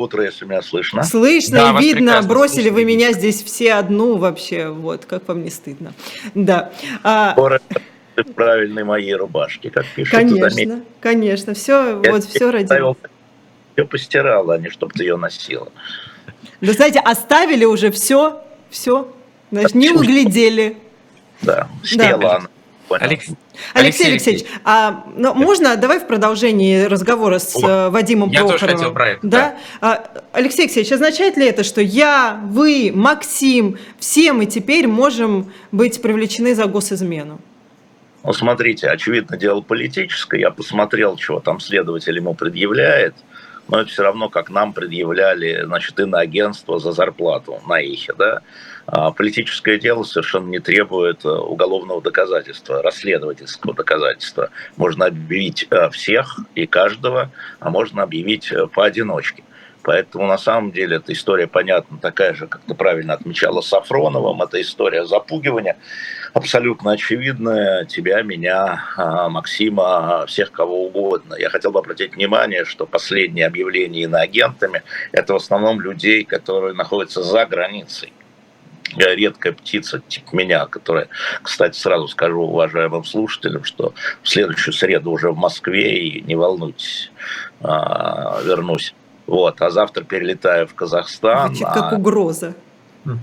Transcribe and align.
утро, 0.00 0.24
если 0.24 0.44
меня 0.44 0.62
слышно. 0.62 1.04
Слышно 1.04 1.72
да, 1.72 1.78
и 1.78 1.82
видно. 1.82 2.22
Бросили 2.22 2.62
слышно. 2.62 2.72
вы 2.72 2.84
меня 2.84 3.12
здесь 3.12 3.42
все 3.42 3.74
одну 3.74 4.16
вообще. 4.16 4.68
Вот, 4.68 5.04
как 5.04 5.28
вам 5.28 5.44
не 5.44 5.50
стыдно. 5.50 5.92
Да. 6.34 6.72
А... 7.02 7.36
правильной 8.34 8.84
моей 8.84 9.14
рубашки, 9.14 9.68
как 9.68 9.86
пишут. 9.94 10.12
Конечно, 10.12 10.82
конечно. 11.00 11.54
Все, 11.54 12.00
Я 12.02 12.12
вот 12.12 12.24
все 12.24 12.50
ради... 12.50 12.68
Все 13.74 13.84
постирала, 13.86 14.54
а 14.54 14.58
не 14.58 14.68
чтобы 14.68 14.92
ты 14.92 15.04
ее 15.04 15.16
носила. 15.16 15.70
Да, 16.60 16.72
знаете, 16.72 16.98
оставили 16.98 17.64
уже 17.64 17.90
все, 17.90 18.42
все. 18.68 19.14
Значит, 19.50 19.74
не 19.74 19.90
углядели. 19.90 20.76
Да, 21.42 21.68
села 21.84 22.18
да. 22.18 22.36
она. 22.36 22.48
Алексей, 22.98 23.36
Алексей 23.74 24.06
Алексеевич, 24.08 24.44
а, 24.64 25.04
ну, 25.16 25.34
можно, 25.34 25.76
давай 25.76 26.00
в 26.00 26.06
продолжении 26.06 26.84
разговора 26.84 27.38
с 27.38 27.54
О, 27.56 27.86
э, 27.86 27.88
Вадимом 27.90 28.30
я 28.30 28.40
Прохоровым. 28.40 28.60
тоже 28.60 28.72
хотел 28.72 28.92
про 28.92 29.08
это. 29.10 29.20
Да? 29.22 29.38
да. 29.38 29.56
А, 29.80 30.22
Алексей 30.32 30.62
Алексеевич, 30.62 30.92
означает 30.92 31.36
ли 31.36 31.46
это, 31.46 31.62
что 31.62 31.80
я, 31.80 32.40
вы, 32.44 32.90
Максим, 32.94 33.78
все 33.98 34.32
мы 34.32 34.46
теперь 34.46 34.86
можем 34.86 35.52
быть 35.72 36.02
привлечены 36.02 36.54
за 36.54 36.66
госизмену? 36.66 37.40
Ну, 38.22 38.32
смотрите, 38.32 38.88
очевидно, 38.88 39.36
дело 39.36 39.60
политическое. 39.60 40.40
Я 40.40 40.50
посмотрел, 40.50 41.16
чего 41.16 41.40
там 41.40 41.60
следователь 41.60 42.16
ему 42.16 42.34
предъявляет– 42.34 43.14
но 43.70 43.80
это 43.80 43.90
все 43.90 44.02
равно, 44.02 44.28
как 44.28 44.50
нам 44.50 44.72
предъявляли, 44.72 45.62
значит, 45.64 45.98
иноагентство 46.00 46.78
за 46.78 46.92
зарплату 46.92 47.60
на 47.66 47.80
ихе, 47.80 48.12
да. 48.18 48.40
А 48.86 49.12
политическое 49.12 49.78
дело 49.78 50.02
совершенно 50.02 50.48
не 50.48 50.58
требует 50.58 51.24
э, 51.24 51.28
уголовного 51.28 52.02
доказательства, 52.02 52.82
расследовательского 52.82 53.74
доказательства. 53.74 54.50
Можно 54.76 55.06
объявить 55.06 55.68
э, 55.70 55.90
всех 55.90 56.40
и 56.56 56.66
каждого, 56.66 57.30
а 57.60 57.70
можно 57.70 58.02
объявить 58.02 58.50
э, 58.50 58.66
поодиночке. 58.66 59.44
Поэтому 59.82 60.26
на 60.26 60.38
самом 60.38 60.72
деле 60.72 60.96
эта 60.96 61.12
история, 61.12 61.46
понятна, 61.46 61.98
такая 61.98 62.34
же, 62.34 62.46
как 62.48 62.62
ты 62.62 62.74
правильно 62.74 63.14
отмечала 63.14 63.60
Сафроновым, 63.60 64.42
это 64.42 64.60
история 64.60 65.06
запугивания, 65.06 65.76
абсолютно 66.32 66.92
очевидная, 66.92 67.84
тебя, 67.84 68.22
меня, 68.22 68.84
а, 68.96 69.28
Максима, 69.28 70.24
всех 70.26 70.52
кого 70.52 70.86
угодно. 70.86 71.34
Я 71.38 71.50
хотел 71.50 71.72
бы 71.72 71.78
обратить 71.78 72.14
внимание, 72.14 72.64
что 72.64 72.86
последние 72.86 73.46
объявления 73.46 74.02
иноагентами– 74.02 74.82
это 75.12 75.34
в 75.34 75.36
основном 75.36 75.80
людей, 75.80 76.24
которые 76.24 76.74
находятся 76.74 77.22
за 77.22 77.46
границей 77.46 78.12
редкая 78.96 79.52
птица, 79.52 80.02
типа 80.08 80.34
меня, 80.34 80.66
которая, 80.66 81.06
кстати, 81.42 81.78
сразу 81.78 82.08
скажу 82.08 82.42
уважаемым 82.42 83.04
слушателям, 83.04 83.62
что 83.62 83.94
в 84.20 84.28
следующую 84.28 84.74
среду 84.74 85.12
уже 85.12 85.30
в 85.30 85.36
Москве, 85.36 86.08
и 86.08 86.20
не 86.22 86.34
волнуйтесь, 86.34 87.12
а, 87.60 88.40
вернусь 88.44 88.94
вот, 89.30 89.62
а 89.62 89.70
завтра 89.70 90.02
перелетаю 90.02 90.66
в 90.66 90.74
Казахстан. 90.74 91.54
Звучит 91.54 91.68
как 91.68 91.92
а... 91.92 91.96
угроза. 91.96 92.54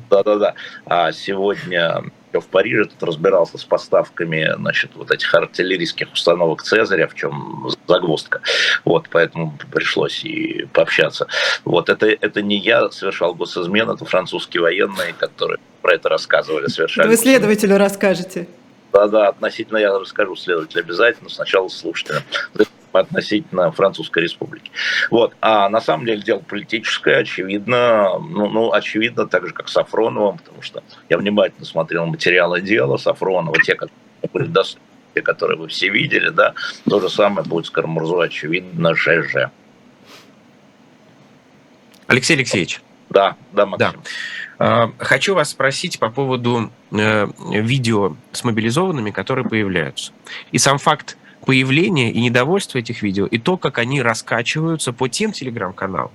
Да-да-да. 0.09 0.53
А 0.85 1.11
сегодня 1.11 2.01
в 2.39 2.47
Париже 2.47 2.85
тут 2.85 3.01
разбирался 3.03 3.57
с 3.57 3.63
поставками, 3.63 4.53
значит, 4.57 4.91
вот 4.95 5.11
этих 5.11 5.33
артиллерийских 5.33 6.11
установок 6.13 6.63
Цезаря, 6.63 7.07
в 7.07 7.15
чем 7.15 7.69
загвоздка. 7.87 8.41
Вот, 8.85 9.07
поэтому 9.09 9.57
пришлось 9.71 10.23
и 10.23 10.67
пообщаться. 10.73 11.27
Вот, 11.65 11.89
это, 11.89 12.07
это 12.07 12.41
не 12.41 12.57
я 12.57 12.89
совершал 12.89 13.33
госизмен, 13.33 13.89
это 13.89 14.05
французские 14.05 14.61
военные, 14.61 15.13
которые 15.13 15.59
про 15.81 15.95
это 15.95 16.09
рассказывали, 16.09 16.67
совершали. 16.67 17.07
Вы 17.07 17.15
следователю 17.15 17.77
расскажете. 17.77 18.47
Да-да, 18.93 19.27
относительно 19.29 19.77
я 19.77 19.97
расскажу 19.97 20.35
следователю 20.35 20.81
обязательно, 20.81 21.29
сначала 21.29 21.67
слушателям 21.67 22.23
относительно 22.99 23.71
Французской 23.71 24.23
Республики. 24.23 24.71
Вот. 25.09 25.35
А 25.41 25.69
на 25.69 25.81
самом 25.81 26.05
деле 26.05 26.21
дело 26.21 26.39
политическое, 26.39 27.17
очевидно, 27.17 28.19
ну, 28.19 28.47
ну, 28.49 28.71
очевидно, 28.73 29.27
так 29.27 29.47
же, 29.47 29.53
как 29.53 29.69
Сафроновым, 29.69 30.37
потому 30.37 30.61
что 30.61 30.83
я 31.09 31.17
внимательно 31.17 31.65
смотрел 31.65 32.05
материалы 32.05 32.61
дела 32.61 32.97
Сафронова, 32.97 33.57
те, 33.61 33.75
которые 33.75 33.97
были 34.33 34.47
доступны, 34.47 34.85
те, 35.13 35.21
которые 35.21 35.57
вы 35.57 35.67
все 35.67 35.89
видели, 35.89 36.29
да, 36.29 36.53
то 36.89 36.99
же 36.99 37.09
самое 37.09 37.47
будет 37.47 37.65
с 37.65 37.69
Карамурзой, 37.69 38.27
очевидно, 38.27 38.95
ЖЖ. 38.95 39.49
Алексей 42.07 42.35
Алексеевич. 42.35 42.81
Да, 43.09 43.35
да, 43.53 43.65
Максим. 43.65 43.91
Да. 43.91 43.99
А, 44.59 44.91
хочу 44.97 45.35
вас 45.35 45.49
спросить 45.49 45.99
по 45.99 46.09
поводу 46.09 46.71
э, 46.91 47.27
видео 47.51 48.15
с 48.31 48.43
мобилизованными, 48.43 49.11
которые 49.11 49.47
появляются. 49.47 50.11
И 50.51 50.57
сам 50.57 50.77
факт 50.77 51.17
появление 51.47 52.11
и 52.11 52.19
недовольство 52.19 52.77
этих 52.77 53.01
видео, 53.01 53.25
и 53.25 53.37
то, 53.37 53.55
как 53.55 53.77
они 53.77 54.01
раскачиваются 54.01 54.91
по 54.91 55.07
тем 55.07 55.31
телеграм-каналам, 55.31 56.11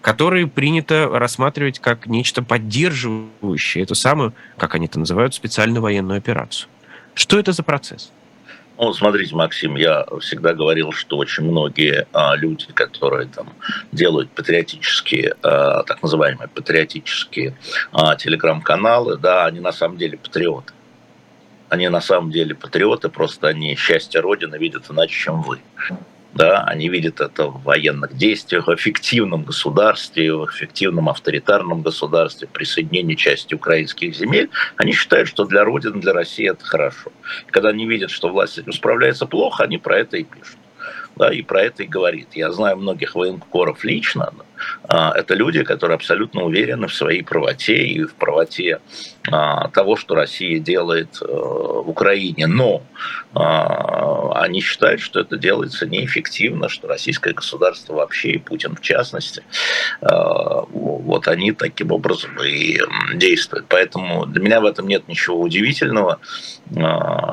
которые 0.00 0.46
принято 0.46 1.10
рассматривать 1.12 1.78
как 1.78 2.06
нечто 2.06 2.42
поддерживающее 2.42 3.84
эту 3.84 3.94
самую, 3.94 4.32
как 4.56 4.74
они 4.74 4.86
это 4.86 4.98
называют, 4.98 5.34
специальную 5.34 5.82
военную 5.82 6.16
операцию. 6.16 6.70
Что 7.14 7.38
это 7.38 7.52
за 7.52 7.62
процесс? 7.62 8.12
Ну, 8.78 8.94
смотрите, 8.94 9.36
Максим, 9.36 9.76
я 9.76 10.06
всегда 10.20 10.54
говорил, 10.54 10.92
что 10.92 11.18
очень 11.18 11.44
многие 11.44 12.06
а, 12.14 12.34
люди, 12.34 12.64
которые 12.72 13.28
там 13.28 13.52
делают 13.92 14.30
патриотические, 14.30 15.34
а, 15.42 15.82
так 15.82 16.02
называемые 16.02 16.48
патриотические 16.48 17.54
а, 17.92 18.16
телеграм-каналы, 18.16 19.18
да, 19.18 19.44
они 19.44 19.60
на 19.60 19.72
самом 19.72 19.98
деле 19.98 20.16
патриоты. 20.16 20.72
Они 21.72 21.88
на 21.88 22.02
самом 22.02 22.30
деле 22.30 22.54
патриоты, 22.54 23.08
просто 23.08 23.48
они 23.48 23.74
счастье 23.76 24.20
Родины 24.20 24.56
видят 24.56 24.90
иначе, 24.90 25.14
чем 25.14 25.40
вы. 25.40 25.58
Да, 26.34 26.64
они 26.64 26.90
видят 26.90 27.22
это 27.22 27.46
в 27.46 27.62
военных 27.62 28.14
действиях, 28.14 28.66
в 28.66 28.74
эффективном 28.74 29.44
государстве, 29.44 30.34
в 30.34 30.44
эффективном 30.44 31.08
авторитарном 31.08 31.80
государстве, 31.80 32.46
присоединении 32.46 33.14
части 33.14 33.54
украинских 33.54 34.14
земель. 34.14 34.50
Они 34.76 34.92
считают, 34.92 35.30
что 35.30 35.46
для 35.46 35.64
Родины, 35.64 35.98
для 35.98 36.12
России 36.12 36.46
это 36.50 36.62
хорошо. 36.62 37.10
когда 37.50 37.70
они 37.70 37.86
видят, 37.86 38.10
что 38.10 38.28
власть 38.28 38.60
справляется 38.70 39.24
плохо, 39.24 39.64
они 39.64 39.78
про 39.78 39.98
это 39.98 40.18
и 40.18 40.24
пишут 40.24 40.58
да, 41.16 41.32
и 41.32 41.42
про 41.42 41.62
это 41.62 41.82
и 41.82 41.86
говорит. 41.86 42.28
Я 42.34 42.50
знаю 42.52 42.76
многих 42.76 43.14
военкоров 43.14 43.84
лично. 43.84 44.32
А, 44.84 45.12
это 45.16 45.34
люди, 45.34 45.62
которые 45.62 45.96
абсолютно 45.96 46.42
уверены 46.42 46.88
в 46.88 46.94
своей 46.94 47.22
правоте 47.22 47.76
и 47.76 48.04
в 48.04 48.14
правоте 48.14 48.80
а, 49.30 49.68
того, 49.68 49.96
что 49.96 50.14
Россия 50.14 50.58
делает 50.58 51.18
э, 51.22 51.24
в 51.24 51.88
Украине. 51.88 52.46
Но 52.46 52.82
а, 53.34 54.42
они 54.42 54.60
считают, 54.60 55.00
что 55.00 55.20
это 55.20 55.36
делается 55.36 55.86
неэффективно, 55.86 56.68
что 56.68 56.88
российское 56.88 57.32
государство 57.32 57.94
вообще 57.94 58.32
и 58.32 58.38
Путин 58.38 58.76
в 58.76 58.80
частности, 58.80 59.42
вот 60.00 61.28
они 61.28 61.52
таким 61.52 61.92
образом 61.92 62.30
и 62.42 62.78
действуют. 63.14 63.66
Поэтому 63.68 64.26
для 64.26 64.42
меня 64.42 64.60
в 64.60 64.66
этом 64.66 64.88
нет 64.88 65.08
ничего 65.08 65.40
удивительного, 65.40 66.18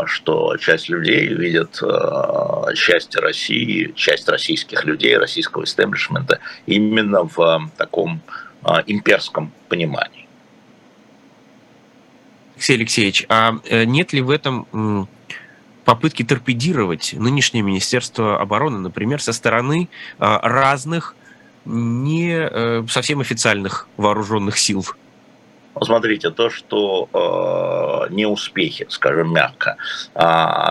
что 0.06 0.58
часть 0.58 0.90
людей 0.90 1.28
видят 1.28 1.82
счастье 2.76 3.22
России, 3.22 3.92
часть 3.96 4.28
российских 4.30 4.84
людей, 4.86 5.18
российского 5.18 5.64
истеблишмента 5.64 6.40
именно 6.66 7.19
в 7.24 7.70
таком 7.78 8.22
имперском 8.88 9.52
понимании. 9.70 10.28
Алексей 12.60 12.76
Алексеевич, 12.76 13.26
а 13.30 13.58
э, 13.70 13.86
нет 13.86 14.12
ли 14.12 14.22
в 14.22 14.30
этом 14.30 15.08
попытки 15.86 16.24
торпедировать 16.24 17.14
нынешнее 17.18 17.62
Министерство 17.62 18.40
обороны, 18.40 18.80
например, 18.80 19.22
со 19.22 19.32
стороны 19.32 19.90
а, 20.20 20.40
разных 20.48 21.16
не 21.66 22.32
э, 22.32 22.84
совсем 22.90 23.22
официальных 23.22 23.88
вооруженных 23.96 24.58
сил? 24.58 24.86
Смотрите, 25.82 26.30
то, 26.32 26.50
что 26.50 27.10
э, 27.14 28.14
неуспехи, 28.14 28.86
скажем 28.90 29.34
мягко, 29.34 29.78
э, 30.14 30.20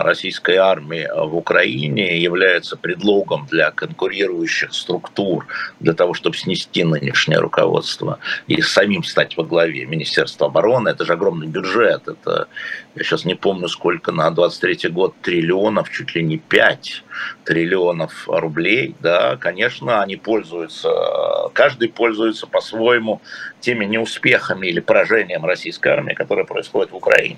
российской 0.03 0.57
армии 0.57 1.07
в 1.15 1.35
Украине 1.35 2.19
являются 2.21 2.77
предлогом 2.77 3.47
для 3.49 3.71
конкурирующих 3.71 4.73
структур 4.73 5.47
для 5.79 5.93
того, 5.93 6.13
чтобы 6.13 6.35
снести 6.35 6.83
нынешнее 6.83 7.39
руководство 7.39 8.19
и 8.47 8.61
самим 8.61 9.03
стать 9.03 9.37
во 9.37 9.43
главе 9.43 9.85
Министерства 9.85 10.47
обороны. 10.47 10.89
Это 10.89 11.05
же 11.05 11.13
огромный 11.13 11.47
бюджет. 11.47 12.07
Это, 12.07 12.47
я 12.95 13.03
сейчас 13.03 13.25
не 13.25 13.35
помню, 13.35 13.67
сколько 13.67 14.11
на 14.11 14.29
23 14.29 14.89
год 14.89 15.15
триллионов, 15.21 15.89
чуть 15.89 16.13
ли 16.13 16.23
не 16.23 16.37
5 16.37 17.03
триллионов 17.45 18.27
рублей. 18.27 18.95
Да, 18.99 19.37
конечно, 19.37 20.01
они 20.01 20.17
пользуются, 20.17 20.89
каждый 21.53 21.89
пользуется 21.89 22.47
по-своему 22.47 23.21
теми 23.59 23.85
неуспехами 23.85 24.67
или 24.67 24.79
поражением 24.89 25.45
российской 25.45 25.89
армии, 25.89 26.15
которые 26.15 26.45
происходят 26.45 26.91
в 26.91 26.95
Украине. 26.95 27.37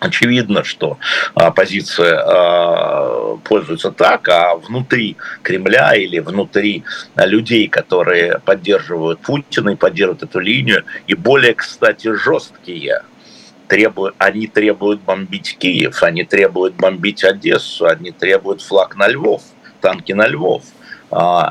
Очевидно, 0.00 0.64
что 0.64 0.98
оппозиция 1.34 2.18
э, 2.18 3.36
пользуется 3.44 3.92
так, 3.92 4.28
а 4.28 4.56
внутри 4.56 5.16
Кремля 5.42 5.94
или 5.94 6.18
внутри 6.18 6.82
людей, 7.16 7.68
которые 7.68 8.40
поддерживают 8.40 9.20
Путина 9.20 9.70
и 9.70 9.76
поддерживают 9.76 10.24
эту 10.24 10.40
линию, 10.40 10.84
и 11.06 11.14
более, 11.14 11.54
кстати, 11.54 12.12
жесткие, 12.12 13.02
требуют, 13.68 14.16
они 14.18 14.48
требуют 14.48 15.00
бомбить 15.00 15.56
Киев, 15.58 16.02
они 16.02 16.24
требуют 16.24 16.74
бомбить 16.74 17.22
Одессу, 17.22 17.86
они 17.86 18.10
требуют 18.10 18.62
флаг 18.62 18.96
на 18.96 19.06
Львов, 19.06 19.42
танки 19.80 20.12
на 20.12 20.26
Львов– 20.26 20.64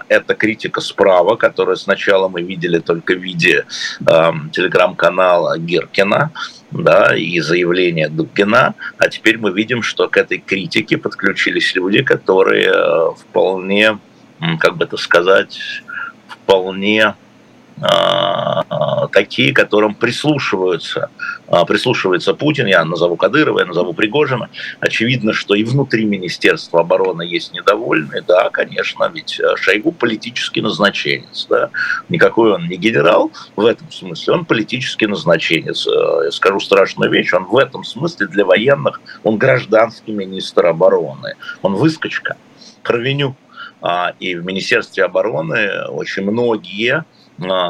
Это 0.10 0.36
критика 0.36 0.82
справа, 0.82 1.36
которую 1.36 1.78
сначала 1.78 2.28
мы 2.28 2.42
видели 2.42 2.80
только 2.80 3.14
в 3.14 3.20
виде 3.20 3.66
телеграм-канала 4.52 5.58
Гиркина, 5.58 6.32
да, 6.72 7.16
и 7.16 7.40
заявления 7.40 8.10
Дубкина, 8.10 8.76
а 8.98 9.08
теперь 9.10 9.38
мы 9.38 9.52
видим, 9.52 9.82
что 9.82 10.10
к 10.10 10.18
этой 10.18 10.40
критике 10.40 10.98
подключились 10.98 11.76
люди, 11.76 12.04
которые 12.04 12.72
э, 12.74 13.10
вполне, 13.16 14.00
как 14.60 14.78
бы 14.78 14.86
это 14.86 14.98
сказать, 14.98 15.60
вполне 16.28 17.04
а, 17.04 17.16
такие, 19.12 19.54
которым 19.54 19.96
прислушиваются, 19.96 21.10
а, 21.48 21.66
прислушивается 21.66 22.34
Путин, 22.34 22.66
я 22.66 22.84
назову 22.84 23.16
Кадырова, 23.16 23.60
я 23.60 23.66
назову 23.66 23.94
Пригожина. 23.94 24.50
Очевидно, 24.80 25.34
что 25.34 25.56
и 25.56 25.64
внутри 25.64 26.06
Министерства 26.06 26.82
обороны 26.82 27.22
есть 27.22 27.54
недовольные. 27.54 28.22
Да, 28.22 28.50
конечно, 28.50 29.10
ведь 29.14 29.40
э, 29.40 29.56
Шойгу 29.58 29.92
политический 29.92 30.62
назначенец. 30.62 31.46
Да. 31.50 31.70
Никакой 32.10 32.54
он 32.54 32.68
не 32.68 32.78
генерал 32.78 33.32
в 33.56 33.66
этом 33.66 33.92
смысле, 33.92 34.34
он 34.34 34.46
политический 34.46 35.08
назначенец. 35.08 35.88
Э, 35.88 36.26
я 36.26 36.32
скажу 36.32 36.60
страшную 36.60 37.12
вещь, 37.12 37.34
он 37.34 37.46
в 37.46 37.58
этом 37.58 37.84
смысле 37.84 38.28
для 38.28 38.46
военных, 38.46 39.02
он 39.24 39.38
гражданский 39.38 40.12
министр 40.12 40.68
обороны. 40.68 41.36
Он 41.62 41.76
выскочка, 41.76 42.36
кровеню. 42.82 43.36
А, 43.82 44.14
и 44.20 44.36
в 44.36 44.46
Министерстве 44.46 45.04
обороны 45.04 45.88
очень 45.90 46.24
многие 46.24 47.04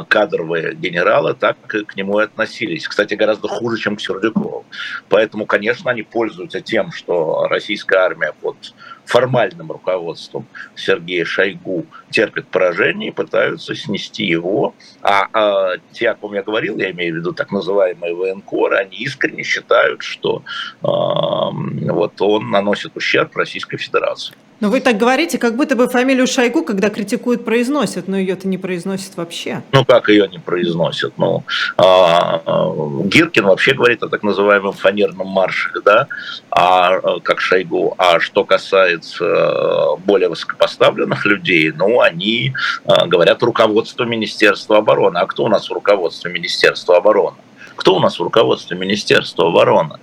кадровые 0.08 0.74
генералы 0.74 1.34
так 1.34 1.56
к 1.66 1.96
нему 1.96 2.20
и 2.20 2.24
относились. 2.24 2.88
Кстати, 2.88 3.14
гораздо 3.14 3.48
хуже, 3.48 3.80
чем 3.80 3.96
к 3.96 4.00
Сердюкову. 4.00 4.64
Поэтому, 5.08 5.46
конечно, 5.46 5.90
они 5.90 6.02
пользуются 6.02 6.60
тем, 6.60 6.92
что 6.92 7.46
российская 7.48 7.98
армия 7.98 8.32
под 8.40 8.56
формальным 9.04 9.70
руководством 9.70 10.46
Сергея 10.74 11.24
Шойгу 11.24 11.86
терпит 12.10 12.48
поражение 12.48 13.10
и 13.10 13.12
пытаются 13.12 13.74
снести 13.74 14.24
его. 14.24 14.74
А, 15.02 15.28
а 15.32 15.76
те, 15.92 16.10
о 16.10 16.14
ком 16.14 16.34
я 16.34 16.42
говорил, 16.42 16.78
я 16.78 16.90
имею 16.90 17.14
в 17.14 17.16
виду 17.18 17.32
так 17.32 17.52
называемые 17.52 18.14
военкоры, 18.14 18.76
они 18.76 18.96
искренне 18.98 19.42
считают, 19.42 20.02
что 20.02 20.42
э, 20.82 20.86
вот 20.86 22.20
он 22.20 22.50
наносит 22.50 22.96
ущерб 22.96 23.36
Российской 23.36 23.76
Федерации. 23.76 24.34
Но 24.64 24.70
вы 24.70 24.80
так 24.80 24.96
говорите, 24.96 25.36
как 25.36 25.56
будто 25.56 25.76
бы 25.76 25.90
фамилию 25.90 26.26
Шойгу, 26.26 26.62
когда 26.62 26.88
критикуют, 26.88 27.44
произносят, 27.44 28.08
но 28.08 28.16
ее-то 28.16 28.48
не 28.48 28.56
произносят 28.56 29.14
вообще. 29.14 29.62
Ну, 29.72 29.84
как 29.84 30.08
ее 30.08 30.26
не 30.26 30.38
произносят? 30.38 31.18
Ну, 31.18 31.44
а, 31.76 32.40
а, 32.46 32.72
Гиркин 33.04 33.44
вообще 33.44 33.74
говорит 33.74 34.02
о 34.02 34.08
так 34.08 34.22
называемом 34.22 34.72
фанерном 34.72 35.26
марше, 35.26 35.70
да, 35.84 36.06
а, 36.50 36.98
как 37.20 37.42
Шойгу. 37.42 37.94
А 37.98 38.20
что 38.20 38.46
касается 38.46 39.26
э, 39.26 40.00
более 40.06 40.30
высокопоставленных 40.30 41.26
людей, 41.26 41.70
ну, 41.70 42.00
они 42.00 42.54
а, 42.86 43.06
говорят 43.06 43.42
руководство 43.42 44.04
Министерства 44.04 44.78
обороны. 44.78 45.18
А 45.18 45.26
кто 45.26 45.44
у 45.44 45.48
нас 45.48 45.68
в 45.68 45.74
руководстве 45.74 46.32
Министерства 46.32 46.96
обороны? 46.96 47.36
Кто 47.76 47.96
у 47.96 48.00
нас 48.00 48.18
в 48.18 48.22
руководстве 48.22 48.78
Министерства 48.78 49.48
обороны? 49.48 49.98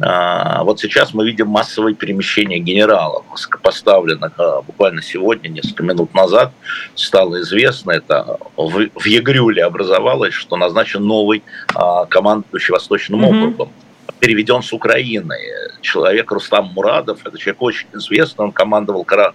А, 0.00 0.62
вот 0.64 0.80
сейчас 0.80 1.14
мы 1.14 1.26
видим 1.26 1.48
массовые 1.48 1.94
перемещения 1.94 2.58
генералов, 2.58 3.24
высокопоставленных. 3.30 4.32
А, 4.38 4.62
буквально 4.62 5.02
сегодня, 5.02 5.48
несколько 5.48 5.82
минут 5.82 6.14
назад, 6.14 6.52
стало 6.94 7.40
известно, 7.40 7.92
это 7.92 8.38
в, 8.56 8.88
в 8.94 9.06
Егрюле 9.06 9.64
образовалось, 9.64 10.34
что 10.34 10.56
назначен 10.56 11.04
новый 11.04 11.42
а, 11.74 12.06
командующий 12.06 12.72
Восточным 12.72 13.24
mm-hmm. 13.24 13.38
округом 13.38 13.72
переведен 14.20 14.62
с 14.62 14.72
Украины. 14.72 15.36
Человек 15.80 16.30
Рустам 16.32 16.66
Мурадов, 16.74 17.24
это 17.24 17.38
человек 17.38 17.62
очень 17.62 17.86
известный, 17.94 18.46
он 18.46 18.52
командовал 18.52 19.04
Кара, 19.04 19.32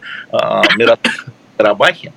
Карабахе, 1.56 2.12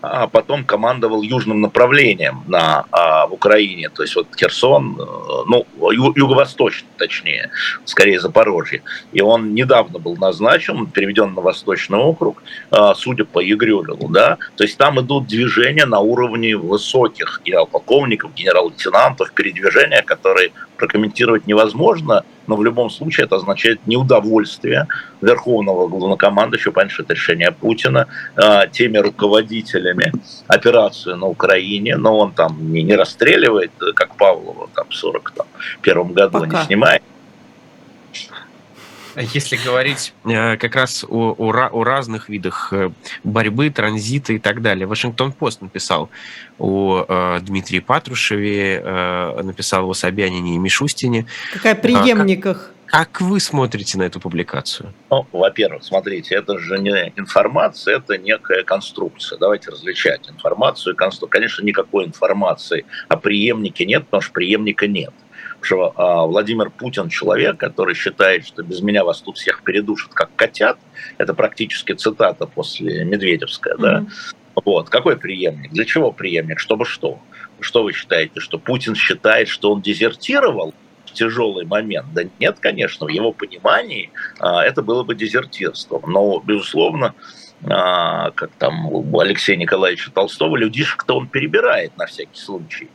а 0.00 0.28
потом 0.28 0.64
командовал 0.64 1.22
южным 1.22 1.60
направлением 1.60 2.42
на, 2.46 2.84
а, 2.90 3.26
в 3.26 3.32
Украине, 3.32 3.88
то 3.88 4.02
есть 4.02 4.14
вот 4.14 4.28
Херсон, 4.36 4.96
э, 4.98 5.04
ну, 5.46 5.66
ю, 5.90 6.12
юго-восточный, 6.14 6.88
точнее, 6.96 7.50
скорее 7.84 8.20
Запорожье. 8.20 8.82
И 9.12 9.20
он 9.20 9.54
недавно 9.54 9.98
был 9.98 10.16
назначен, 10.16 10.86
переведен 10.86 11.34
на 11.34 11.40
Восточный 11.40 11.98
округ, 11.98 12.42
а, 12.70 12.94
судя 12.94 13.24
по 13.24 13.40
Егрюлеву, 13.40 14.08
да, 14.08 14.38
то 14.56 14.64
есть 14.64 14.78
там 14.78 15.00
идут 15.00 15.26
движения 15.26 15.86
на 15.86 16.00
уровне 16.00 16.56
высоких 16.56 17.40
генерал-полковников, 17.44 18.34
генерал-лейтенантов, 18.34 19.32
передвижения, 19.32 20.02
которые 20.02 20.52
прокомментировать 20.76 21.46
невозможно, 21.46 22.24
но 22.48 22.56
в 22.56 22.64
любом 22.64 22.90
случае 22.90 23.26
это 23.26 23.36
означает 23.36 23.86
неудовольствие 23.86 24.86
верховного 25.20 25.86
главнокомандующего, 25.88 26.88
что 26.88 27.02
это 27.02 27.14
решение 27.14 27.52
Путина, 27.52 28.06
э, 28.36 28.68
теми 28.72 28.98
руководителями 28.98 30.12
операции 30.48 31.12
на 31.12 31.26
Украине, 31.26 31.96
но 31.96 32.18
он 32.18 32.32
там 32.32 32.72
не, 32.72 32.82
не 32.82 32.96
расстреливает, 32.96 33.70
как 33.94 34.16
Павлова 34.16 34.68
там 34.74 34.86
в 34.88 34.94
41 34.94 36.12
году, 36.12 36.40
Пока. 36.40 36.60
не 36.60 36.66
снимает, 36.66 37.02
если 39.20 39.56
говорить 39.56 40.14
э, 40.24 40.56
как 40.56 40.74
раз 40.76 41.04
о, 41.08 41.34
о, 41.36 41.50
о 41.50 41.84
разных 41.84 42.28
видах 42.28 42.72
э, 42.72 42.90
борьбы, 43.24 43.70
транзита 43.70 44.32
и 44.32 44.38
так 44.38 44.62
далее. 44.62 44.86
Вашингтон-Пост 44.86 45.60
написал 45.62 46.10
о 46.58 47.04
э, 47.08 47.40
Дмитрии 47.42 47.80
Патрушеве, 47.80 48.82
написал 49.42 49.88
о 49.88 49.94
Собянине 49.94 50.54
и 50.54 50.58
Мишустине. 50.58 51.26
Какая 51.52 51.74
преемниках. 51.74 52.72
Как, 52.86 53.10
как 53.10 53.20
вы 53.20 53.40
смотрите 53.40 53.98
на 53.98 54.04
эту 54.04 54.20
публикацию? 54.20 54.92
Ну, 55.10 55.26
во-первых, 55.32 55.84
смотрите, 55.84 56.34
это 56.34 56.58
же 56.58 56.78
не 56.78 57.12
информация, 57.16 57.96
это 57.96 58.16
некая 58.16 58.62
конструкция. 58.62 59.38
Давайте 59.38 59.70
различать 59.70 60.28
информацию 60.30 60.94
и 60.94 60.96
конструкцию. 60.96 61.30
Конечно, 61.30 61.64
никакой 61.64 62.06
информации 62.06 62.86
о 63.08 63.16
преемнике 63.16 63.84
нет, 63.84 64.04
потому 64.04 64.22
что 64.22 64.32
преемника 64.32 64.86
нет 64.86 65.12
что 65.60 65.92
а, 65.96 66.26
Владимир 66.26 66.70
Путин 66.70 67.08
человек, 67.08 67.56
который 67.56 67.94
считает, 67.94 68.46
что 68.46 68.62
без 68.62 68.80
меня 68.80 69.04
вас 69.04 69.20
тут 69.20 69.38
всех 69.38 69.62
передушат 69.62 70.12
как 70.14 70.30
котят. 70.36 70.78
Это 71.18 71.34
практически 71.34 71.92
цитата 71.92 72.46
после 72.46 73.04
Медведевская, 73.04 73.74
mm-hmm. 73.74 73.80
да. 73.80 74.06
Вот. 74.64 74.88
Какой 74.88 75.16
преемник? 75.16 75.70
Для 75.72 75.84
чего 75.84 76.12
преемник? 76.12 76.58
Чтобы 76.58 76.84
что? 76.84 77.20
Что 77.60 77.82
вы 77.82 77.92
считаете, 77.92 78.40
что 78.40 78.58
Путин 78.58 78.94
считает, 78.94 79.48
что 79.48 79.72
он 79.72 79.82
дезертировал? 79.82 80.74
тяжелый 81.18 81.66
момент. 81.66 82.06
Да 82.14 82.22
нет, 82.38 82.58
конечно, 82.60 83.06
в 83.06 83.08
его 83.08 83.32
понимании 83.32 84.10
а, 84.38 84.62
это 84.62 84.82
было 84.82 85.02
бы 85.02 85.14
дезертирством. 85.14 86.02
Но, 86.06 86.40
безусловно, 86.40 87.14
а, 87.64 88.30
как 88.30 88.50
там 88.58 88.86
у 88.86 89.18
Алексея 89.18 89.56
Николаевича 89.56 90.10
Толстого, 90.12 90.56
людишек-то 90.56 91.16
он 91.16 91.28
перебирает 91.28 91.96
на 91.96 92.06
всякий 92.06 92.38
случай. 92.38 92.88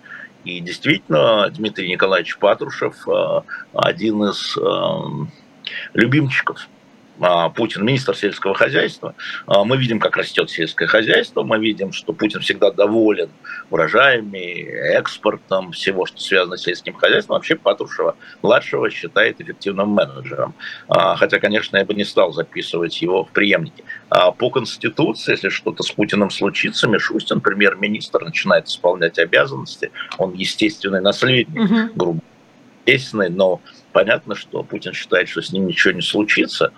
И 0.44 0.60
действительно, 0.60 1.50
Дмитрий 1.50 1.90
Николаевич 1.90 2.38
Патрушев 2.38 3.08
э, 3.08 3.42
один 3.74 4.24
из 4.26 4.58
э, 4.58 5.28
любимчиков 5.94 6.68
Путин 7.56 7.86
министр 7.86 8.16
сельского 8.16 8.56
хозяйства. 8.56 9.16
А, 9.46 9.64
мы 9.64 9.78
видим, 9.78 10.00
как 10.00 10.18
растет 10.18 10.50
сельское 10.50 10.88
хозяйство, 10.88 11.44
мы 11.44 11.60
видим, 11.60 11.92
что 11.92 12.12
Путин 12.14 12.42
всегда 12.42 12.72
доволен 12.72 13.30
урожаями, 13.70 14.64
экспортом, 14.96 15.72
всего, 15.72 16.06
что 16.06 16.20
связано 16.20 16.58
с 16.58 16.64
сельским 16.64 16.94
хозяйством. 16.94 17.36
Вообще 17.36 17.56
Патрушева 17.56 18.16
младшего 18.42 18.90
считает 18.90 19.40
эффективным 19.42 19.90
менеджером. 19.90 20.56
А, 20.88 21.16
хотя, 21.16 21.40
конечно, 21.40 21.78
я 21.78 21.86
бы 21.86 21.94
не 21.94 22.04
стал 22.04 22.34
записывать 22.34 23.02
его 23.02 23.26
в 23.26 23.30
преемники. 23.30 23.84
По 24.10 24.50
Конституции, 24.50 25.32
если 25.32 25.50
что-то 25.50 25.84
с 25.84 25.92
Путиным 25.92 26.30
случится, 26.30 26.88
Мишустин, 26.88 27.42
премьер-министр, 27.42 28.24
начинает 28.24 28.68
исполнять 28.68 29.20
обязанности. 29.20 29.92
Он 30.18 30.34
естественный 30.34 31.02
наследник, 31.02 31.64
угу. 31.64 31.94
грубо 31.96 32.22
естественный, 32.86 33.30
но 33.30 33.62
понятно, 33.94 34.36
что 34.36 34.64
Путин 34.64 34.94
считает, 34.94 35.30
что 35.30 35.42
с 35.42 35.52
ним 35.54 35.68
ничего 35.68 35.94
не 35.94 36.02
случится. 36.02 36.74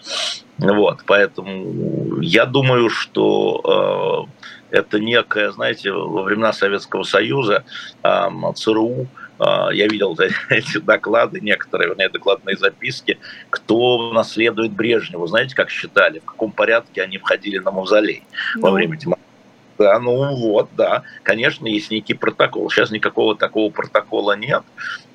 Вот, 0.58 1.00
поэтому 1.08 2.22
я 2.22 2.46
думаю, 2.46 2.90
что 2.90 4.30
э, 4.72 4.78
это 4.78 5.00
некое, 5.00 5.52
знаете, 5.52 5.92
во 5.92 6.24
времена 6.24 6.54
Советского 6.54 7.04
Союза 7.04 7.64
э, 8.04 8.28
ЦРУ, 8.56 9.08
я 9.38 9.88
видел 9.88 10.18
эти 10.50 10.78
доклады, 10.78 11.42
некоторые, 11.42 11.90
вернее, 11.90 12.08
докладные 12.08 12.56
записки, 12.56 13.20
кто 13.50 14.14
наследует 14.14 14.72
Брежневу. 14.72 15.28
Знаете, 15.28 15.56
как 15.56 15.70
считали, 15.70 16.20
в 16.20 16.26
каком 16.26 16.54
порядке 16.54 17.02
они 17.02 17.18
входили 17.18 17.58
на 17.58 17.72
мавзолей 17.72 18.24
ну. 18.56 18.62
во 18.62 18.72
время 18.72 18.96
демократии? 18.96 19.25
Да, 19.78 20.00
ну 20.00 20.36
вот, 20.36 20.70
да. 20.76 21.04
Конечно, 21.24 21.68
есть 21.68 21.92
некий 21.92 22.14
протокол. 22.14 22.70
Сейчас 22.70 22.92
никакого 22.92 23.36
такого 23.36 23.70
протокола 23.70 24.38
нет, 24.38 24.64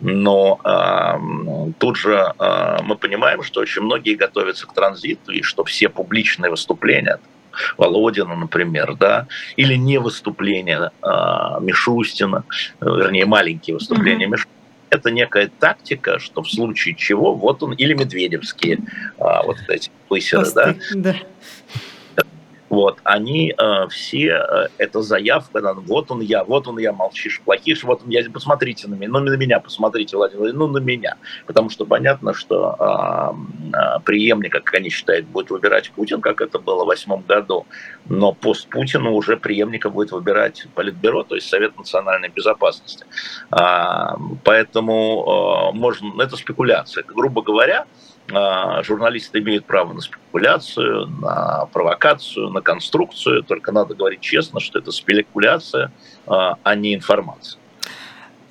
но 0.00 0.60
э, 0.64 1.72
тут 1.78 1.96
же 1.96 2.34
э, 2.38 2.76
мы 2.82 2.96
понимаем, 2.96 3.42
что 3.42 3.60
очень 3.60 3.82
многие 3.82 4.14
готовятся 4.14 4.66
к 4.66 4.74
транзиту, 4.74 5.32
и 5.32 5.42
что 5.42 5.64
все 5.64 5.88
публичные 5.88 6.50
выступления, 6.50 7.20
Володина, 7.78 8.36
например, 8.36 8.94
да, 8.96 9.26
или 9.56 9.74
не 9.74 9.98
выступления 9.98 10.90
э, 11.02 11.06
Мишустина, 11.60 12.44
вернее, 12.80 13.24
маленькие 13.24 13.74
выступления 13.74 14.26
mm-hmm. 14.26 14.30
Мишустина, 14.30 14.54
это 14.90 15.10
некая 15.10 15.50
тактика, 15.58 16.18
что 16.18 16.42
в 16.42 16.50
случае 16.50 16.96
чего, 16.96 17.34
вот 17.34 17.62
он, 17.62 17.72
или 17.72 17.94
медведевские, 17.94 18.80
а, 19.18 19.44
вот 19.44 19.56
эти 19.68 19.88
пысеры, 20.08 20.44
да, 20.52 20.74
да 20.94 21.14
вот, 22.70 22.98
они 23.02 23.52
э, 23.56 23.88
все, 23.88 24.28
э, 24.28 24.68
это 24.78 25.02
заявка, 25.02 25.74
вот 25.74 26.10
он 26.10 26.20
я, 26.20 26.44
вот 26.44 26.68
он 26.68 26.78
я, 26.78 26.92
молчишь, 26.92 27.40
плохишь, 27.44 27.82
вот 27.82 28.02
он 28.04 28.10
я, 28.10 28.24
посмотрите 28.30 28.86
на 28.88 28.94
меня, 28.94 29.10
ну 29.10 29.18
на 29.18 29.36
меня 29.36 29.58
посмотрите, 29.58 30.16
Владимир, 30.16 30.54
ну 30.54 30.68
на 30.68 30.78
меня, 30.78 31.16
потому 31.46 31.68
что 31.68 31.84
понятно, 31.84 32.32
что 32.32 32.76
э, 32.78 33.76
э, 33.76 34.00
преемника, 34.04 34.60
как 34.60 34.74
они 34.74 34.88
считают, 34.88 35.26
будет 35.26 35.50
выбирать 35.50 35.90
Путин, 35.90 36.20
как 36.20 36.40
это 36.40 36.60
было 36.60 36.84
в 36.84 36.86
восьмом 36.86 37.22
году, 37.22 37.66
но 38.08 38.32
пост 38.32 38.68
Путина 38.68 39.10
уже 39.10 39.36
преемника 39.36 39.90
будет 39.90 40.12
выбирать 40.12 40.66
Политбюро, 40.74 41.24
то 41.24 41.34
есть 41.34 41.48
Совет 41.48 41.76
национальной 41.76 42.28
безопасности. 42.28 43.04
А, 43.50 44.16
поэтому 44.44 45.24
а, 45.26 45.72
можно, 45.72 46.22
это 46.22 46.36
спекуляция. 46.36 47.02
Грубо 47.02 47.42
говоря, 47.42 47.80
а, 47.80 48.09
журналисты 48.82 49.38
имеют 49.40 49.66
право 49.66 49.92
на 49.92 50.00
спекуляцию, 50.00 51.06
на 51.06 51.66
провокацию, 51.72 52.50
на 52.50 52.60
конструкцию, 52.60 53.42
только 53.42 53.72
надо 53.72 53.94
говорить 53.94 54.20
честно, 54.20 54.60
что 54.60 54.78
это 54.78 54.92
спекуляция, 54.92 55.92
а 56.26 56.74
не 56.74 56.94
информация. 56.94 57.58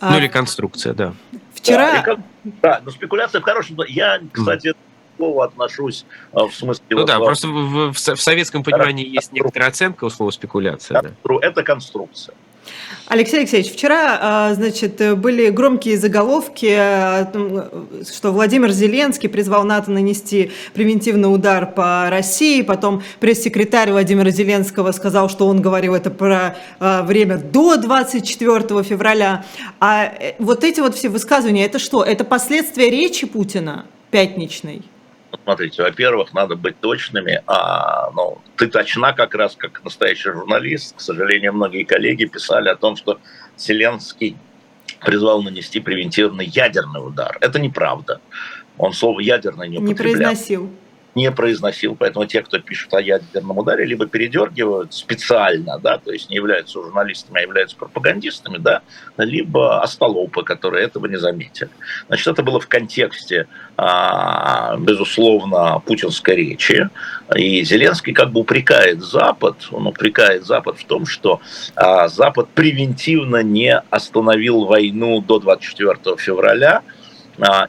Ну 0.02 0.18
или 0.18 0.28
конструкция, 0.28 0.94
да. 0.94 1.14
Вчера... 1.54 2.04
Да, 2.04 2.18
да 2.44 2.82
но 2.84 2.92
спекуляция 2.92 3.42
в 3.42 3.44
хорошем... 3.44 3.78
Я, 3.88 4.22
кстати, 4.32 4.74
слову 5.20 5.42
отношусь 5.42 6.06
в 6.32 6.52
смысле... 6.52 6.84
Ну 6.90 6.98
вот, 7.00 7.08
да, 7.08 7.20
просто 7.20 7.48
в, 7.48 7.92
в, 7.92 7.94
в 7.94 8.22
советском 8.22 8.64
понимании 8.64 9.06
есть 9.06 9.34
некоторая 9.34 9.70
оценка 9.70 10.06
у 10.06 10.10
слова 10.10 10.32
спекуляция. 10.32 11.02
Да. 11.02 11.12
Это 11.42 11.64
конструкция. 11.64 12.36
Алексей 13.08 13.40
Алексеевич, 13.40 13.72
вчера, 13.74 14.20
а, 14.22 14.54
значит, 14.54 15.18
были 15.18 15.50
громкие 15.50 15.98
заголовки, 15.98 16.70
что 18.06 18.32
Владимир 18.32 18.70
Зеленский 18.70 19.28
призвал 19.28 19.64
НАТО 19.64 19.90
нанести 19.90 20.52
превентивный 20.76 21.34
удар 21.34 21.66
по 21.66 22.08
России, 22.10 22.62
потом 22.62 23.02
пресс-секретарь 23.20 23.92
Владимира 23.92 24.30
Зеленского 24.30 24.92
сказал, 24.92 25.28
что 25.28 25.48
он 25.48 25.60
говорил 25.62 25.96
это 25.96 26.12
про 26.12 26.56
а, 26.80 27.02
время 27.02 27.38
до 27.38 27.78
24 27.78 28.84
февраля. 28.84 29.44
А 29.80 30.06
э, 30.06 30.36
вот 30.38 30.64
эти 30.64 30.80
вот 30.80 30.96
все 30.96 31.10
высказывания, 31.10 31.66
это 31.66 31.80
что? 31.80 32.04
Это 32.04 32.24
последствия 32.24 32.92
речи 32.92 33.26
Путина 33.26 33.88
пятничной? 34.12 34.84
Смотрите, 35.44 35.84
во-первых, 35.84 36.34
надо 36.34 36.56
быть 36.56 36.80
точными. 36.80 37.42
А, 37.48 38.12
ну, 38.12 38.40
ты 38.56 38.68
точна 38.68 39.14
как 39.14 39.36
раз 39.36 39.56
как 39.56 39.84
настоящий 39.84 40.32
журналист. 40.32 40.96
К 40.96 41.02
сожалению, 41.02 41.54
многие 41.54 41.84
коллеги 41.84 42.26
писали 42.26 42.70
о 42.70 42.76
том, 42.76 42.96
что 42.96 43.20
Зеленский 43.58 44.38
призвал 45.02 45.42
нанести 45.42 45.80
превентивный 45.80 46.46
ядерный 46.46 47.06
удар. 47.06 47.38
Это 47.42 47.60
неправда. 47.60 48.22
Он 48.78 48.94
слово 48.94 49.20
ядерный 49.20 49.70
не 49.70 49.78
употреблял. 49.78 50.08
Не 50.08 50.14
произносил 50.14 50.70
не 51.20 51.32
произносил. 51.32 51.96
Поэтому 51.96 52.26
те, 52.26 52.42
кто 52.42 52.60
пишут 52.60 52.94
о 52.94 53.02
ядерном 53.02 53.58
ударе, 53.58 53.86
либо 53.86 54.06
передергивают 54.08 54.94
специально, 54.94 55.78
да, 55.80 55.98
то 55.98 56.12
есть 56.12 56.30
не 56.30 56.38
являются 56.38 56.82
журналистами, 56.82 57.40
а 57.40 57.42
являются 57.42 57.76
пропагандистами, 57.76 58.58
да, 58.58 58.82
либо 59.18 59.82
остолопы, 59.82 60.44
которые 60.44 60.86
этого 60.86 61.08
не 61.08 61.18
заметили. 61.18 61.70
Значит, 62.08 62.28
это 62.28 62.44
было 62.44 62.60
в 62.60 62.68
контексте, 62.68 63.48
а, 63.78 64.78
безусловно, 64.78 65.82
путинской 65.86 66.36
речи. 66.36 66.90
И 67.36 67.64
Зеленский 67.66 68.14
как 68.14 68.32
бы 68.32 68.40
упрекает 68.40 69.02
Запад, 69.02 69.56
он 69.72 69.88
упрекает 69.88 70.46
Запад 70.46 70.80
в 70.80 70.86
том, 70.86 71.06
что 71.06 71.42
а, 71.76 72.08
Запад 72.08 72.48
превентивно 72.56 73.44
не 73.44 73.78
остановил 73.90 74.66
войну 74.66 75.22
до 75.22 75.40
24 75.40 76.18
февраля, 76.18 76.82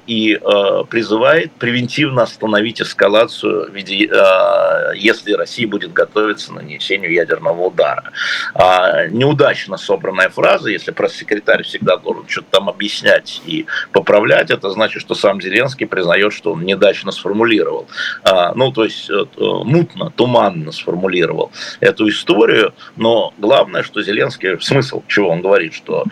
и 0.07 0.35
э, 0.35 0.85
призывает 0.89 1.53
превентивно 1.53 2.23
остановить 2.23 2.81
эскалацию, 2.81 3.71
э, 3.75 4.93
если 4.97 5.33
Россия 5.33 5.69
будет 5.69 5.93
готовиться 5.93 6.50
к 6.50 6.55
нанесению 6.55 7.12
ядерного 7.12 7.67
удара. 7.67 8.12
А, 8.55 9.07
неудачно 9.07 9.77
собранная 9.77 10.29
фраза, 10.29 10.71
если 10.71 10.91
пресс-секретарь 10.91 11.62
всегда 11.62 11.97
должен 11.97 12.29
что-то 12.29 12.49
там 12.50 12.69
объяснять 12.69 13.43
и 13.47 13.67
поправлять, 13.93 14.50
это 14.50 14.71
значит, 14.71 15.03
что 15.03 15.15
сам 15.15 15.41
Зеленский 15.41 15.87
признает, 15.87 16.33
что 16.33 16.53
он 16.53 16.65
недачно 16.65 17.12
сформулировал. 17.12 17.87
А, 18.25 18.53
ну, 18.55 18.73
то 18.73 18.85
есть 18.85 19.09
э, 19.11 19.25
мутно, 19.39 20.11
туманно 20.11 20.73
сформулировал 20.73 21.53
эту 21.81 22.09
историю, 22.09 22.75
но 22.97 23.33
главное, 23.39 23.83
что 23.83 24.03
Зеленский, 24.03 24.61
смысл 24.61 25.03
чего 25.07 25.31
он 25.31 25.43
говорит, 25.43 25.75
что 25.75 26.05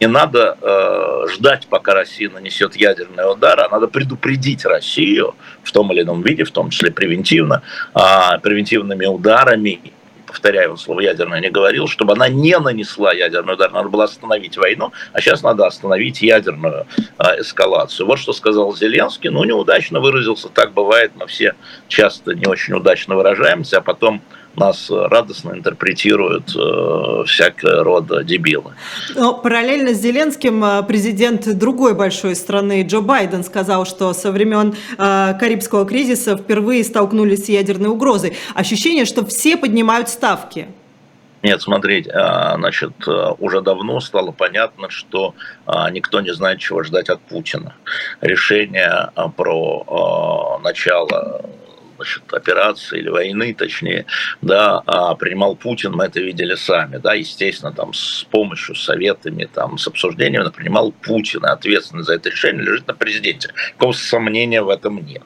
не 0.00 0.06
надо 0.06 0.56
э, 0.60 1.26
ждать, 1.32 1.66
пока 1.68 1.94
Россия 1.94 2.28
нанесет 2.30 2.76
ядерный 2.76 3.30
удар, 3.30 3.60
а 3.60 3.68
надо 3.68 3.88
предупредить 3.88 4.64
Россию 4.64 5.34
в 5.62 5.72
том 5.72 5.92
или 5.92 6.02
ином 6.02 6.22
виде, 6.22 6.44
в 6.44 6.50
том 6.50 6.70
числе 6.70 6.90
превентивно, 6.90 7.62
э, 7.94 8.38
превентивными 8.42 9.06
ударами, 9.06 9.80
повторяю, 10.26 10.76
слово 10.76 11.00
ядерное 11.00 11.40
не 11.40 11.50
говорил, 11.50 11.88
чтобы 11.88 12.12
она 12.12 12.28
не 12.28 12.58
нанесла 12.58 13.12
ядерный 13.12 13.54
удар, 13.54 13.72
надо 13.72 13.88
было 13.88 14.04
остановить 14.04 14.58
войну, 14.58 14.92
а 15.12 15.20
сейчас 15.20 15.42
надо 15.42 15.66
остановить 15.66 16.20
ядерную 16.20 16.86
э, 17.18 17.40
эскалацию. 17.40 18.06
Вот 18.06 18.18
что 18.18 18.32
сказал 18.34 18.74
Зеленский, 18.76 19.30
ну 19.30 19.44
неудачно 19.44 20.00
выразился, 20.00 20.48
так 20.48 20.72
бывает, 20.72 21.12
мы 21.14 21.26
все 21.26 21.54
часто 21.88 22.34
не 22.34 22.46
очень 22.46 22.74
удачно 22.74 23.14
выражаемся, 23.14 23.78
а 23.78 23.80
потом 23.80 24.20
нас 24.56 24.90
радостно 24.90 25.52
интерпретируют 25.52 26.54
э, 26.56 27.24
всякого 27.26 27.84
рода 27.84 28.24
дебилы. 28.24 28.72
Но 29.14 29.34
параллельно 29.34 29.94
с 29.94 29.98
Зеленским 29.98 30.64
э, 30.64 30.82
президент 30.82 31.56
другой 31.58 31.94
большой 31.94 32.34
страны 32.34 32.82
Джо 32.82 33.00
Байден 33.00 33.44
сказал, 33.44 33.86
что 33.86 34.12
со 34.12 34.32
времен 34.32 34.74
э, 34.98 35.34
Карибского 35.38 35.86
кризиса 35.86 36.36
впервые 36.36 36.84
столкнулись 36.84 37.46
с 37.46 37.48
ядерной 37.48 37.90
угрозой. 37.90 38.36
Ощущение, 38.54 39.04
что 39.04 39.24
все 39.24 39.56
поднимают 39.56 40.08
ставки. 40.08 40.68
Нет, 41.42 41.60
смотрите, 41.62 42.10
э, 42.10 42.54
значит, 42.56 42.92
э, 43.06 43.34
уже 43.38 43.60
давно 43.60 44.00
стало 44.00 44.32
понятно, 44.32 44.90
что 44.90 45.34
никто 45.92 46.20
не 46.20 46.32
знает, 46.32 46.58
чего 46.58 46.82
ждать 46.82 47.08
от 47.08 47.20
Путина. 47.20 47.74
Решение 48.20 49.10
про 49.36 50.60
начало 50.62 51.42
значит, 51.96 52.22
операции 52.32 52.98
или 52.98 53.08
войны, 53.08 53.54
точнее, 53.54 54.06
да, 54.42 54.82
а 54.86 55.14
принимал 55.14 55.56
Путин, 55.56 55.92
мы 55.92 56.04
это 56.04 56.20
видели 56.20 56.54
сами, 56.54 56.96
да, 56.96 57.14
естественно, 57.14 57.72
там 57.72 57.92
с 57.92 58.24
помощью, 58.30 58.74
советами, 58.74 59.48
там, 59.52 59.78
с 59.78 59.86
обсуждением 59.86 60.46
принимал 60.50 60.92
Путин, 60.92 61.44
и 61.44 61.48
ответственность 61.48 62.06
за 62.06 62.14
это 62.14 62.30
решение 62.30 62.64
лежит 62.64 62.86
на 62.86 62.94
президенте. 62.94 63.50
Какого 63.72 63.92
сомнения 63.92 64.62
в 64.62 64.68
этом 64.68 65.04
нет. 65.04 65.22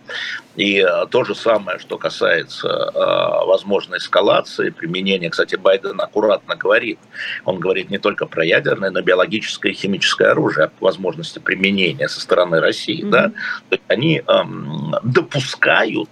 И 0.56 0.80
а, 0.80 1.06
то 1.06 1.24
же 1.24 1.34
самое, 1.34 1.78
что 1.78 1.96
касается 1.96 2.68
э, 2.68 3.46
возможной 3.46 3.98
эскалации, 3.98 4.70
применения, 4.70 5.30
кстати, 5.30 5.54
Байден 5.54 6.00
аккуратно 6.00 6.56
говорит, 6.56 6.98
он 7.44 7.60
говорит 7.60 7.90
не 7.90 7.98
только 7.98 8.26
про 8.26 8.44
ядерное, 8.44 8.90
но 8.90 8.98
и 8.98 9.02
биологическое 9.02 9.72
и 9.72 9.74
химическое 9.74 10.32
оружие, 10.32 10.70
возможности 10.80 11.38
применения 11.38 12.08
со 12.08 12.20
стороны 12.20 12.60
России, 12.60 13.04
mm-hmm. 13.04 13.10
да, 13.10 13.28
то 13.68 13.76
есть 13.76 13.84
они 13.88 14.22
э, 14.26 14.42
допускают 15.04 16.10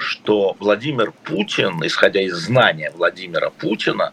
что 0.00 0.56
Владимир 0.58 1.12
Путин, 1.24 1.84
исходя 1.84 2.20
из 2.20 2.34
знания 2.34 2.92
Владимира 2.94 3.50
Путина, 3.50 4.12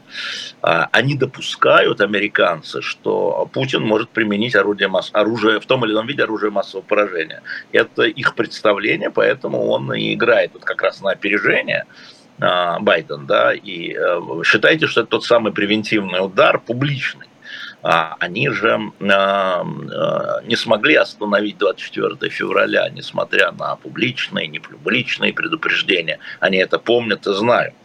а, 0.61 0.89
они 0.91 1.15
допускают, 1.15 2.01
американцы, 2.01 2.81
что 2.81 3.49
Путин 3.53 3.83
может 3.83 4.09
применить 4.09 4.55
орудие 4.55 4.87
масс... 4.87 5.09
оружие, 5.13 5.59
в 5.59 5.65
том 5.65 5.85
или 5.85 5.93
ином 5.93 6.07
виде 6.07 6.23
оружие 6.23 6.51
массового 6.51 6.85
поражения. 6.85 7.41
Это 7.71 8.03
их 8.03 8.35
представление, 8.35 9.09
поэтому 9.09 9.67
он 9.67 9.93
и 9.93 10.13
играет 10.13 10.51
вот 10.53 10.63
как 10.63 10.81
раз 10.81 11.01
на 11.01 11.11
опережение, 11.11 11.85
а, 12.39 12.79
Байден, 12.79 13.25
да, 13.25 13.53
и 13.53 13.93
э, 13.93 14.19
считайте, 14.43 14.87
что 14.87 15.01
это 15.01 15.11
тот 15.11 15.23
самый 15.23 15.53
превентивный 15.53 16.19
удар, 16.19 16.59
публичный, 16.59 17.27
они 18.19 18.49
же 18.49 18.79
не 18.99 20.55
смогли 20.55 20.95
остановить 20.95 21.57
24 21.59 22.31
февраля, 22.31 22.89
несмотря 22.89 23.51
на 23.51 23.75
публичные, 23.75 24.47
непубличные 24.47 25.33
предупреждения. 25.33 26.19
Они 26.39 26.57
это 26.57 26.79
помнят 26.79 27.27
и 27.27 27.33
знают. 27.33 27.75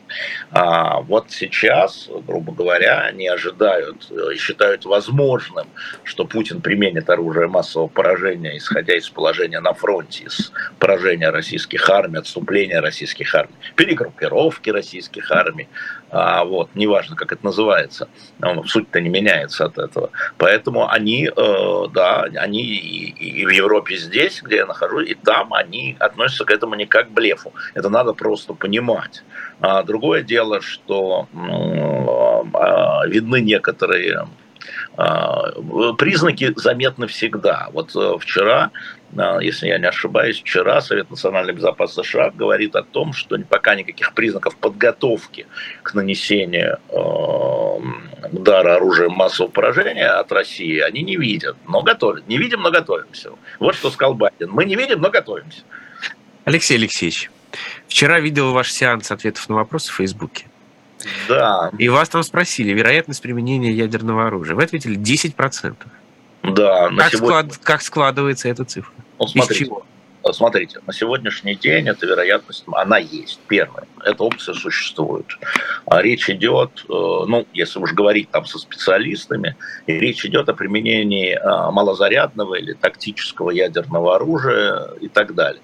А 0.50 1.00
вот 1.00 1.30
сейчас, 1.30 2.08
грубо 2.26 2.52
говоря, 2.52 3.00
они 3.00 3.28
ожидают 3.28 4.10
и 4.10 4.36
считают 4.36 4.84
возможным, 4.84 5.68
что 6.04 6.24
Путин 6.24 6.60
применит 6.60 7.08
оружие 7.10 7.48
массового 7.48 7.88
поражения, 7.88 8.56
исходя 8.56 8.96
из 8.96 9.08
положения 9.08 9.60
на 9.60 9.72
фронте, 9.72 10.24
из 10.24 10.52
поражения 10.78 11.30
российских 11.30 11.88
армий, 11.88 12.18
отступления 12.18 12.80
российских 12.80 13.34
армий, 13.34 13.54
перегруппировки 13.76 14.70
российских 14.70 15.30
армий, 15.30 15.68
а, 16.10 16.44
вот, 16.44 16.70
неважно, 16.74 17.14
как 17.14 17.32
это 17.32 17.44
называется, 17.44 18.08
суть-то 18.66 19.00
не 19.00 19.08
меняется 19.08 19.66
от 19.66 19.78
этого. 19.78 20.10
Поэтому 20.38 20.88
они, 20.88 21.30
э, 21.34 21.84
да, 21.92 22.22
они 22.22 22.62
и, 22.62 23.42
и 23.42 23.46
в 23.46 23.50
Европе 23.50 23.96
здесь, 23.96 24.42
где 24.42 24.56
я 24.56 24.66
нахожусь, 24.66 25.08
и 25.08 25.14
там 25.14 25.54
они 25.54 25.96
относятся 26.00 26.44
к 26.44 26.50
этому 26.50 26.74
не 26.74 26.86
как 26.86 27.08
к 27.08 27.10
блефу. 27.10 27.52
Это 27.74 27.88
надо 27.88 28.12
просто 28.12 28.54
понимать. 28.54 29.22
А 29.60 29.82
другое 29.82 30.22
дело, 30.22 30.60
что 30.60 31.28
ну, 31.32 32.46
видны 33.06 33.40
некоторые 33.40 34.26
Признаки 35.98 36.52
заметны 36.56 37.06
всегда. 37.06 37.68
Вот 37.72 37.90
вчера 38.20 38.70
если 39.40 39.66
я 39.66 39.78
не 39.78 39.88
ошибаюсь, 39.88 40.40
вчера 40.40 40.80
Совет 40.80 41.10
национальной 41.10 41.52
безопасности 41.52 42.08
США 42.08 42.30
говорит 42.30 42.76
о 42.76 42.82
том, 42.82 43.12
что 43.12 43.36
пока 43.48 43.74
никаких 43.74 44.14
признаков 44.14 44.56
подготовки 44.56 45.46
к 45.82 45.94
нанесению 45.94 46.78
э, 46.88 48.28
удара 48.32 48.76
оружием 48.76 49.12
массового 49.12 49.50
поражения 49.50 50.06
от 50.06 50.30
России 50.30 50.78
они 50.78 51.02
не 51.02 51.16
видят, 51.16 51.56
но 51.66 51.82
готовят. 51.82 52.28
Не 52.28 52.38
видим, 52.38 52.62
но 52.62 52.70
готовимся. 52.70 53.30
Вот 53.58 53.74
что 53.74 53.90
сказал 53.90 54.14
Байден. 54.14 54.50
Мы 54.50 54.64
не 54.64 54.76
видим, 54.76 55.00
но 55.00 55.10
готовимся. 55.10 55.62
Алексей 56.44 56.76
Алексеевич, 56.76 57.30
вчера 57.88 58.20
видел 58.20 58.52
ваш 58.52 58.72
сеанс 58.72 59.10
ответов 59.10 59.48
на 59.48 59.56
вопросы 59.56 59.92
в 59.92 59.96
Фейсбуке. 59.96 60.46
Да. 61.28 61.70
И 61.78 61.88
вас 61.88 62.08
там 62.08 62.22
спросили, 62.22 62.72
вероятность 62.72 63.22
применения 63.22 63.72
ядерного 63.72 64.26
оружия. 64.26 64.54
Вы 64.54 64.64
ответили 64.64 64.98
10%. 64.98 65.76
Да, 66.42 66.88
как, 66.96 67.12
сегодня... 67.12 67.16
склад... 67.16 67.58
как 67.62 67.82
складывается 67.82 68.48
эта 68.48 68.64
цифра? 68.64 68.92
Ну, 69.18 69.26
смотрите, 69.26 69.64
Из 69.64 69.68
чего? 69.68 69.86
Смотрите, 70.32 70.80
на 70.86 70.92
сегодняшний 70.92 71.54
день 71.54 71.88
эта 71.88 72.06
вероятность, 72.06 72.64
она 72.72 72.98
есть. 72.98 73.40
Первое, 73.48 73.86
эта 74.04 74.22
опция 74.22 74.54
существует. 74.54 75.26
А 75.86 76.02
речь 76.02 76.28
идет, 76.28 76.84
э, 76.88 76.92
ну, 76.92 77.46
если 77.54 77.78
уж 77.78 77.94
говорить 77.94 78.30
там 78.30 78.44
со 78.44 78.58
специалистами, 78.58 79.56
речь 79.86 80.24
идет 80.26 80.48
о 80.48 80.54
применении 80.54 81.32
э, 81.32 81.70
малозарядного 81.70 82.56
или 82.56 82.74
тактического 82.74 83.50
ядерного 83.50 84.16
оружия 84.16 84.90
и 85.00 85.08
так 85.08 85.34
далее. 85.34 85.62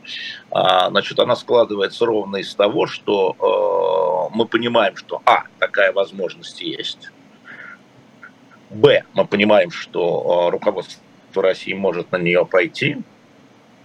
А, 0.50 0.88
значит, 0.88 1.18
она 1.20 1.36
складывается 1.36 2.06
ровно 2.06 2.36
из 2.38 2.54
того, 2.54 2.86
что 2.86 4.30
э, 4.32 4.34
мы 4.34 4.46
понимаем, 4.46 4.96
что, 4.96 5.20
а, 5.26 5.44
такая 5.58 5.92
возможность 5.92 6.62
есть, 6.62 7.10
Б, 8.70 9.04
мы 9.14 9.26
понимаем, 9.26 9.70
что 9.70 10.48
руководство 10.50 11.00
России 11.34 11.72
может 11.72 12.10
на 12.10 12.16
нее 12.16 12.44
пойти, 12.44 12.96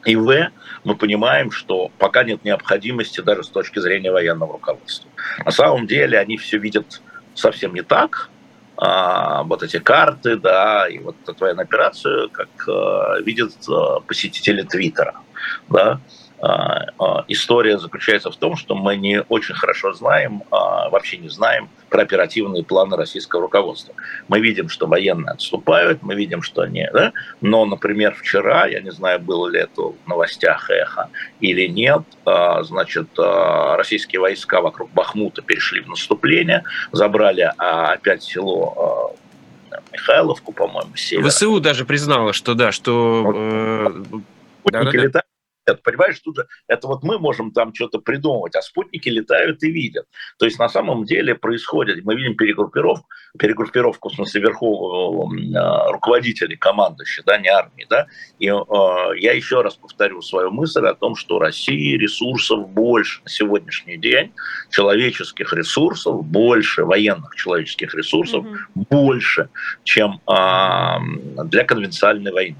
и 0.05 0.15
В, 0.15 0.49
мы 0.83 0.95
понимаем, 0.95 1.51
что 1.51 1.91
пока 1.97 2.23
нет 2.23 2.43
необходимости 2.43 3.21
даже 3.21 3.43
с 3.43 3.49
точки 3.49 3.79
зрения 3.79 4.11
военного 4.11 4.53
руководства. 4.53 5.09
На 5.45 5.51
самом 5.51 5.87
деле 5.87 6.17
они 6.17 6.37
все 6.37 6.57
видят 6.57 7.01
совсем 7.35 7.73
не 7.73 7.81
так. 7.83 8.29
А, 8.77 9.43
вот 9.43 9.61
эти 9.61 9.77
карты, 9.77 10.37
да, 10.37 10.87
и 10.87 10.97
вот 10.97 11.15
эту 11.27 11.35
военную 11.39 11.65
операцию, 11.65 12.29
как 12.31 12.49
а, 12.67 13.19
видят 13.19 13.53
а, 13.69 13.99
посетители 13.99 14.63
Твиттера, 14.63 15.15
да. 15.69 15.99
А, 16.41 16.87
а, 16.97 17.23
история 17.27 17.77
заключается 17.77 18.31
в 18.31 18.35
том, 18.35 18.55
что 18.55 18.73
мы 18.73 18.95
не 18.95 19.21
очень 19.29 19.53
хорошо 19.53 19.93
знаем, 19.93 20.43
а, 20.49 20.89
вообще 20.89 21.17
не 21.17 21.29
знаем 21.29 21.69
про 21.89 22.01
оперативные 22.01 22.63
планы 22.63 22.97
российского 22.97 23.43
руководства. 23.43 23.93
Мы 24.27 24.39
видим, 24.39 24.67
что 24.67 24.87
военные 24.87 25.33
отступают, 25.33 26.01
мы 26.01 26.15
видим, 26.15 26.41
что 26.41 26.61
они... 26.63 26.87
Да? 26.93 27.13
Но, 27.41 27.65
например, 27.65 28.15
вчера, 28.15 28.65
я 28.65 28.81
не 28.81 28.91
знаю, 28.91 29.19
было 29.19 29.47
ли 29.49 29.59
это 29.59 29.81
в 29.81 29.95
новостях 30.07 30.69
эхо 30.71 31.09
или 31.41 31.67
нет, 31.67 32.03
значит, 32.25 33.07
российские 33.17 34.21
войска 34.21 34.61
вокруг 34.61 34.91
Бахмута 34.91 35.41
перешли 35.41 35.81
в 35.81 35.87
наступление, 35.87 36.63
забрали 36.91 37.51
опять 37.57 38.23
село 38.23 39.15
Михайловку, 39.91 40.53
по-моему, 40.53 40.95
север. 40.95 41.27
ВСУ 41.29 41.59
даже 41.59 41.85
признала, 41.85 42.33
что 42.33 42.53
да, 42.53 42.71
что... 42.71 43.23
Вот, 43.23 43.35
э, 43.35 44.83
да, 44.83 44.83
да, 44.83 45.09
да 45.09 45.21
это, 45.65 45.79
понимаешь, 45.83 46.19
тут 46.19 46.37
же, 46.37 46.47
это 46.67 46.87
вот 46.87 47.03
мы 47.03 47.19
можем 47.19 47.51
там 47.51 47.73
что-то 47.73 47.99
придумывать, 47.99 48.55
а 48.55 48.61
спутники 48.61 49.09
летают 49.09 49.61
и 49.63 49.71
видят. 49.71 50.05
То 50.37 50.45
есть 50.45 50.59
на 50.59 50.69
самом 50.69 51.05
деле 51.05 51.35
происходит, 51.35 52.03
мы 52.03 52.15
видим 52.15 52.35
перегруппировку, 52.35 53.05
перегруппировку, 53.37 54.09
в 54.09 54.15
смысле, 54.15 54.41
верховного 54.41 55.31
э, 55.33 55.91
руководителей, 55.91 56.55
командующих, 56.55 57.25
да, 57.25 57.37
не 57.37 57.49
армии, 57.49 57.85
да, 57.89 58.07
и 58.39 58.47
э, 58.47 58.53
я 59.17 59.33
еще 59.33 59.61
раз 59.61 59.75
повторю 59.75 60.21
свою 60.21 60.51
мысль 60.51 60.85
о 60.85 60.95
том, 60.95 61.15
что 61.15 61.39
России 61.39 61.97
ресурсов 61.97 62.67
больше 62.69 63.21
на 63.23 63.29
сегодняшний 63.29 63.97
день, 63.97 64.33
человеческих 64.69 65.53
ресурсов 65.53 66.25
больше, 66.25 66.85
военных 66.85 67.35
человеческих 67.35 67.93
ресурсов 67.93 68.45
mm-hmm. 68.45 68.85
больше, 68.89 69.49
чем 69.83 70.21
э, 70.27 71.43
для 71.45 71.63
конвенциальной 71.63 72.31
войны. 72.31 72.57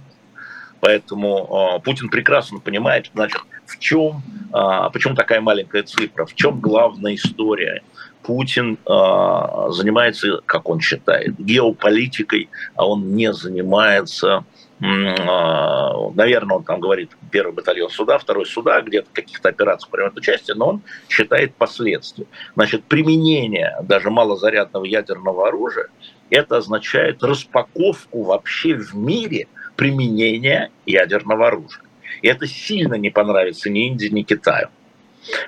Поэтому 0.82 1.78
э, 1.78 1.80
Путин 1.82 2.10
прекрасно 2.10 2.60
понимает, 2.60 3.10
значит, 3.14 3.42
в 3.68 3.78
чем, 3.78 4.24
э, 4.52 4.90
почему 4.92 5.16
такая 5.16 5.40
маленькая 5.40 5.84
цифра, 5.84 6.26
в 6.26 6.34
чем 6.34 6.60
главная 6.60 7.16
история. 7.16 7.84
Путин 8.24 8.74
э, 8.74 9.72
занимается, 9.72 10.42
как 10.46 10.68
он 10.70 10.80
считает, 10.82 11.40
геополитикой, 11.40 12.50
а 12.76 12.88
он 12.88 13.16
не 13.16 13.32
занимается 13.32 14.44
наверное, 14.84 16.58
он 16.58 16.64
там 16.64 16.80
говорит 16.80 17.12
первый 17.30 17.54
батальон 17.54 17.92
суда, 17.92 18.18
второй 18.18 18.48
суда, 18.48 18.82
где-то 18.82 19.10
каких-то 19.14 19.50
операциях 19.50 19.92
принимает 19.92 20.18
участие, 20.18 20.56
но 20.56 20.70
он 20.70 20.82
считает 21.08 21.54
последствия. 21.54 22.26
Значит, 22.56 22.86
применение 22.86 23.76
даже 23.84 24.10
малозарядного 24.10 24.86
ядерного 24.86 25.50
оружия, 25.50 25.90
это 26.32 26.58
означает 26.58 27.22
распаковку 27.22 28.24
вообще 28.24 28.74
в 28.74 28.96
мире– 28.96 29.48
применения 29.76 30.72
ядерного 30.86 31.48
оружия. 31.48 31.84
И 32.22 32.28
это 32.28 32.48
сильно 32.48 32.96
не 32.96 33.10
понравится 33.10 33.70
ни 33.70 33.88
Индии, 33.88 34.08
ни 34.08 34.22
Китаю. 34.24 34.70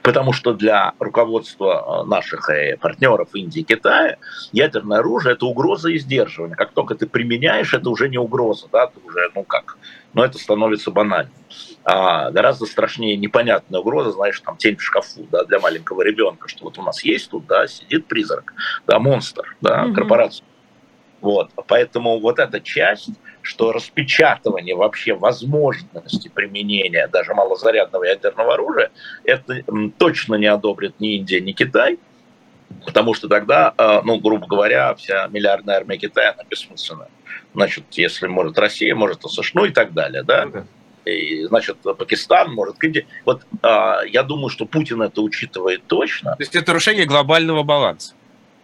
Потому 0.04 0.34
что 0.34 0.54
для 0.54 0.94
руководства 1.00 2.04
э, 2.04 2.08
наших 2.08 2.50
э, 2.50 2.78
партнеров 2.78 3.30
Индии 3.34 3.62
и 3.62 3.64
Китая 3.64 4.18
ядерное 4.52 5.00
оружие– 5.00 5.34
это 5.36 5.46
угроза 5.48 5.90
и 5.90 5.98
сдерживание. 5.98 6.56
Как 6.56 6.74
только 6.74 6.94
ты 6.96 7.08
применяешь, 7.08 7.74
это 7.74 7.90
уже 7.90 8.08
не 8.08 8.20
угроза, 8.20 8.68
да, 8.72 8.88
ты 8.88 9.00
уже, 9.04 9.32
ну 9.34 9.44
как, 9.44 9.78
но 10.14 10.24
это 10.24 10.38
становится 10.38 10.92
банальным. 10.92 11.34
А 11.84 12.30
гораздо 12.30 12.66
страшнее 12.66 13.18
непонятная 13.18 13.80
угроза, 13.80 14.12
знаешь, 14.12 14.40
там 14.42 14.58
тень 14.58 14.78
в 14.78 14.84
шкафу, 14.84 15.28
да, 15.32 15.44
для 15.44 15.60
маленького 15.60 16.04
ребенка, 16.04 16.48
что 16.48 16.66
вот 16.66 16.78
у 16.78 16.84
нас 16.84 17.04
есть 17.04 17.32
тут, 17.32 17.48
да, 17.48 17.68
сидит 17.68 18.06
призрак, 18.06 18.54
да, 18.86 19.00
монстр, 19.00 19.56
да, 19.60 19.86
mm-hmm. 19.86 19.94
корпорация. 19.94 20.46
Вот, 21.20 21.50
поэтому 21.68 22.20
вот 22.20 22.38
эта 22.38 22.60
часть– 22.60 23.10
что 23.44 23.74
распечатывание 23.74 24.74
вообще 24.74 25.14
возможности 25.14 26.30
применения 26.30 27.08
даже 27.08 27.34
малозарядного 27.34 28.06
ядерного 28.06 28.54
оружия, 28.56 28.90
это 29.26 29.64
точно 29.98 30.36
не 30.36 30.48
одобрит 30.48 31.00
ни 31.00 31.18
Индия, 31.18 31.42
ни 31.42 31.52
Китай, 31.52 32.00
потому 32.86 33.14
что 33.14 33.28
тогда, 33.28 33.74
э, 33.78 34.02
ну, 34.06 34.18
грубо 34.20 34.48
говоря, 34.48 34.96
вся 34.96 35.28
миллиардная 35.28 35.76
армия 35.76 35.98
Китая, 35.98 36.34
она 36.34 36.44
бессмысленная. 36.50 37.10
Значит, 37.54 37.84
если 37.92 38.28
может 38.28 38.58
Россия, 38.58 38.96
может 38.96 39.22
США, 39.22 39.52
ну 39.54 39.66
и 39.66 39.72
так 39.72 39.94
далее, 39.94 40.24
да? 40.24 40.46
Ну 40.46 40.64
и, 41.06 41.44
значит, 41.48 41.78
Пакистан, 41.82 42.54
может, 42.54 42.82
Индия. 42.82 43.06
Вот 43.26 43.46
а, 43.62 44.04
я 44.08 44.24
думаю, 44.24 44.48
что 44.48 44.66
Путин 44.66 45.02
это 45.02 45.22
учитывает 45.22 45.84
точно. 45.86 46.32
То 46.38 46.44
есть 46.44 46.56
это 46.56 46.72
нарушение 46.72 47.06
глобального 47.06 47.64
баланса? 47.64 48.16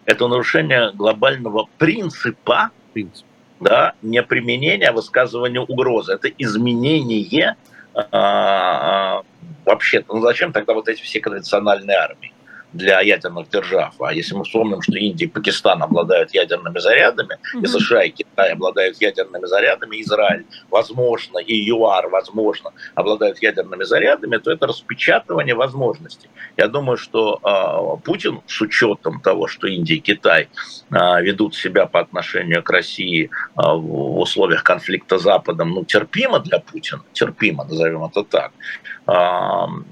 Это 0.06 0.26
нарушение 0.26 0.90
глобального 0.94 1.68
принципа, 1.76 2.70
Принцип 2.94 3.26
да, 3.60 3.92
не 4.02 4.22
применение, 4.22 4.88
а 4.88 4.92
высказывание 4.92 5.60
угрозы. 5.60 6.14
Это 6.14 6.28
изменение 6.28 7.56
а, 7.94 8.08
а, 8.12 9.22
вообще. 9.64 10.04
Ну 10.08 10.20
зачем 10.20 10.52
тогда 10.52 10.72
вот 10.72 10.88
эти 10.88 11.02
все 11.02 11.20
конвенциональные 11.20 11.96
армии? 11.96 12.32
Для 12.72 13.00
ядерных 13.00 13.48
держав. 13.50 13.94
А 14.00 14.12
если 14.12 14.34
мы 14.34 14.44
вспомним, 14.44 14.82
что 14.82 14.96
Индия 14.96 15.24
и 15.26 15.28
Пакистан 15.28 15.82
обладают 15.82 16.34
ядерными 16.34 16.78
зарядами, 16.78 17.34
mm-hmm. 17.34 17.62
и 17.62 17.66
США 17.66 18.02
и 18.04 18.10
Китай 18.10 18.52
обладают 18.52 19.00
ядерными 19.00 19.46
зарядами, 19.46 20.00
Израиль, 20.00 20.44
возможно, 20.70 21.38
и 21.38 21.54
ЮАР, 21.54 22.08
возможно, 22.08 22.70
обладают 22.94 23.42
ядерными 23.42 23.84
зарядами, 23.84 24.38
то 24.38 24.50
это 24.50 24.66
распечатывание 24.66 25.54
возможностей. 25.54 26.28
Я 26.56 26.68
думаю, 26.68 26.96
что 26.96 27.40
э, 27.42 28.04
Путин, 28.04 28.40
с 28.46 28.60
учетом 28.60 29.20
того, 29.20 29.48
что 29.48 29.66
Индия 29.66 29.96
и 29.96 30.00
Китай 30.00 30.48
э, 30.90 31.22
ведут 31.22 31.54
себя 31.54 31.86
по 31.86 32.00
отношению 32.00 32.62
к 32.62 32.70
России 32.70 33.24
э, 33.24 33.28
в 33.56 34.20
условиях 34.20 34.62
конфликта 34.62 35.18
с 35.18 35.22
Западом, 35.22 35.70
ну, 35.70 35.84
терпимо 35.84 36.38
для 36.38 36.58
Путина, 36.58 37.02
терпимо, 37.12 37.64
назовем 37.64 38.04
это 38.04 38.24
так, 38.24 38.52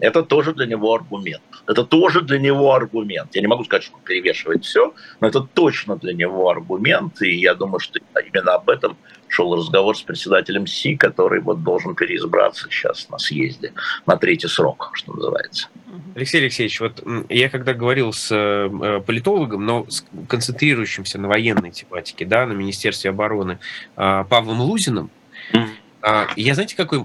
это 0.01 0.23
тоже 0.23 0.53
для 0.53 0.67
него 0.67 0.95
аргумент. 0.95 1.43
Это 1.67 1.85
тоже 1.85 2.23
для 2.23 2.39
него 2.39 2.68
аргумент. 2.73 3.35
Я 3.35 3.41
не 3.41 3.47
могу 3.47 3.65
сказать, 3.65 3.85
что 3.85 3.97
он 3.97 4.03
перевешивает 4.03 4.65
все, 4.65 4.95
но 5.21 5.29
это 5.29 5.41
точно 5.41 5.97
для 5.97 6.13
него 6.13 6.49
аргумент. 6.49 7.21
И 7.23 7.37
я 7.37 7.55
думаю, 7.55 7.81
что 7.81 7.99
именно 8.25 8.55
об 8.55 8.69
этом 8.69 8.97
шел 9.29 9.55
разговор 9.55 9.97
с 9.97 10.03
председателем 10.03 10.67
СИ, 10.67 10.97
который 10.97 11.41
вот 11.41 11.63
должен 11.63 11.95
переизбраться 11.95 12.69
сейчас 12.71 13.09
на 13.11 13.19
съезде 13.19 13.73
на 14.07 14.17
третий 14.17 14.49
срок, 14.49 14.91
что 14.95 15.13
называется. 15.13 15.69
Алексей 16.15 16.41
Алексеевич, 16.41 16.81
вот 16.81 17.03
я 17.29 17.49
когда 17.49 17.75
говорил 17.75 18.13
с 18.13 18.29
э, 18.35 19.01
политологом, 19.07 19.65
но 19.65 19.87
с 19.89 20.05
концентрирующимся 20.29 21.19
на 21.19 21.29
военной 21.29 21.71
тематике, 21.71 22.25
да, 22.25 22.47
на 22.47 22.53
Министерстве 22.53 23.11
обороны, 23.11 23.59
а, 23.97 24.25
Павлом 24.25 24.61
Лузиным, 24.61 25.11
mm-hmm. 25.53 26.31
я 26.37 26.55
знаете, 26.55 26.77
какой 26.77 27.05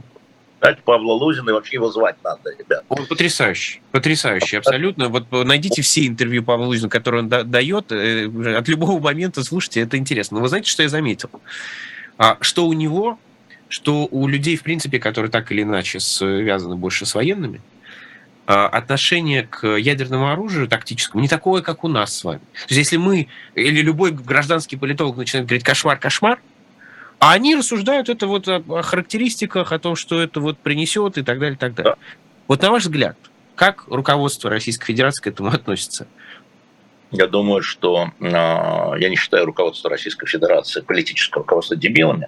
Дать 0.64 0.82
Павла 0.82 1.12
Лузина 1.12 1.50
и 1.50 1.54
вообще 1.54 1.76
его 1.76 1.92
звать 1.92 2.16
надо, 2.24 2.52
ребят. 2.58 2.86
Он 2.88 3.06
потрясающий, 3.06 3.82
потрясающий, 3.92 4.56
абсолютно. 4.56 5.10
Вот 5.10 5.30
найдите 5.30 5.82
все 5.82 6.08
интервью 6.08 6.42
Павла 6.42 6.68
Лузина, 6.68 6.88
которые 6.88 7.24
он 7.24 7.28
дает, 7.28 7.92
э, 7.92 8.56
от 8.58 8.70
любого 8.70 8.98
момента 8.98 9.44
слушайте, 9.44 9.82
это 9.82 9.98
интересно. 9.98 10.38
Но 10.38 10.42
вы 10.42 10.48
знаете, 10.48 10.72
что 10.72 10.82
я 10.82 10.88
заметил? 10.88 11.30
А, 12.18 12.38
что 12.40 12.66
у 12.66 12.72
него, 12.72 13.20
что 13.68 14.08
у 14.10 14.26
людей, 14.26 14.56
в 14.56 14.64
принципе, 14.64 15.00
которые 15.00 15.30
так 15.30 15.52
или 15.52 15.64
иначе 15.64 16.00
связаны 16.00 16.78
больше 16.78 17.06
с 17.06 17.14
военными, 17.14 17.60
а, 18.46 18.68
отношение 18.68 19.44
к 19.44 19.68
ядерному 19.68 20.32
оружию 20.32 20.70
тактическому 20.70 21.22
не 21.22 21.28
такое, 21.28 21.62
как 21.62 21.84
у 21.84 21.90
нас 21.90 22.16
с 22.16 22.24
вами. 22.24 22.40
То 22.40 22.74
есть 22.74 22.78
если 22.78 22.96
мы 22.96 23.28
или 23.56 23.82
любой 23.82 24.12
гражданский 24.12 24.78
политолог 24.78 25.18
начинает 25.18 25.46
говорить 25.46 25.66
«кошмар, 25.66 25.98
кошмар», 25.98 26.40
а 27.24 27.32
они 27.32 27.56
рассуждают 27.56 28.10
это 28.10 28.28
вот 28.28 28.50
о, 28.50 28.82
характеристиках, 28.82 29.72
о 29.72 29.80
том, 29.80 29.96
что 29.96 30.22
это 30.22 30.42
вот 30.42 30.58
принесет 30.58 31.18
и 31.18 31.24
так 31.24 31.40
далее, 31.40 31.56
и 31.56 31.58
так 31.58 31.74
далее. 31.74 31.96
Да. 31.96 32.18
Вот 32.50 32.62
на 32.62 32.70
ваш 32.70 32.84
взгляд, 32.84 33.16
как 33.56 33.86
руководство 33.88 34.50
Российской 34.50 34.88
Федерации 34.88 35.22
к 35.24 35.28
этому 35.28 35.48
относится? 35.50 36.06
Я 37.12 37.28
думаю, 37.28 37.62
что 37.62 38.10
э, 38.20 38.26
я 38.26 39.08
не 39.10 39.16
считаю 39.16 39.46
руководство 39.46 39.90
Российской 39.90 40.28
Федерации 40.28 40.82
политическое 40.82 41.40
руководство 41.40 41.78
дебилами. 41.78 42.28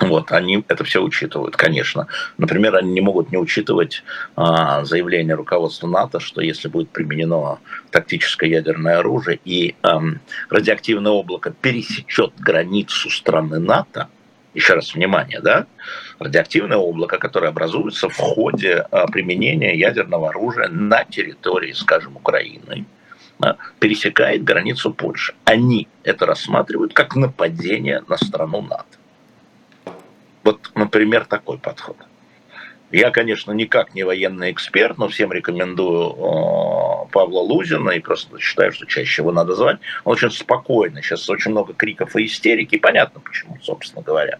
Вот, 0.00 0.32
они 0.32 0.64
это 0.66 0.82
все 0.82 1.02
учитывают, 1.02 1.56
конечно. 1.56 2.06
Например, 2.38 2.74
они 2.76 2.90
не 2.90 3.02
могут 3.02 3.30
не 3.30 3.36
учитывать 3.36 4.02
а, 4.34 4.82
заявление 4.84 5.34
руководства 5.34 5.86
НАТО, 5.86 6.20
что 6.20 6.40
если 6.40 6.68
будет 6.68 6.88
применено 6.88 7.58
тактическое 7.90 8.48
ядерное 8.48 8.98
оружие 8.98 9.38
и 9.44 9.74
а, 9.82 10.00
радиоактивное 10.48 11.12
облако 11.12 11.50
пересечет 11.50 12.32
границу 12.38 13.10
страны 13.10 13.58
НАТО, 13.58 14.08
еще 14.54 14.72
раз 14.72 14.94
внимание, 14.94 15.40
да, 15.40 15.66
радиоактивное 16.18 16.78
облако, 16.78 17.18
которое 17.18 17.48
образуется 17.48 18.08
в 18.08 18.16
ходе 18.16 18.86
а, 18.90 19.06
применения 19.06 19.76
ядерного 19.76 20.30
оружия 20.30 20.68
на 20.68 21.04
территории, 21.04 21.72
скажем, 21.72 22.16
Украины, 22.16 22.86
пересекает 23.78 24.44
границу 24.44 24.92
Польши. 24.92 25.34
Они 25.44 25.88
это 26.04 26.26
рассматривают 26.26 26.92
как 26.92 27.16
нападение 27.16 28.02
на 28.06 28.18
страну 28.18 28.60
НАТО. 28.62 28.99
Вот, 30.50 30.72
например, 30.74 31.26
такой 31.26 31.58
подход. 31.58 31.96
Я, 32.92 33.10
конечно, 33.10 33.52
никак 33.52 33.94
не 33.94 34.02
военный 34.02 34.50
эксперт, 34.50 34.98
но 34.98 35.08
всем 35.08 35.32
рекомендую 35.32 36.10
э, 36.10 37.12
Павла 37.12 37.40
Лузина, 37.40 37.90
и 37.90 38.00
просто 38.00 38.38
считаю, 38.38 38.72
что 38.72 38.86
чаще 38.86 39.22
его 39.22 39.32
надо 39.32 39.54
звать. 39.54 39.78
Он 40.04 40.12
очень 40.12 40.30
спокойный. 40.30 41.02
Сейчас 41.02 41.28
очень 41.28 41.52
много 41.52 41.72
криков 41.72 42.16
и 42.16 42.26
истерики, 42.26 42.76
и 42.76 42.80
понятно 42.80 43.20
почему, 43.20 43.58
собственно 43.62 44.02
говоря. 44.02 44.38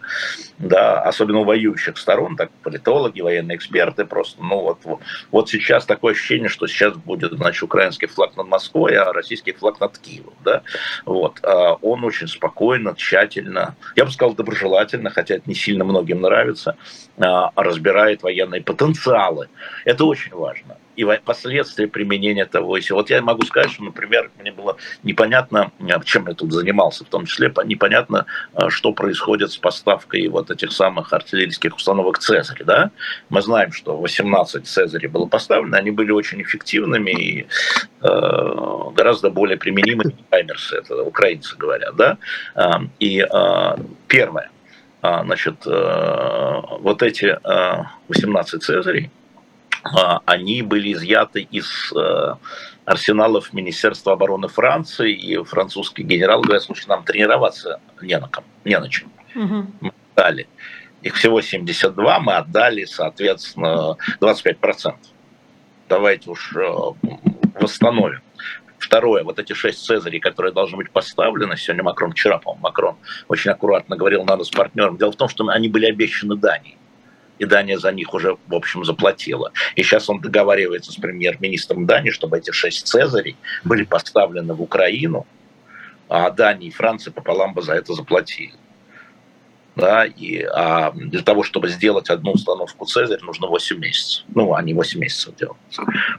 Да, 0.57 1.01
особенно 1.01 1.39
у 1.39 1.43
воюющих 1.43 1.97
сторон, 1.97 2.35
так 2.35 2.51
политологи, 2.63 3.21
военные 3.21 3.57
эксперты 3.57 4.05
просто, 4.05 4.43
ну 4.43 4.61
вот, 4.61 4.79
вот, 4.83 4.99
вот 5.31 5.49
сейчас 5.49 5.85
такое 5.85 6.13
ощущение, 6.13 6.49
что 6.49 6.67
сейчас 6.67 6.95
будет, 6.95 7.31
значит, 7.31 7.63
украинский 7.63 8.07
флаг 8.07 8.35
над 8.35 8.47
Москвой, 8.47 8.95
а 8.95 9.13
российский 9.13 9.53
флаг 9.53 9.79
над 9.79 9.97
Киевом, 9.97 10.33
да. 10.43 10.63
Вот. 11.05 11.39
А 11.43 11.75
он 11.81 12.03
очень 12.03 12.27
спокойно, 12.27 12.95
тщательно, 12.95 13.75
я 13.95 14.05
бы 14.05 14.11
сказал, 14.11 14.35
доброжелательно, 14.35 15.09
хотя 15.09 15.35
это 15.35 15.49
не 15.49 15.55
сильно 15.55 15.83
многим 15.83 16.21
нравится, 16.21 16.75
а, 17.17 17.51
разбирает 17.55 18.23
военные 18.23 18.40
военные 18.41 18.61
потенциалы. 18.61 19.47
Это 19.85 20.05
очень 20.05 20.33
важно. 20.33 20.77
И 20.97 21.05
последствия 21.25 21.87
применения 21.87 22.45
того 22.45 22.77
и 22.77 22.81
Вот 22.91 23.09
я 23.09 23.21
могу 23.21 23.43
сказать, 23.43 23.71
что, 23.71 23.83
например, 23.83 24.29
мне 24.39 24.51
было 24.51 24.75
непонятно, 25.03 25.71
э, 25.79 25.99
чем 26.05 26.27
я 26.27 26.33
тут 26.33 26.51
занимался, 26.51 27.05
в 27.05 27.07
том 27.07 27.25
числе 27.25 27.51
непонятно, 27.65 28.25
э, 28.53 28.69
что 28.69 28.91
происходит 28.93 29.51
с 29.51 29.57
поставкой 29.57 30.27
вот 30.27 30.51
этих 30.51 30.71
самых 30.71 31.13
артиллерийских 31.13 31.75
установок 31.75 32.19
«Цезарь». 32.19 32.63
Да? 32.65 32.91
Мы 33.29 33.41
знаем, 33.41 33.71
что 33.71 33.97
18 33.97 34.67
«Цезарей» 34.67 35.07
было 35.07 35.27
поставлено, 35.27 35.77
они 35.77 35.91
были 35.91 36.11
очень 36.11 36.41
эффективными 36.41 37.11
и 37.11 37.47
э, 38.01 38.07
гораздо 38.95 39.29
более 39.29 39.57
применимы, 39.57 40.03
чем 40.03 40.25
«Хаймерсы», 40.29 40.77
это 40.77 41.03
украинцы 41.03 41.55
говорят. 41.57 41.95
Да? 41.95 42.17
И 42.99 43.21
э, 43.21 43.75
первое– 44.07 44.49
а, 44.60 44.60
значит, 45.01 45.65
э, 45.65 46.61
вот 46.79 47.01
эти 47.01 47.37
18 48.07 48.53
э, 48.53 48.57
Цезарей, 48.59 49.11
а, 49.83 50.21
они 50.25 50.61
были 50.61 50.93
изъяты 50.93 51.41
из 51.41 51.91
э, 51.93 52.35
арсеналов 52.85 53.51
Министерства 53.51 54.13
обороны 54.13 54.47
Франции, 54.47 55.11
и 55.11 55.43
французский 55.43 56.03
генерал 56.03 56.41
говорит, 56.41 56.61
слушай, 56.61 56.85
нам 56.87 57.03
тренироваться 57.03 57.79
не 58.01 58.17
на, 58.19 58.27
ком, 58.27 58.43
не 58.63 58.77
на 58.77 58.89
чем. 58.89 59.11
Угу. 59.35 59.65
Мы 59.81 59.91
отдали. 60.15 60.47
Их 61.01 61.15
всего 61.15 61.41
72, 61.41 62.19
мы 62.19 62.35
отдали, 62.35 62.85
соответственно, 62.85 63.97
25%. 64.19 64.95
Давайте 65.89 66.29
уж 66.29 66.55
восстановим. 67.59 68.21
Второе, 68.81 69.23
вот 69.23 69.37
эти 69.37 69.53
шесть 69.53 69.85
цезарей, 69.85 70.19
которые 70.19 70.51
должны 70.51 70.77
быть 70.77 70.89
поставлены, 70.89 71.55
сегодня 71.55 71.83
Макрон, 71.83 72.11
вчера, 72.13 72.39
по-моему, 72.39 72.63
Макрон 72.63 72.95
очень 73.27 73.51
аккуратно 73.51 73.95
говорил, 73.95 74.23
надо 74.23 74.43
с 74.43 74.49
партнером. 74.49 74.97
Дело 74.97 75.11
в 75.11 75.15
том, 75.15 75.29
что 75.29 75.47
они 75.49 75.69
были 75.69 75.85
обещаны 75.85 76.35
Дании 76.35 76.77
и 77.37 77.45
Дания 77.45 77.77
за 77.77 77.91
них 77.91 78.13
уже, 78.13 78.37
в 78.47 78.55
общем, 78.55 78.83
заплатила. 78.83 79.51
И 79.75 79.83
сейчас 79.83 80.09
он 80.09 80.19
договаривается 80.19 80.91
с 80.91 80.95
премьер-министром 80.95 81.85
Дании, 81.85 82.09
чтобы 82.09 82.39
эти 82.39 82.51
шесть 82.51 82.87
цезарей 82.87 83.35
были 83.63 83.83
поставлены 83.83 84.53
в 84.53 84.61
Украину, 84.61 85.27
а 86.09 86.31
Дания 86.31 86.67
и 86.67 86.71
Франция 86.71 87.11
пополам 87.11 87.53
бы 87.53 87.61
за 87.61 87.73
это 87.73 87.93
заплатили 87.93 88.53
да, 89.75 90.05
и 90.05 90.43
а 90.43 90.91
для 90.91 91.21
того, 91.21 91.43
чтобы 91.43 91.69
сделать 91.69 92.09
одну 92.09 92.31
установку 92.31 92.85
Цезарь, 92.85 93.21
нужно 93.21 93.47
8 93.47 93.77
месяцев. 93.79 94.25
Ну, 94.35 94.53
они 94.53 94.73
8 94.73 94.99
месяцев 94.99 95.35
делают. 95.35 95.59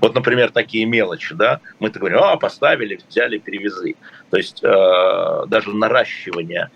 Вот, 0.00 0.14
например, 0.14 0.50
такие 0.50 0.86
мелочи, 0.86 1.34
да, 1.34 1.60
мы-то 1.78 1.98
говорим, 1.98 2.18
а, 2.18 2.36
поставили, 2.36 3.00
взяли, 3.08 3.38
перевезли. 3.38 3.96
То 4.30 4.38
есть 4.38 4.62
э, 4.62 5.46
даже 5.48 5.74
наращивание 5.74 6.70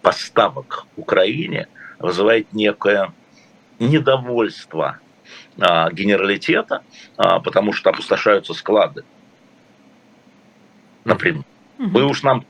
поставок 0.00 0.86
Украине 0.96 1.68
вызывает 1.98 2.52
некое 2.54 3.12
недовольство 3.78 4.98
э, 5.58 5.92
генералитета, 5.92 6.82
э, 7.18 7.22
потому 7.44 7.74
что 7.74 7.90
опустошаются 7.90 8.54
склады, 8.54 9.04
например. 11.04 11.44
Вы 11.78 12.04
уж 12.04 12.22
нам 12.22 12.44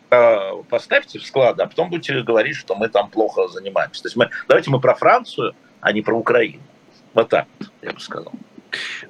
поставьте 0.71 1.19
в 1.19 1.27
склад, 1.27 1.61
а 1.61 1.67
потом 1.67 1.91
будете 1.91 2.23
говорить, 2.23 2.57
что 2.57 2.75
мы 2.75 2.89
там 2.89 3.11
плохо 3.11 3.49
занимаемся. 3.49 4.03
То 4.03 4.07
есть 4.09 4.17
мы, 4.17 4.31
давайте 4.49 4.71
мы 4.71 4.81
про 4.81 4.95
Францию, 4.95 5.55
а 5.81 5.93
не 5.93 6.03
про 6.03 6.17
Украину. 6.17 6.63
Вот 7.15 7.29
так 7.29 7.47
я 7.83 7.93
бы 7.93 8.01
сказал. 8.01 8.33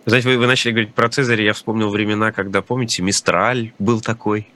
Знаете, 0.06 0.28
вы, 0.28 0.38
вы 0.38 0.46
начали 0.46 0.72
говорить 0.72 0.94
про 0.94 1.08
Цезаря, 1.08 1.44
я 1.44 1.52
вспомнил 1.52 1.90
времена, 1.90 2.32
когда, 2.32 2.62
помните, 2.62 3.02
Мистраль 3.02 3.72
был 3.78 4.00
такой, 4.00 4.48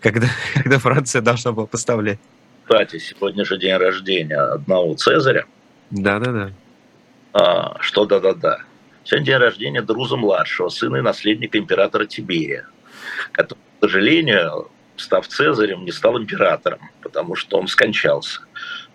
когда, 0.00 0.26
когда 0.54 0.78
Франция 0.78 1.22
должна 1.22 1.52
была 1.52 1.66
поставлять. 1.66 2.18
Кстати, 2.64 2.98
сегодня 2.98 3.44
же 3.44 3.58
день 3.58 3.76
рождения 3.76 4.38
одного 4.38 4.94
Цезаря. 4.94 5.46
Да-да-да. 5.90 6.52
А, 7.32 7.76
что 7.80 8.04
да-да-да. 8.04 8.58
Сегодня 9.04 9.26
день 9.26 9.36
рождения 9.36 9.82
Друза-младшего, 9.82 10.68
сына 10.68 10.96
и 10.96 11.00
наследника 11.00 11.58
императора 11.58 12.04
Тиберия, 12.04 12.66
который, 13.32 13.58
к 13.58 13.84
сожалению, 13.84 14.70
став 15.00 15.26
Цезарем, 15.26 15.84
не 15.84 15.92
стал 15.92 16.18
императором, 16.18 16.80
потому 17.02 17.34
что 17.34 17.58
он 17.58 17.68
скончался. 17.68 18.40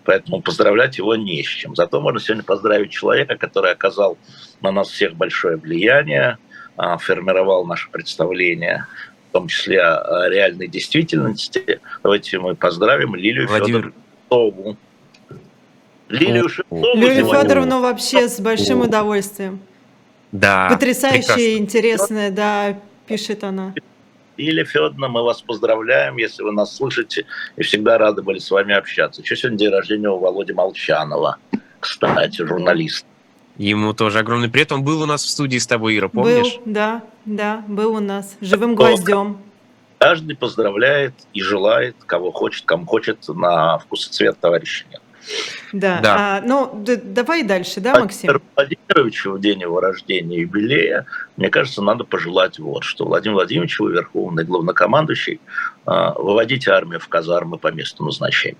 Поэтому 0.04 0.42
поздравлять 0.42 0.98
его 0.98 1.16
не 1.16 1.42
с 1.42 1.48
чем. 1.48 1.74
Зато 1.74 2.00
можно 2.00 2.20
сегодня 2.20 2.44
поздравить 2.44 2.90
человека, 2.90 3.36
который 3.36 3.72
оказал 3.72 4.18
на 4.60 4.70
нас 4.70 4.88
всех 4.88 5.14
большое 5.14 5.56
влияние, 5.56 6.38
а, 6.76 6.98
формировал 6.98 7.66
наше 7.66 7.88
представление, 7.90 8.86
в 9.30 9.32
том 9.32 9.48
числе 9.48 9.82
о 9.82 10.28
реальной 10.28 10.68
действительности. 10.68 11.80
Давайте 12.02 12.38
мы 12.38 12.54
поздравим 12.54 13.14
Лилию 13.14 13.48
Владимир... 13.48 13.92
Федорову. 14.28 14.76
Лилию 16.08 16.48
Шевцову. 16.48 16.96
Лилию 16.96 17.26
Федоровну 17.26 17.80
вообще 17.80 18.28
с 18.28 18.38
большим 18.40 18.82
удовольствием. 18.82 19.60
Да. 20.32 20.68
Потрясающая, 20.68 21.56
интересная, 21.56 22.30
да, 22.30 22.78
пишет 23.06 23.44
она. 23.44 23.72
Лилия 24.36 24.64
Федоровна, 24.64 25.08
мы 25.08 25.22
вас 25.22 25.42
поздравляем, 25.42 26.16
если 26.16 26.42
вы 26.42 26.52
нас 26.52 26.76
слышите, 26.76 27.26
и 27.56 27.62
всегда 27.62 27.98
рады 27.98 28.22
были 28.22 28.38
с 28.38 28.50
вами 28.50 28.74
общаться. 28.74 29.22
Еще 29.22 29.36
сегодня 29.36 29.58
день 29.58 29.70
рождения 29.70 30.10
у 30.10 30.18
Володи 30.18 30.52
Молчанова, 30.52 31.38
кстати, 31.80 32.42
журналист. 32.42 33.06
Ему 33.56 33.92
тоже 33.94 34.18
огромный 34.18 34.48
привет. 34.48 34.72
Он 34.72 34.82
был 34.82 35.02
у 35.02 35.06
нас 35.06 35.22
в 35.22 35.28
студии 35.28 35.58
с 35.58 35.66
тобой, 35.66 35.96
Ира, 35.96 36.08
помнишь? 36.08 36.56
Был, 36.56 36.72
да, 36.72 37.02
да, 37.24 37.64
был 37.68 37.94
у 37.94 38.00
нас, 38.00 38.36
живым 38.40 38.74
гвоздем. 38.74 39.38
Каждый 39.98 40.36
поздравляет 40.36 41.14
и 41.32 41.40
желает, 41.40 41.96
кого 42.04 42.32
хочет, 42.32 42.64
кому 42.64 42.84
хочет, 42.84 43.28
на 43.28 43.78
вкус 43.78 44.08
и 44.08 44.10
цвет 44.10 44.38
товарища 44.40 44.86
нет. 44.90 45.00
Да, 45.72 46.00
да. 46.00 46.16
А, 46.16 46.40
ну 46.42 46.70
да, 46.84 46.96
давай 46.96 47.42
дальше, 47.42 47.80
да, 47.80 47.98
Максим? 47.98 48.40
Владимировичу 48.54 49.32
в 49.32 49.40
день 49.40 49.60
его 49.60 49.80
рождения, 49.80 50.40
юбилея, 50.40 51.06
мне 51.36 51.50
кажется, 51.50 51.82
надо 51.82 52.04
пожелать 52.04 52.58
вот, 52.58 52.84
что 52.84 53.06
Владимир 53.06 53.34
Владимирович, 53.36 53.78
вы 53.80 53.92
верховный 53.92 54.44
главнокомандующий, 54.44 55.40
а, 55.86 56.12
выводите 56.12 56.70
армию 56.70 57.00
в 57.00 57.08
казармы 57.08 57.58
по 57.58 57.72
месту 57.72 58.04
назначения. 58.04 58.56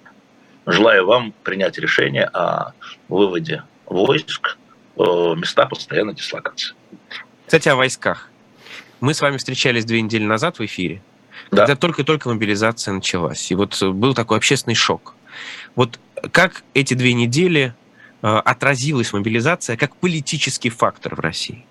Желаю 0.67 1.07
вам 1.07 1.35
принять 1.43 1.79
решение 1.79 2.25
о 2.25 2.73
выводе 3.09 3.63
войск 3.87 4.57
места 4.97 5.67
постоянной 5.67 6.15
дислокации. 6.15 6.75
Кстати, 7.47 7.69
о 7.69 7.77
войсках. 7.77 8.31
Мы 9.01 9.13
с 9.13 9.21
вами 9.21 9.37
встречались 9.37 9.85
две 9.85 10.01
недели 10.01 10.25
назад 10.25 10.59
в 10.59 10.65
эфире, 10.65 11.03
да. 11.51 11.67
когда 11.67 11.77
только-только 11.77 12.29
мобилизация 12.29 12.95
началась. 12.95 13.51
И 13.51 13.55
вот 13.55 13.81
был 13.83 14.15
такой 14.15 14.39
общественный 14.39 14.75
шок. 14.75 15.15
Вот 15.75 15.99
как 16.31 16.63
эти 16.75 16.95
две 16.95 17.13
недели 17.13 17.75
э, 18.23 18.27
отразилась 18.27 19.13
мобилизация 19.13 19.77
как 19.77 19.97
политический 19.97 20.71
фактор 20.71 21.15
в 21.15 21.21
России? 21.21 21.65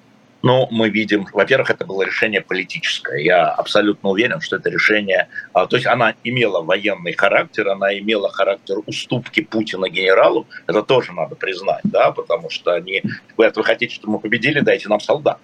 Ну, 0.44 0.68
мы 0.72 0.90
видим, 0.90 1.26
во-первых, 1.32 1.70
это 1.70 1.86
было 1.86 2.04
решение 2.04 2.42
политическое. 2.42 3.24
Я 3.24 3.48
абсолютно 3.48 4.10
уверен, 4.10 4.42
что 4.42 4.58
это 4.58 4.70
решение... 4.70 5.30
А, 5.54 5.68
то 5.68 5.78
есть 5.78 5.88
она 5.88 6.16
имела 6.26 6.62
военный 6.62 7.14
характер, 7.14 7.70
она 7.70 7.98
имела 7.98 8.30
характер 8.30 8.76
уступки 8.86 9.42
Путина 9.42 9.90
генералу. 9.90 10.46
Это 10.68 10.84
тоже 10.84 11.14
надо 11.14 11.36
признать, 11.36 11.84
да, 11.86 12.12
потому 12.12 12.50
что 12.50 12.74
они... 12.74 13.04
Говорят, 13.38 13.56
вы 13.56 13.64
хотите, 13.64 13.96
чтобы 13.96 14.14
мы 14.14 14.20
победили, 14.20 14.60
дайте 14.60 14.90
нам 14.90 15.00
солдат. 15.00 15.40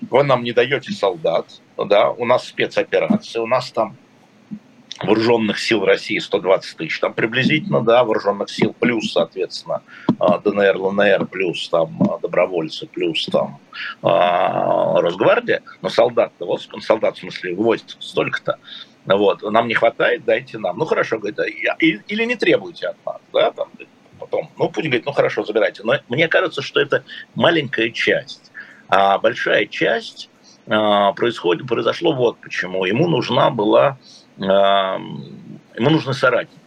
Вы 0.00 0.22
нам 0.22 0.44
не 0.44 0.52
даете 0.52 0.92
солдат, 0.92 1.46
да, 1.76 2.10
у 2.10 2.24
нас 2.24 2.46
спецоперация, 2.46 3.42
у 3.42 3.46
нас 3.46 3.72
там 3.72 3.96
вооруженных 5.00 5.58
сил 5.58 5.84
России 5.84 6.18
120 6.18 6.76
тысяч, 6.76 7.00
там 7.00 7.14
приблизительно, 7.14 7.80
да, 7.80 8.04
вооруженных 8.04 8.50
сил, 8.50 8.74
плюс, 8.78 9.12
соответственно, 9.12 9.82
а, 10.18 10.38
ДНР, 10.38 10.76
ЛНР, 10.76 11.26
плюс 11.26 11.68
там 11.68 11.96
а, 12.02 12.18
добровольцы, 12.18 12.86
плюс 12.86 13.26
там 13.26 13.58
а, 14.02 15.00
Росгвардия, 15.00 15.62
но 15.82 15.88
солдат-то, 15.88 16.46
вот 16.46 16.62
солдат 16.80 17.16
в 17.16 17.20
смысле 17.20 17.54
войск 17.54 17.96
столько-то, 17.98 18.58
вот, 19.06 19.42
нам 19.42 19.68
не 19.68 19.74
хватает, 19.74 20.24
дайте 20.24 20.58
нам. 20.58 20.78
Ну 20.78 20.86
хорошо, 20.86 21.18
говорит, 21.18 21.38
или 21.80 22.24
не 22.24 22.36
требуйте 22.36 22.88
от 22.88 22.96
нас, 23.04 23.20
да, 23.32 23.50
там, 23.50 23.68
потом, 24.18 24.50
ну 24.56 24.68
Путин 24.70 24.90
говорит, 24.90 25.06
ну 25.06 25.12
хорошо, 25.12 25.44
забирайте. 25.44 25.82
Но 25.84 25.94
мне 26.08 26.28
кажется, 26.28 26.62
что 26.62 26.80
это 26.80 27.04
маленькая 27.34 27.90
часть, 27.90 28.50
а 28.88 29.18
большая 29.18 29.66
часть 29.66 30.30
происходит, 30.64 31.66
произошло 31.66 32.14
вот 32.14 32.38
почему. 32.38 32.86
Ему 32.86 33.06
нужна 33.06 33.50
была 33.50 33.98
ему 34.38 35.90
нужны 35.90 36.12
соратники. 36.12 36.60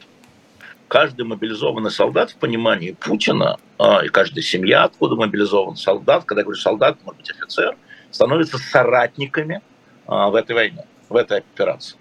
Каждый 0.88 1.26
мобилизованный 1.26 1.92
солдат 1.92 2.32
в 2.32 2.38
понимании 2.38 2.92
Путина, 2.92 3.58
а, 3.78 4.06
и 4.06 4.08
каждая 4.08 4.42
семья, 4.42 4.86
откуда 4.86 5.16
мобилизован 5.16 5.76
солдат, 5.76 6.24
когда 6.24 6.42
я 6.42 6.46
говорю 6.46 6.60
солдат, 6.60 6.98
может 7.04 7.20
быть 7.20 7.32
офицер, 7.32 7.76
становятся 8.10 8.58
соратниками 8.58 9.62
а, 10.06 10.30
в 10.30 10.36
этой 10.36 10.56
войне, 10.56 10.86
в 11.10 11.16
этой 11.18 11.40
операции. 11.40 11.98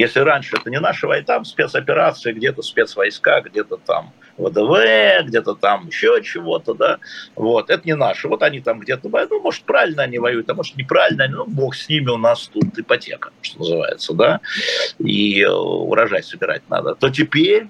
Если 0.00 0.20
раньше 0.20 0.56
это 0.56 0.70
не 0.70 0.80
наша 0.80 1.06
война, 1.06 1.26
там 1.26 1.44
спецоперации, 1.44 2.32
где-то 2.32 2.62
спецвойска, 2.62 3.42
где-то 3.44 3.76
там 3.76 4.14
ВДВ, 4.38 5.26
где-то 5.26 5.54
там 5.54 5.88
еще 5.88 6.22
чего-то, 6.22 6.72
да, 6.72 6.98
вот, 7.36 7.68
это 7.68 7.82
не 7.84 7.94
наши, 7.94 8.26
вот 8.26 8.42
они 8.42 8.60
там 8.60 8.80
где-то, 8.80 9.10
ну, 9.28 9.40
может, 9.42 9.62
правильно 9.64 10.04
они 10.04 10.18
воюют, 10.18 10.48
а 10.48 10.54
может, 10.54 10.74
неправильно, 10.76 11.28
ну, 11.28 11.44
бог 11.46 11.74
с 11.74 11.86
ними, 11.90 12.08
у 12.08 12.16
нас 12.16 12.48
тут 12.48 12.78
ипотека, 12.78 13.30
что 13.42 13.58
называется, 13.58 14.14
да, 14.14 14.40
и 14.98 15.42
э, 15.42 15.50
урожай 15.50 16.22
собирать 16.22 16.62
надо, 16.70 16.94
то 16.94 17.10
теперь 17.10 17.66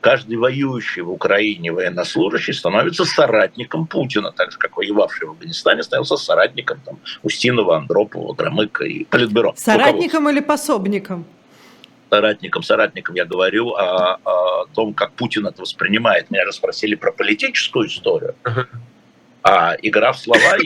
каждый 0.00 0.38
воюющий 0.38 1.02
в 1.02 1.10
Украине 1.10 1.70
военнослужащий 1.70 2.54
становится 2.54 3.04
соратником 3.04 3.86
Путина, 3.86 4.32
так 4.32 4.52
же, 4.52 4.58
как 4.58 4.78
воевавший 4.78 5.28
в 5.28 5.32
Афганистане 5.32 5.82
становился 5.82 6.16
соратником 6.16 6.80
там, 6.82 6.98
Устинова, 7.22 7.76
Андропова, 7.76 8.32
Громыка 8.32 8.84
и 8.84 9.04
Политбюро. 9.04 9.52
Соратником 9.54 10.30
или 10.30 10.40
пособником? 10.40 11.26
Соратникам, 12.12 12.62
соратникам 12.62 13.14
я 13.14 13.24
говорю 13.24 13.70
о, 13.70 14.18
о 14.24 14.66
том, 14.74 14.92
как 14.92 15.12
Путин 15.12 15.46
это 15.46 15.62
воспринимает. 15.62 16.30
Меня 16.30 16.44
же 16.44 16.52
спросили 16.52 16.94
про 16.94 17.10
политическую 17.10 17.88
историю, 17.88 18.34
а 19.42 19.74
игра 19.80 20.12
в 20.12 20.18
слова 20.18 20.58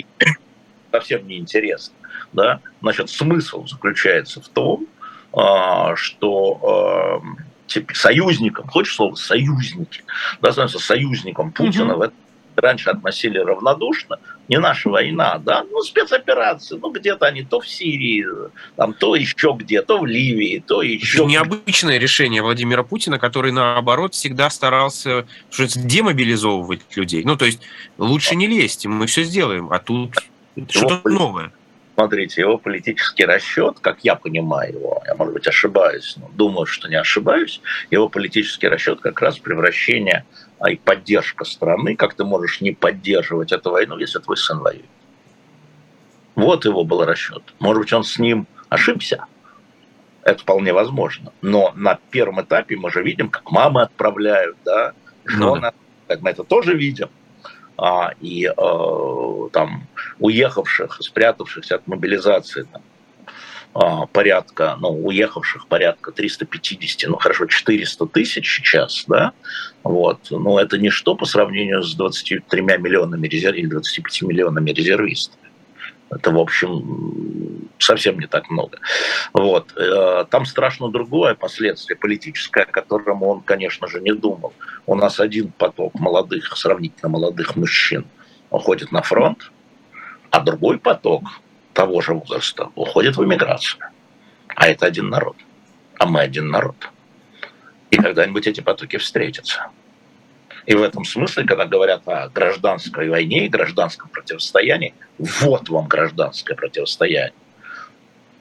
совсем 0.90 1.26
неинтересна. 1.28 1.94
Да? 2.32 2.60
Значит, 2.82 3.10
смысл 3.10 3.64
заключается 3.64 4.40
в 4.40 4.48
том, 4.48 4.88
а, 5.32 5.94
что 5.94 7.22
а, 7.22 7.82
союзником, 7.94 8.66
хочешь 8.66 8.96
слово 8.96 9.14
союзники, 9.14 10.02
да, 10.40 10.50
становится 10.50 10.80
союзником 10.80 11.52
Путина 11.52 11.94
в 11.96 12.02
этом 12.02 12.18
раньше 12.56 12.90
относили 12.90 13.38
равнодушно, 13.38 14.18
не 14.48 14.58
наша 14.58 14.88
война, 14.88 15.38
да, 15.38 15.64
ну, 15.70 15.80
спецоперации, 15.82 16.78
ну, 16.80 16.90
где-то 16.90 17.26
они 17.26 17.42
то 17.42 17.60
в 17.60 17.68
Сирии, 17.68 18.26
там, 18.76 18.94
то 18.94 19.16
еще 19.16 19.54
где, 19.58 19.82
то 19.82 19.98
в 19.98 20.06
Ливии, 20.06 20.62
то 20.66 20.82
еще... 20.82 21.18
Это 21.18 21.26
необычное 21.26 21.98
решение 21.98 22.42
Владимира 22.42 22.82
Путина, 22.82 23.18
который, 23.18 23.52
наоборот, 23.52 24.14
всегда 24.14 24.50
старался 24.50 25.26
демобилизовывать 25.56 26.80
людей. 26.96 27.24
Ну, 27.24 27.36
то 27.36 27.44
есть, 27.44 27.60
лучше 27.98 28.36
не 28.36 28.46
лезть, 28.46 28.86
мы 28.86 29.06
все 29.06 29.24
сделаем, 29.24 29.72
а 29.72 29.78
тут 29.78 30.14
что-то 30.68 31.08
новое. 31.08 31.52
Смотрите, 31.94 32.42
его 32.42 32.58
политический 32.58 33.24
расчет, 33.24 33.78
как 33.80 34.00
я 34.02 34.16
понимаю 34.16 34.74
его, 34.74 35.02
я, 35.06 35.14
может 35.14 35.32
быть, 35.32 35.46
ошибаюсь, 35.46 36.14
но 36.18 36.30
думаю, 36.34 36.66
что 36.66 36.88
не 36.88 36.96
ошибаюсь, 36.96 37.62
его 37.90 38.10
политический 38.10 38.68
расчет 38.68 39.00
как 39.00 39.18
раз 39.22 39.38
превращение 39.38 40.26
а 40.58 40.70
и 40.70 40.76
поддержка 40.76 41.44
страны, 41.44 41.96
как 41.96 42.14
ты 42.14 42.24
можешь 42.24 42.60
не 42.60 42.72
поддерживать 42.72 43.52
эту 43.52 43.70
войну, 43.70 43.98
если 43.98 44.18
твой 44.18 44.36
сын 44.36 44.58
воюет. 44.58 44.84
Вот 46.34 46.64
его 46.64 46.84
был 46.84 47.04
расчет. 47.04 47.42
Может 47.58 47.82
быть, 47.82 47.92
он 47.92 48.04
с 48.04 48.18
ним 48.18 48.46
ошибся. 48.68 49.26
Это 50.22 50.40
вполне 50.40 50.72
возможно. 50.72 51.32
Но 51.40 51.72
на 51.76 51.98
первом 52.10 52.42
этапе 52.42 52.76
мы 52.76 52.90
же 52.90 53.02
видим, 53.02 53.30
как 53.30 53.50
мамы 53.50 53.82
отправляют, 53.82 54.56
да, 54.64 54.92
жены, 55.24 55.72
ну, 56.08 56.16
мы 56.20 56.30
это 56.30 56.44
тоже 56.44 56.74
видим. 56.74 57.08
А, 57.78 58.12
и 58.20 58.46
э, 58.46 59.48
там 59.52 59.86
уехавших, 60.18 60.98
спрятавшихся 61.00 61.76
от 61.76 61.86
мобилизации 61.86 62.62
там, 62.62 62.82
порядка, 64.12 64.76
ну, 64.80 64.88
уехавших 64.88 65.66
порядка 65.66 66.12
350, 66.12 67.10
ну, 67.10 67.16
хорошо, 67.16 67.46
400 67.46 68.06
тысяч 68.06 68.56
сейчас, 68.56 69.04
да, 69.06 69.32
вот, 69.82 70.30
но 70.30 70.58
это 70.58 70.78
ничто 70.78 71.14
по 71.14 71.26
сравнению 71.26 71.82
с 71.82 71.94
23 71.94 72.62
миллионами 72.62 73.26
резерв... 73.28 73.56
или 73.56 73.66
25 73.66 74.22
миллионами 74.22 74.70
резервистов. 74.70 75.38
Это, 76.08 76.30
в 76.30 76.38
общем, 76.38 77.68
совсем 77.78 78.18
не 78.18 78.26
так 78.26 78.48
много. 78.48 78.78
Вот. 79.32 79.72
Э, 79.76 80.24
там 80.30 80.46
страшно 80.46 80.88
другое 80.88 81.34
последствие 81.34 81.96
политическое, 81.96 82.62
о 82.62 82.70
котором 82.70 83.22
он, 83.24 83.40
конечно 83.40 83.88
же, 83.88 84.00
не 84.00 84.12
думал. 84.12 84.52
У 84.86 84.94
нас 84.94 85.18
один 85.18 85.50
поток 85.50 85.94
молодых, 85.94 86.56
сравнительно 86.56 87.08
молодых 87.08 87.56
мужчин 87.56 88.06
уходит 88.50 88.92
на 88.92 89.02
фронт, 89.02 89.50
а 90.30 90.40
другой 90.40 90.78
поток 90.78 91.24
того 91.76 92.00
же 92.00 92.14
возраста 92.14 92.70
уходят 92.74 93.16
в 93.16 93.22
эмиграцию. 93.24 93.82
А 94.48 94.66
это 94.66 94.86
один 94.86 95.10
народ. 95.10 95.36
А 95.98 96.06
мы 96.06 96.20
один 96.20 96.48
народ. 96.48 96.88
И 97.90 97.98
когда-нибудь 97.98 98.46
эти 98.46 98.62
потоки 98.62 98.96
встретятся. 98.96 99.68
И 100.64 100.74
в 100.74 100.82
этом 100.82 101.04
смысле, 101.04 101.44
когда 101.44 101.66
говорят 101.66 102.08
о 102.08 102.30
гражданской 102.30 103.10
войне 103.10 103.44
и 103.44 103.50
гражданском 103.50 104.08
противостоянии, 104.08 104.94
вот 105.18 105.68
вам 105.68 105.86
гражданское 105.86 106.54
противостояние. 106.54 107.34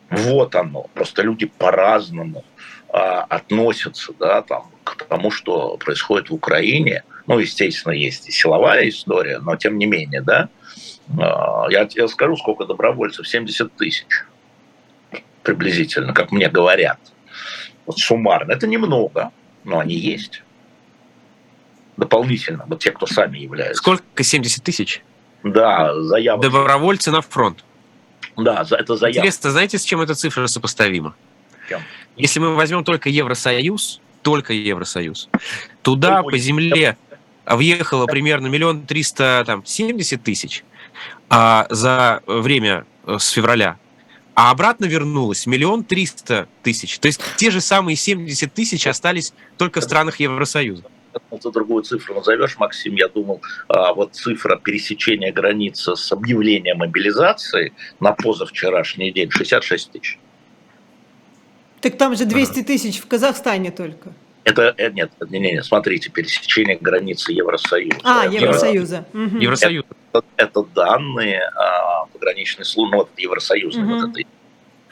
Вот 0.09 0.55
оно. 0.55 0.83
Просто 0.93 1.21
люди 1.21 1.45
по-разному 1.45 2.45
а, 2.87 3.23
относятся 3.23 4.13
да, 4.17 4.43
там, 4.43 4.71
к 4.85 5.03
тому, 5.03 5.29
что 5.29 5.75
происходит 5.75 6.29
в 6.29 6.33
Украине. 6.33 7.03
Ну, 7.27 7.39
естественно, 7.39 7.91
есть 7.91 8.29
и 8.29 8.31
силовая 8.31 8.87
история, 8.87 9.39
но 9.39 9.57
тем 9.57 9.77
не 9.77 9.87
менее, 9.87 10.21
да, 10.21 10.47
я 11.09 11.85
тебе 11.85 12.07
скажу, 12.07 12.35
сколько 12.37 12.65
добровольцев, 12.65 13.27
70 13.27 13.75
тысяч 13.75 14.07
приблизительно, 15.43 16.13
как 16.13 16.31
мне 16.31 16.49
говорят. 16.49 16.99
Вот 17.85 17.99
суммарно. 17.99 18.51
Это 18.51 18.65
немного, 18.67 19.31
но 19.63 19.79
они 19.79 19.95
есть. 19.95 20.41
Дополнительно, 21.97 22.65
вот 22.67 22.79
те, 22.79 22.91
кто 22.91 23.05
сами 23.05 23.37
являются. 23.37 23.81
Сколько? 23.81 24.23
70 24.23 24.63
тысяч? 24.63 25.01
Да, 25.43 25.93
заявок. 26.01 26.41
Добровольцы 26.41 27.11
на 27.11 27.21
фронт. 27.21 27.63
Да, 28.35 28.65
это 28.69 28.95
заявка. 28.97 29.19
Интересно, 29.19 29.51
знаете, 29.51 29.77
с 29.77 29.83
чем 29.83 30.01
эта 30.01 30.15
цифра 30.15 30.47
сопоставима? 30.47 31.15
Чем? 31.69 31.81
Если 32.17 32.39
мы 32.39 32.55
возьмем 32.55 32.83
только 32.83 33.09
Евросоюз, 33.09 34.01
только 34.23 34.53
Евросоюз, 34.53 35.29
туда 35.83 36.23
по 36.23 36.37
земле 36.37 36.97
въехало 37.45 38.07
примерно 38.07 38.47
миллион 38.47 38.87
триста 38.87 39.43
там 39.45 39.63
семьдесят 39.65 40.23
тысяч, 40.23 40.63
а, 41.29 41.67
за 41.69 42.21
время 42.27 42.85
э, 43.05 43.17
с 43.19 43.29
февраля, 43.29 43.77
а 44.35 44.51
обратно 44.51 44.85
вернулось 44.85 45.45
миллион 45.45 45.83
триста 45.83 46.47
тысяч. 46.63 46.99
То 46.99 47.07
есть 47.07 47.21
те 47.37 47.51
же 47.51 47.61
самые 47.61 47.95
70 47.95 48.53
тысяч 48.53 48.85
остались 48.87 49.33
только 49.57 49.81
в 49.81 49.83
странах 49.83 50.19
Евросоюза. 50.19 50.83
Ты 51.41 51.51
другую 51.51 51.83
цифру 51.83 52.15
назовешь, 52.15 52.57
Максим, 52.57 52.95
я 52.95 53.07
думал, 53.07 53.41
а, 53.69 53.93
вот 53.93 54.13
цифра 54.15 54.57
пересечения 54.57 55.31
границы 55.31 55.95
с 55.95 56.11
объявлением 56.11 56.77
мобилизации 56.77 57.73
на 57.99 58.11
позавчерашний 58.11 59.11
день 59.11 59.31
66 59.31 59.91
тысяч. 59.91 60.19
Так 61.79 61.97
там 61.97 62.15
же 62.15 62.25
200 62.25 62.63
тысяч 62.63 62.99
в 62.99 63.07
Казахстане 63.07 63.71
только. 63.71 64.11
Это 64.43 64.75
э, 64.77 64.91
нет, 64.91 65.11
не, 65.29 65.39
не, 65.39 65.51
не, 65.53 65.63
смотрите, 65.63 66.09
пересечение 66.09 66.77
границы 66.79 67.31
Евросоюза. 67.31 67.99
А, 68.03 68.25
Евросоюза. 68.25 69.05
Евросоюза. 69.13 69.87
Это 70.37 70.63
данные 70.63 71.41
а, 71.55 72.05
пограничной 72.13 72.65
службы, 72.65 72.97
ну, 72.97 72.97
вот 73.03 73.09
Евросоюзной, 73.17 73.83
угу. 73.83 73.95
вот 73.95 74.09
этой 74.11 74.27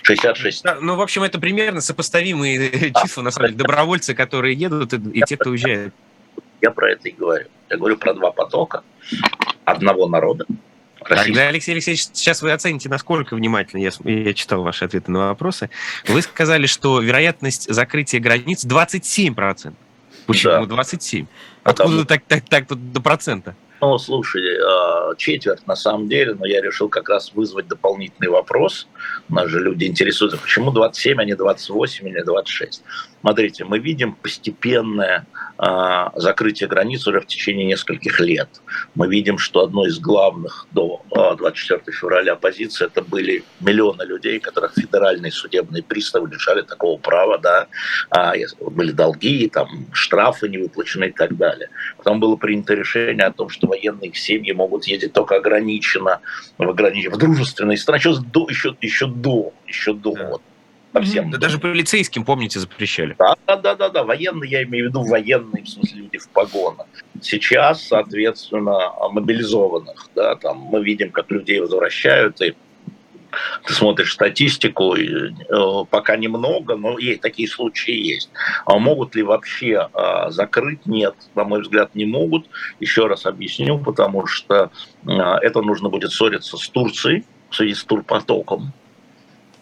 66. 0.02 0.64
Да, 0.64 0.78
ну, 0.82 0.96
в 0.96 1.02
общем, 1.02 1.24
это 1.24 1.40
примерно 1.40 1.80
сопоставимые 1.80 2.92
а, 2.94 3.02
числа, 3.02 3.22
на 3.22 3.32
самом 3.32 3.50
деле, 3.50 3.60
добровольцы, 3.60 4.14
которые 4.14 4.56
едут, 4.56 4.94
и, 4.94 5.20
и 5.20 5.22
те, 5.22 5.38
кто 5.38 5.52
уезжает. 5.52 5.94
Я 6.62 6.72
про 6.72 6.92
это 6.92 7.10
и 7.10 7.12
говорю. 7.12 7.48
Я 7.70 7.78
говорю 7.78 7.98
про 7.98 8.14
два 8.14 8.32
потока 8.32 8.84
одного 9.66 10.08
народа. 10.08 10.46
Тогда, 11.08 11.48
Алексей 11.48 11.74
Алексеевич, 11.74 12.06
сейчас 12.14 12.42
вы 12.42 12.52
оцените, 12.52 12.90
насколько 12.90 13.36
внимательно 13.36 13.82
я, 13.82 13.92
я 14.06 14.34
читал 14.34 14.64
ваши 14.64 14.86
ответы 14.86 15.12
на 15.12 15.28
вопросы. 15.30 15.70
Вы 16.08 16.22
сказали, 16.22 16.66
что 16.66 17.02
вероятность 17.02 17.72
закрытия 17.74 18.20
границ 18.20 18.66
27%. 18.66 19.74
Почему 20.26 20.66
да. 20.66 20.76
27%? 20.76 21.28
Откуда 21.64 22.04
Потому... 22.04 22.06
так, 22.06 22.24
так, 22.26 22.68
так 22.68 22.92
до 22.92 23.02
процента? 23.02 23.56
Ну, 23.86 23.98
слушай, 23.98 24.42
а, 24.66 25.14
четверть 25.18 25.68
на 25.68 25.76
самом 25.76 26.08
деле, 26.08 26.36
но 26.36 26.46
я 26.46 26.62
решил 26.62 26.88
как 26.88 27.10
раз 27.10 27.34
вызвать 27.34 27.68
дополнительный 27.68 28.30
вопрос. 28.30 28.88
Нас 29.28 29.50
же 29.50 29.60
люди 29.60 29.84
интересуются, 29.84 30.38
почему 30.38 30.72
27, 30.72 31.20
а 31.20 31.26
не 31.26 31.36
28 31.36 32.08
или 32.08 32.22
26. 32.22 32.82
Смотрите, 33.24 33.64
мы 33.64 33.80
видим 33.80 34.16
постепенное 34.16 35.26
э, 35.58 36.10
закрытие 36.16 36.68
границ 36.68 37.08
уже 37.08 37.22
в 37.22 37.26
течение 37.26 37.66
нескольких 37.66 38.20
лет. 38.20 38.50
Мы 38.96 39.08
видим, 39.08 39.38
что 39.38 39.62
одно 39.62 39.88
из 39.88 39.98
главных 39.98 40.68
до 40.72 41.02
э, 41.10 41.38
24 41.38 41.98
февраля 41.98 42.36
позиций 42.36 42.88
это 42.88 43.02
были 43.02 43.46
миллионы 43.62 44.04
людей, 44.04 44.42
которых 44.42 44.74
федеральные 44.74 45.32
судебные 45.32 45.84
приставы 45.84 46.30
лишали 46.30 46.64
такого 46.64 47.00
права, 47.00 47.38
да, 47.38 47.68
а, 48.10 48.34
были 48.60 48.92
долги, 48.92 49.48
там, 49.48 49.88
штрафы 49.94 50.50
не 50.50 50.58
выплачены 50.58 51.06
и 51.06 51.12
так 51.14 51.38
далее. 51.38 51.70
Потом 51.96 52.20
было 52.20 52.36
принято 52.36 52.74
решение 52.74 53.26
о 53.28 53.32
том, 53.32 53.48
что 53.48 53.68
военные 53.68 54.14
семьи 54.14 54.52
могут 54.52 54.84
ездить 54.84 55.14
только 55.14 55.38
ограниченно 55.38 56.20
в, 56.58 56.70
огранич... 56.70 57.08
в 57.08 57.16
дружественные 57.16 57.78
страны, 57.78 58.00
еще 58.00 58.20
до, 58.20 58.50
еще, 58.50 58.76
еще 58.82 59.08
до, 59.08 59.54
еще 59.66 59.94
до 59.94 60.14
да. 60.14 60.32
Вот, 60.94 61.06
совсем. 61.06 61.32
Да 61.32 61.38
даже 61.38 61.60
полицейским, 61.60 62.24
помните, 62.24 62.60
запрещали. 62.60 63.16
Да, 63.18 63.36
да, 63.48 63.58
да, 63.58 63.76
да, 63.76 63.90
да, 63.90 64.04
военные, 64.04 64.50
я 64.50 64.64
имею 64.64 64.86
в 64.86 64.90
виду 64.90 65.04
военные, 65.04 65.64
в 65.64 65.70
смысле 65.70 66.02
люди 66.02 66.18
в 66.18 66.30
погонах. 66.30 66.88
Сейчас, 67.22 67.84
соответственно, 67.88 68.92
мобилизованных, 69.12 70.10
да, 70.16 70.36
там 70.36 70.58
мы 70.60 70.84
видим, 70.84 71.12
как 71.12 71.32
людей 71.32 71.60
возвращают, 71.60 72.42
и 72.42 72.56
ты 73.66 73.74
смотришь 73.74 74.14
статистику, 74.14 74.96
э, 74.96 75.32
пока 75.90 76.18
немного, 76.18 76.76
но 76.76 76.98
есть, 77.00 77.22
такие 77.22 77.48
случаи 77.48 77.94
есть. 77.94 78.30
А 78.66 78.78
могут 78.78 79.16
ли 79.16 79.24
вообще 79.24 79.90
э, 79.94 80.30
закрыть? 80.30 80.86
Нет, 80.86 81.16
на 81.36 81.44
мой 81.44 81.62
взгляд, 81.62 81.96
не 81.96 82.06
могут. 82.06 82.48
Еще 82.80 83.08
раз 83.08 83.26
объясню, 83.26 83.80
потому 83.80 84.28
что 84.28 84.72
э, 85.08 85.12
это 85.42 85.62
нужно 85.62 85.90
будет 85.90 86.12
ссориться 86.12 86.58
с 86.58 86.70
Турцией 86.70 87.26
в 87.50 87.56
связи 87.56 87.74
с 87.74 87.84
турпотоком. 87.84 88.74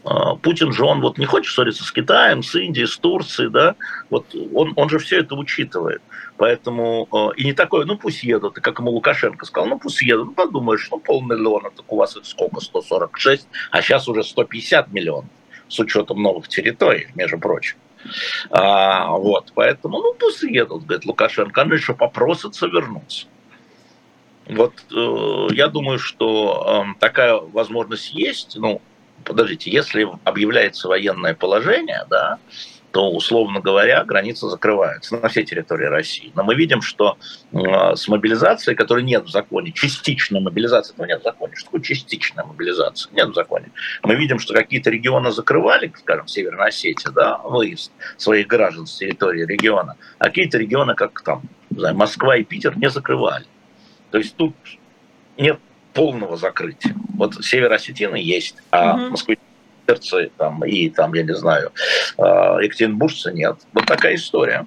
А, 0.03 0.35
Путин 0.35 0.71
же, 0.71 0.83
он 0.83 1.01
вот 1.01 1.17
не 1.17 1.25
хочет 1.25 1.53
ссориться 1.53 1.83
с 1.83 1.91
Китаем, 1.91 2.43
с 2.43 2.55
Индией, 2.55 2.87
с 2.87 2.97
Турцией, 2.97 3.49
да, 3.49 3.75
вот 4.09 4.25
он, 4.53 4.73
он 4.75 4.89
же 4.89 4.99
все 4.99 5.19
это 5.19 5.35
учитывает. 5.35 6.01
Поэтому, 6.37 7.07
а, 7.11 7.29
и 7.35 7.43
не 7.43 7.53
такое, 7.53 7.85
ну 7.85 7.97
пусть 7.97 8.23
едут, 8.23 8.57
и 8.57 8.61
как 8.61 8.79
ему 8.79 8.91
Лукашенко 8.91 9.45
сказал, 9.45 9.69
ну 9.69 9.79
пусть 9.79 10.01
едут, 10.01 10.27
ну 10.27 10.33
подумаешь, 10.33 10.87
ну 10.89 10.99
полмиллиона, 10.99 11.69
так 11.69 11.91
у 11.91 11.97
вас 11.97 12.15
это 12.15 12.25
сколько, 12.25 12.61
146, 12.61 13.47
а 13.71 13.81
сейчас 13.81 14.07
уже 14.07 14.23
150 14.23 14.91
миллионов, 14.91 15.29
с 15.67 15.79
учетом 15.79 16.21
новых 16.21 16.47
территорий, 16.47 17.09
между 17.15 17.37
прочим. 17.37 17.77
А, 18.49 19.11
вот, 19.11 19.51
поэтому, 19.53 19.99
ну 19.99 20.15
пусть 20.15 20.41
едут, 20.41 20.85
говорит 20.85 21.05
Лукашенко, 21.05 21.61
они 21.61 21.73
еще 21.73 21.93
попросятся 21.93 22.65
вернуться. 22.65 23.27
Вот 24.47 24.73
э, 24.91 25.47
я 25.53 25.67
думаю, 25.67 25.99
что 25.99 26.85
э, 26.87 26.99
такая 26.99 27.35
возможность 27.35 28.11
есть, 28.11 28.57
ну, 28.57 28.81
подождите, 29.23 29.71
если 29.71 30.07
объявляется 30.23 30.87
военное 30.87 31.33
положение, 31.33 32.05
да, 32.09 32.39
то, 32.91 33.09
условно 33.09 33.61
говоря, 33.61 34.03
граница 34.03 34.49
закрывается 34.49 35.15
на 35.15 35.29
всей 35.29 35.45
территории 35.45 35.85
России. 35.85 36.31
Но 36.35 36.43
мы 36.43 36.55
видим, 36.55 36.81
что 36.81 37.17
э, 37.51 37.95
с 37.95 38.07
мобилизацией, 38.07 38.75
которой 38.75 39.03
нет 39.03 39.23
в 39.23 39.29
законе, 39.29 39.71
частичная 39.71 40.41
мобилизация, 40.41 40.93
этого 40.93 41.05
нет 41.05 41.21
в 41.21 41.23
законе. 41.23 41.55
Что 41.55 41.65
такое 41.67 41.81
частичная 41.81 42.43
мобилизация? 42.43 43.11
Нет 43.13 43.29
в 43.29 43.33
законе. 43.33 43.71
Мы 44.03 44.15
видим, 44.15 44.39
что 44.39 44.53
какие-то 44.53 44.89
регионы 44.89 45.31
закрывали, 45.31 45.91
скажем, 45.97 46.27
Северная 46.27 46.67
Осетия, 46.67 47.11
да, 47.11 47.37
выезд 47.37 47.91
своих 48.17 48.47
граждан 48.47 48.85
с 48.85 48.97
территории 48.97 49.45
региона, 49.45 49.95
а 50.19 50.25
какие-то 50.25 50.57
регионы, 50.57 50.95
как 50.95 51.21
там, 51.21 51.43
не 51.69 51.79
знаю, 51.79 51.95
Москва 51.95 52.35
и 52.35 52.43
Питер, 52.43 52.77
не 52.77 52.89
закрывали. 52.89 53.45
То 54.11 54.17
есть 54.17 54.35
тут 54.35 54.53
нет 55.37 55.59
полного 55.93 56.37
закрытия. 56.37 56.95
Вот 57.17 57.35
северо-осетины 57.35 58.15
есть, 58.15 58.55
а 58.71 58.95
угу. 58.95 59.11
москвичи 59.11 59.41
там, 60.37 60.63
и 60.65 60.89
там, 60.89 61.13
я 61.13 61.23
не 61.23 61.35
знаю, 61.35 61.71
а, 62.17 62.59
екатеринбуржцы 62.59 63.33
нет. 63.33 63.57
Вот 63.73 63.85
такая 63.85 64.15
история. 64.15 64.65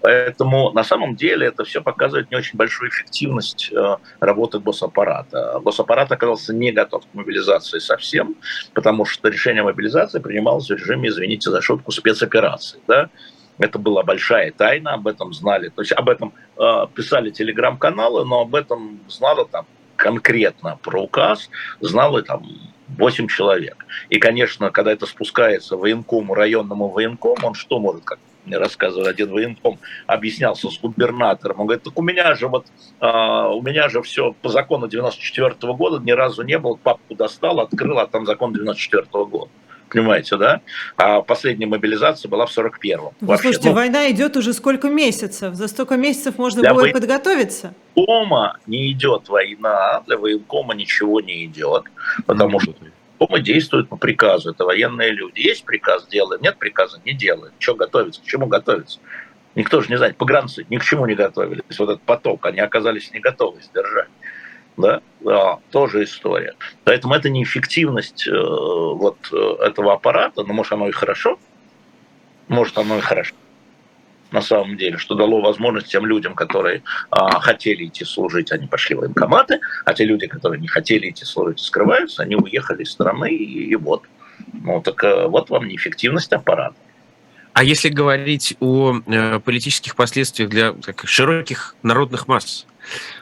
Поэтому 0.00 0.70
на 0.72 0.84
самом 0.84 1.16
деле 1.16 1.48
это 1.48 1.64
все 1.64 1.82
показывает 1.82 2.30
не 2.30 2.36
очень 2.36 2.56
большую 2.56 2.90
эффективность 2.90 3.70
э, 3.72 3.96
работы 4.20 4.58
госаппарата. 4.58 5.60
Госаппарат 5.62 6.10
оказался 6.10 6.54
не 6.54 6.72
готов 6.72 7.04
к 7.04 7.14
мобилизации 7.14 7.78
совсем, 7.78 8.36
потому 8.72 9.04
что 9.04 9.28
решение 9.28 9.62
о 9.62 9.64
мобилизации 9.64 10.20
принималось 10.20 10.68
в 10.68 10.74
режиме, 10.74 11.08
извините 11.08 11.50
за 11.50 11.60
шутку, 11.60 11.92
спецоперации. 11.92 12.80
Да? 12.86 13.10
Это 13.58 13.78
была 13.78 14.02
большая 14.02 14.52
тайна, 14.52 14.94
об 14.94 15.06
этом 15.06 15.34
знали. 15.34 15.68
То 15.68 15.82
есть 15.82 15.92
об 15.92 16.08
этом 16.08 16.32
э, 16.56 16.86
писали 16.94 17.30
телеграм-каналы, 17.30 18.24
но 18.24 18.40
об 18.40 18.54
этом 18.54 19.00
знало 19.08 19.46
там 19.46 19.66
конкретно 20.00 20.78
про 20.82 21.02
указ 21.02 21.50
знало 21.80 22.22
там 22.22 22.46
8 22.98 23.28
человек. 23.28 23.86
И, 24.08 24.18
конечно, 24.18 24.70
когда 24.70 24.92
это 24.92 25.06
спускается 25.06 25.76
военкому, 25.76 26.34
районному 26.34 26.88
военкому, 26.88 27.36
он 27.42 27.54
что 27.54 27.78
может, 27.78 28.04
как 28.04 28.18
мне 28.46 28.56
рассказывал 28.56 29.06
один 29.06 29.30
военком, 29.30 29.78
объяснялся 30.06 30.70
с 30.70 30.78
губернатором. 30.78 31.60
Он 31.60 31.66
говорит, 31.66 31.84
так 31.84 31.98
у 31.98 32.02
меня 32.02 32.34
же 32.34 32.48
вот, 32.48 32.66
а, 32.98 33.50
у 33.50 33.60
меня 33.60 33.90
же 33.90 34.00
все 34.00 34.34
по 34.40 34.48
закону 34.48 34.88
94 34.88 35.50
-го 35.50 35.76
года 35.76 36.02
ни 36.02 36.12
разу 36.12 36.42
не 36.42 36.58
было. 36.58 36.76
Папку 36.76 37.14
достал, 37.14 37.60
открыл, 37.60 37.98
а 37.98 38.06
там 38.06 38.24
закон 38.24 38.54
94 38.54 39.02
-го 39.12 39.26
года 39.26 39.50
понимаете, 39.90 40.36
да? 40.36 40.60
А 40.96 41.20
последняя 41.20 41.66
мобилизация 41.66 42.28
была 42.28 42.46
в 42.46 42.56
41-м. 42.56 43.12
Вы 43.20 43.26
Вообще, 43.26 43.42
слушайте, 43.42 43.68
ну, 43.68 43.74
война 43.74 44.10
идет 44.10 44.36
уже 44.36 44.52
сколько 44.52 44.88
месяцев? 44.88 45.54
За 45.54 45.68
столько 45.68 45.96
месяцев 45.96 46.38
можно 46.38 46.62
было 46.72 46.86
и 46.86 46.92
подготовиться? 46.92 47.74
Дома 47.94 48.58
не 48.66 48.92
идет 48.92 49.28
война, 49.28 50.02
для 50.06 50.16
военкома 50.16 50.74
ничего 50.74 51.20
не 51.20 51.44
идет, 51.44 51.84
потому 52.26 52.58
mm-hmm. 52.58 52.62
что 52.62 52.74
Дома 53.20 53.40
действуют 53.40 53.90
по 53.90 53.96
приказу, 53.96 54.50
это 54.50 54.64
военные 54.64 55.10
люди. 55.10 55.40
Есть 55.40 55.64
приказ, 55.66 56.06
делаем, 56.08 56.40
нет 56.42 56.56
приказа, 56.58 57.00
не 57.04 57.12
делаем. 57.12 57.52
Что 57.58 57.74
готовиться, 57.74 58.22
к 58.22 58.24
чему 58.24 58.46
готовиться? 58.46 58.98
Никто 59.54 59.82
же 59.82 59.90
не 59.90 59.96
знает, 59.96 60.16
погранцы 60.16 60.64
ни 60.70 60.78
к 60.78 60.84
чему 60.84 61.04
не 61.06 61.14
готовились. 61.14 61.78
Вот 61.78 61.90
этот 61.90 62.02
поток, 62.02 62.46
они 62.46 62.60
оказались 62.60 63.12
не 63.12 63.20
готовы 63.20 63.60
сдержать 63.60 64.08
да, 64.76 65.00
да, 65.20 65.58
тоже 65.70 66.04
история. 66.04 66.54
Поэтому 66.84 67.14
это 67.14 67.28
неэффективность 67.30 68.26
э, 68.26 68.32
вот 68.32 69.16
э, 69.32 69.56
этого 69.64 69.92
аппарата, 69.92 70.42
но 70.44 70.52
может 70.52 70.72
оно 70.72 70.88
и 70.88 70.92
хорошо, 70.92 71.38
может 72.48 72.78
оно 72.78 72.98
и 72.98 73.00
хорошо 73.00 73.34
на 74.32 74.40
самом 74.42 74.76
деле, 74.76 74.98
что 74.98 75.14
дало 75.14 75.40
возможность 75.40 75.88
тем 75.88 76.06
людям, 76.06 76.34
которые 76.34 76.82
а, 77.10 77.40
хотели 77.40 77.86
идти 77.86 78.04
служить, 78.04 78.52
они 78.52 78.66
пошли 78.66 78.94
в 78.96 79.00
военкоматы, 79.00 79.60
а 79.84 79.94
те 79.94 80.04
люди, 80.04 80.26
которые 80.26 80.60
не 80.60 80.68
хотели 80.68 81.10
идти 81.10 81.24
служить, 81.24 81.60
скрываются, 81.60 82.22
они 82.22 82.36
уехали 82.36 82.82
из 82.82 82.90
страны, 82.90 83.30
и, 83.30 83.70
и 83.70 83.76
вот. 83.76 84.04
Ну, 84.52 84.80
так 84.80 85.02
э, 85.04 85.26
вот 85.26 85.50
вам 85.50 85.68
неэффективность 85.68 86.32
аппарата. 86.32 86.74
А 87.52 87.64
если 87.64 87.88
говорить 87.88 88.56
о 88.60 89.00
э, 89.06 89.40
политических 89.40 89.96
последствиях 89.96 90.48
для 90.48 90.72
так, 90.72 91.02
широких 91.06 91.74
народных 91.82 92.26
масс, 92.26 92.66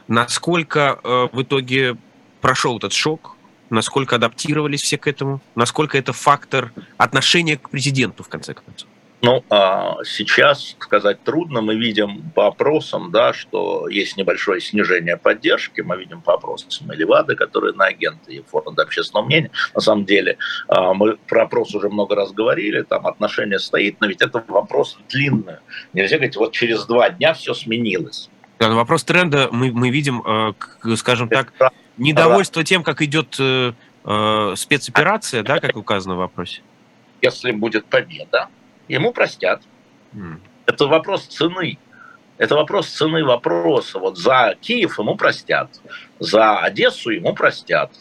Насколько 0.06 0.98
э, 1.02 1.28
в 1.32 1.42
итоге 1.42 1.96
прошел 2.40 2.78
этот 2.78 2.92
шок? 2.92 3.36
Насколько 3.70 4.16
адаптировались 4.16 4.82
все 4.82 4.96
к 4.96 5.06
этому? 5.06 5.40
Насколько 5.54 5.98
это 5.98 6.12
фактор 6.12 6.72
отношения 6.96 7.56
к 7.58 7.68
президенту, 7.68 8.22
в 8.22 8.28
конце 8.28 8.54
концов? 8.54 8.88
Ну, 9.20 9.44
а 9.50 9.96
сейчас 10.04 10.76
сказать 10.78 11.24
трудно. 11.24 11.60
Мы 11.60 11.74
видим 11.74 12.30
по 12.34 12.46
опросам, 12.46 13.10
да, 13.10 13.32
что 13.32 13.88
есть 13.88 14.16
небольшое 14.16 14.60
снижение 14.60 15.16
поддержки. 15.16 15.80
Мы 15.80 15.96
видим 15.96 16.20
по 16.20 16.34
опросам 16.34 16.92
Левады, 16.92 17.34
которые 17.34 17.74
на 17.74 17.86
агенты 17.86 18.34
и 18.34 18.42
фонда 18.42 18.82
общественного 18.82 19.26
мнения. 19.26 19.50
На 19.74 19.80
самом 19.80 20.04
деле, 20.04 20.38
а, 20.68 20.94
мы 20.94 21.16
про 21.16 21.42
опрос 21.42 21.74
уже 21.74 21.88
много 21.88 22.14
раз 22.14 22.30
говорили, 22.32 22.82
там 22.82 23.06
отношение 23.08 23.58
стоит, 23.58 24.00
но 24.00 24.06
ведь 24.06 24.22
это 24.22 24.44
вопрос 24.46 24.96
длинный. 25.08 25.56
Нельзя 25.92 26.16
говорить, 26.16 26.36
вот 26.36 26.52
через 26.52 26.84
два 26.86 27.10
дня 27.10 27.34
все 27.34 27.54
сменилось. 27.54 28.30
Да, 28.58 28.70
вопрос 28.70 29.04
тренда 29.04 29.48
мы, 29.52 29.70
мы 29.72 29.90
видим, 29.90 30.22
э, 30.26 30.96
скажем 30.96 31.28
так, 31.28 31.52
недовольство 31.96 32.64
тем, 32.64 32.82
как 32.82 33.02
идет 33.02 33.36
э, 33.38 33.72
э, 34.04 34.54
спецоперация, 34.56 35.42
да, 35.42 35.60
как 35.60 35.76
указано 35.76 36.16
в 36.16 36.18
вопросе. 36.18 36.62
Если 37.22 37.52
будет 37.52 37.86
победа, 37.86 38.48
ему 38.88 39.12
простят. 39.12 39.62
Mm. 40.12 40.40
Это 40.66 40.86
вопрос 40.86 41.26
цены. 41.26 41.78
Это 42.36 42.54
вопрос 42.54 42.88
цены 42.88 43.24
вопроса. 43.24 43.98
Вот 43.98 44.16
за 44.16 44.56
Киев 44.60 44.98
ему 44.98 45.16
простят, 45.16 45.70
за 46.20 46.58
Одессу 46.58 47.10
ему 47.10 47.34
простят, 47.34 47.92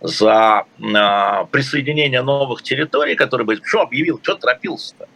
за 0.00 0.64
э, 0.78 1.46
присоединение 1.50 2.22
новых 2.22 2.62
территорий, 2.62 3.14
которые 3.14 3.46
бы... 3.46 3.60
Что 3.62 3.82
объявил, 3.82 4.20
что 4.22 4.36
торопился-то? 4.36 5.08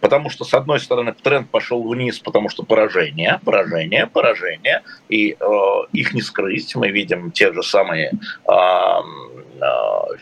Потому 0.00 0.30
что, 0.30 0.44
с 0.44 0.54
одной 0.54 0.80
стороны, 0.80 1.14
тренд 1.14 1.50
пошел 1.50 1.82
вниз, 1.82 2.18
потому 2.18 2.48
что 2.48 2.62
поражение, 2.62 3.40
поражение, 3.44 4.06
поражение, 4.06 4.82
и 5.08 5.36
э, 5.38 5.46
их 5.92 6.14
не 6.14 6.20
скрыть. 6.20 6.74
Мы 6.76 6.90
видим 6.90 7.30
те 7.30 7.52
же 7.52 7.62
самые 7.62 8.10
э, 8.10 8.52
э, 8.52 9.64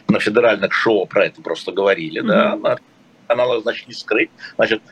на 0.08 0.20
федеральных 0.20 0.72
шоу 0.72 1.06
про 1.06 1.26
это 1.26 1.42
просто 1.42 1.72
говорили, 1.72 2.22
mm-hmm. 2.22 2.60
да, 2.62 2.78
канала, 3.26 3.60
значит, 3.60 3.88
не 3.88 3.94
скрыть. 3.94 4.30
Значит, 4.56 4.82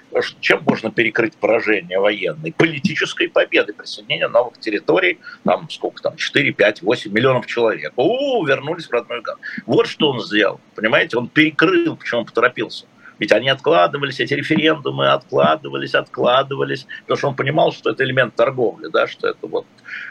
чем 0.41 0.63
можно 0.67 0.91
перекрыть 0.91 1.37
поражение 1.37 1.99
военной? 1.99 2.53
Политической 2.53 3.29
победой, 3.29 3.75
присоединение 3.75 4.29
новых 4.29 4.59
территорий, 4.59 5.19
там 5.45 5.69
сколько 5.71 6.03
там, 6.03 6.17
4, 6.17 6.53
5, 6.53 6.83
8 6.83 7.13
миллионов 7.13 7.47
человек. 7.47 7.93
У, 7.97 8.45
вернулись 8.45 8.87
в 8.87 8.93
родной 8.93 9.23
год. 9.23 9.37
Вот 9.67 9.87
что 9.87 10.11
он 10.11 10.21
сделал, 10.21 10.61
понимаете? 10.75 11.19
Он 11.19 11.29
перекрыл, 11.29 11.97
почему 11.97 12.21
он 12.21 12.27
поторопился. 12.27 12.87
Ведь 13.23 13.31
они 13.31 13.49
откладывались, 13.51 14.19
эти 14.19 14.35
референдумы 14.35 15.07
откладывались, 15.07 15.95
откладывались, 15.95 16.89
потому 17.03 17.19
что 17.19 17.29
он 17.29 17.37
понимал, 17.37 17.71
что 17.71 17.91
это 17.91 18.03
элемент 18.03 18.35
торговли, 18.35 18.89
да, 18.89 19.07
что 19.07 19.29
это 19.29 19.47
вот 19.47 19.65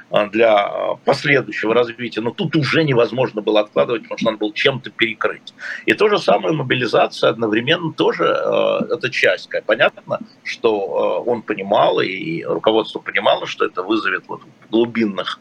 а, 0.09 0.27
для 0.27 0.95
последующего 1.03 1.73
развития. 1.73 2.21
Но 2.21 2.31
тут 2.31 2.55
уже 2.55 2.85
невозможно 2.85 3.41
было 3.41 3.59
откладывать, 3.59 4.03
потому 4.03 4.17
что 4.17 4.25
надо 4.27 4.37
было 4.37 4.53
чем-то 4.53 4.91
перекрыть. 4.91 5.53
И 5.85 5.93
то 5.93 6.07
же 6.07 6.19
самое 6.19 6.55
мобилизация 6.55 7.31
одновременно 7.31 7.91
тоже 7.91 8.23
э, 8.23 8.93
это 8.93 9.09
часть. 9.09 9.49
Понятно, 9.65 10.19
что 10.45 11.23
э, 11.25 11.29
он 11.29 11.41
понимал, 11.41 11.99
и 11.99 12.43
руководство 12.43 12.99
понимало, 12.99 13.45
что 13.45 13.65
это 13.65 13.83
вызовет 13.83 14.23
вот 14.29 14.39
в 14.41 14.71
глубинных 14.71 15.37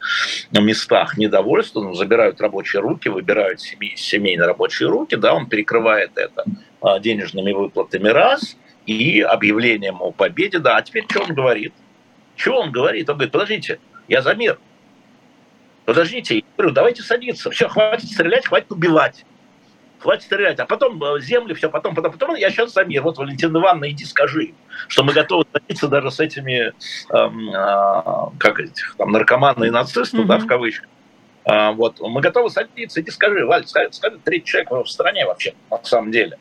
местах 0.51 1.17
недовольство, 1.17 1.83
ну, 1.83 1.95
забирают 1.95 2.41
рабочие 2.41 2.83
руки, 2.83 3.09
выбирают 3.09 3.61
семей, 3.61 3.97
семейные 3.97 4.49
рабочие 4.49 4.89
руки, 4.89 5.15
да, 5.15 5.35
он 5.35 5.47
перекрывает 5.47 6.11
это 6.17 6.45
а, 6.47 6.70
денежными 7.01 7.53
выплатами 7.53 8.09
раз 8.09 8.57
и 8.87 9.21
объявлением 9.21 10.01
о 10.01 10.11
победе. 10.11 10.59
Да, 10.59 10.77
а 10.77 10.83
теперь 10.83 11.05
что 11.09 11.23
он 11.23 11.35
говорит? 11.35 11.73
Что 12.37 12.61
он 12.61 12.73
говорит? 12.73 13.09
Он 13.09 13.17
говорит, 13.17 13.33
подождите, 13.33 13.81
я 14.09 14.23
за 14.23 14.35
мир. 14.35 14.59
Подождите, 15.85 16.37
я 16.37 16.43
говорю, 16.57 16.75
давайте 16.75 17.03
садиться. 17.03 17.51
Все, 17.51 17.69
хватит 17.69 18.09
стрелять, 18.11 18.47
хватит 18.47 18.71
убивать. 18.73 19.25
Хватит 19.99 20.25
стрелять. 20.25 20.59
А 20.59 20.67
потом 20.67 21.03
э, 21.03 21.21
земли, 21.21 21.53
все, 21.53 21.69
потом, 21.69 21.95
потом, 21.95 22.13
потом. 22.13 22.35
Я 22.35 22.51
сейчас 22.51 22.73
за 22.73 22.85
мир. 22.85 23.03
Вот, 23.03 23.19
Валентина 23.19 23.59
Ивановна, 23.59 23.91
иди 23.91 24.05
скажи, 24.05 24.55
что 24.89 25.05
мы 25.05 25.13
готовы 25.13 25.45
садиться 25.53 25.89
даже 25.89 26.11
с 26.11 26.21
этими, 26.21 26.73
эм, 27.11 27.51
э, 27.51 28.31
как 28.39 28.61
этих, 28.61 28.95
там, 28.97 29.13
наркоманы 29.13 29.67
и 29.67 29.71
нацисты, 29.71 30.19
mm-hmm. 30.19 30.27
да, 30.27 30.39
в 30.39 30.47
кавычках. 30.47 30.89
А, 31.45 31.73
вот, 31.73 32.01
мы 32.01 32.21
готовы 32.21 32.51
садиться, 32.51 33.01
иди 33.01 33.11
скажи, 33.11 33.45
Валь, 33.45 33.67
скажи, 33.67 33.93
скажи 33.93 34.19
третий 34.25 34.47
человек 34.47 34.71
в 34.71 34.91
стране 34.91 35.27
вообще, 35.27 35.55
на 35.71 35.83
самом 35.85 36.13
деле 36.13 36.39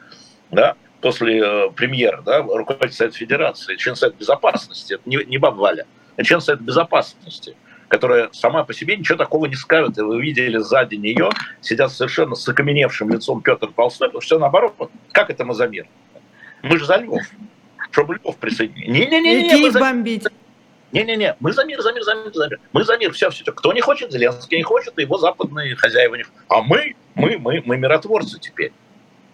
да, 0.52 0.76
после 1.02 1.39
э, 1.39 1.70
премьера, 1.72 2.22
да, 2.22 2.41
руководитель 2.41 2.97
Совета 2.97 3.18
Федерации, 3.18 3.76
член 3.76 3.95
Совета 3.95 4.18
Безопасности, 4.18 4.93
это 4.93 5.04
не, 5.06 5.18
не 5.26 5.38
баба 5.38 5.56
Валя, 5.56 5.86
это 6.16 6.28
член 6.28 6.41
Совета 6.41 6.64
Безопасности, 6.64 7.56
которая 7.88 8.30
сама 8.34 8.64
по 8.64 8.74
себе 8.74 8.97
ничего 8.97 9.18
такого 9.18 9.45
не 9.45 9.56
скажет, 9.56 9.97
и 9.97 10.02
вы 10.02 10.22
видели 10.22 10.58
сзади 10.58 10.95
нее 10.95 11.30
сидят 11.62 11.91
совершенно 11.91 12.36
с 12.36 12.47
окаменевшим 12.47 13.10
лицом 13.10 13.41
Петр 13.41 13.68
Толстой, 13.76 14.10
потому 14.10 14.22
что 14.22 14.36
все 14.36 14.39
наоборот, 14.39 14.76
как 15.12 15.30
это 15.30 15.45
мы 15.45 15.54
за 15.54 15.68
мир? 15.68 15.88
Мы 16.62 16.78
же 16.78 16.86
за 16.86 16.97
Львов, 16.97 17.22
чтобы 17.91 18.16
Львов 18.16 18.38
присоединить. 18.38 18.89
Не-не-не, 18.89 19.50
Киев 19.50 19.74
за... 19.74 19.80
бомбить. 19.80 20.28
Не-не-не, 20.91 21.36
мы 21.39 21.54
за 21.54 21.64
мир, 21.66 21.82
за 21.82 21.93
мир, 21.93 22.04
за 22.04 22.16
мир, 22.16 22.34
за 22.34 22.47
мир. 22.50 22.60
Мы 22.74 22.84
за 22.84 22.97
мир, 22.97 23.14
все, 23.14 23.30
все. 23.30 23.45
Кто 23.52 23.74
не 23.74 23.82
хочет, 23.82 24.12
Зеленский 24.12 24.58
не 24.58 24.64
хочет, 24.64 24.97
и 24.97 25.04
его 25.04 25.18
западные 25.18 25.76
хозяева 25.76 26.16
не 26.16 26.24
хочет. 26.24 26.39
А 26.50 26.62
мы, 26.62 26.95
мы, 27.14 27.38
мы, 27.38 27.62
мы 27.64 27.78
миротворцы 27.78 28.39
теперь. 28.39 28.74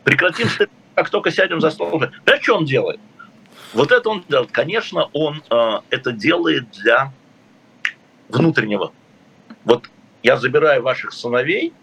Прекратим 0.04 0.50
стрелять 0.50 0.70
как 0.96 1.10
только 1.10 1.30
сядем 1.30 1.60
за 1.62 1.70
стол, 1.70 2.02
да 2.26 2.42
что 2.42 2.58
он 2.58 2.66
делает? 2.66 3.00
Вот 3.74 3.92
это 3.92 4.10
он 4.10 4.24
делает. 4.28 4.52
Конечно, 4.52 5.10
он 5.14 5.44
э, 5.50 5.80
это 5.90 6.14
делает 6.14 6.72
для 6.72 7.12
внутреннего. 8.30 8.94
Вот 9.66 9.90
я 10.24 10.38
забираю 10.38 10.82
ваших 10.82 11.12
сыновей, 11.12 11.74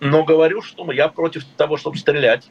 но 0.00 0.22
говорю, 0.24 0.60
что 0.60 0.90
я 0.92 1.08
против 1.08 1.44
того, 1.56 1.78
чтобы 1.78 1.96
стрелять. 1.96 2.50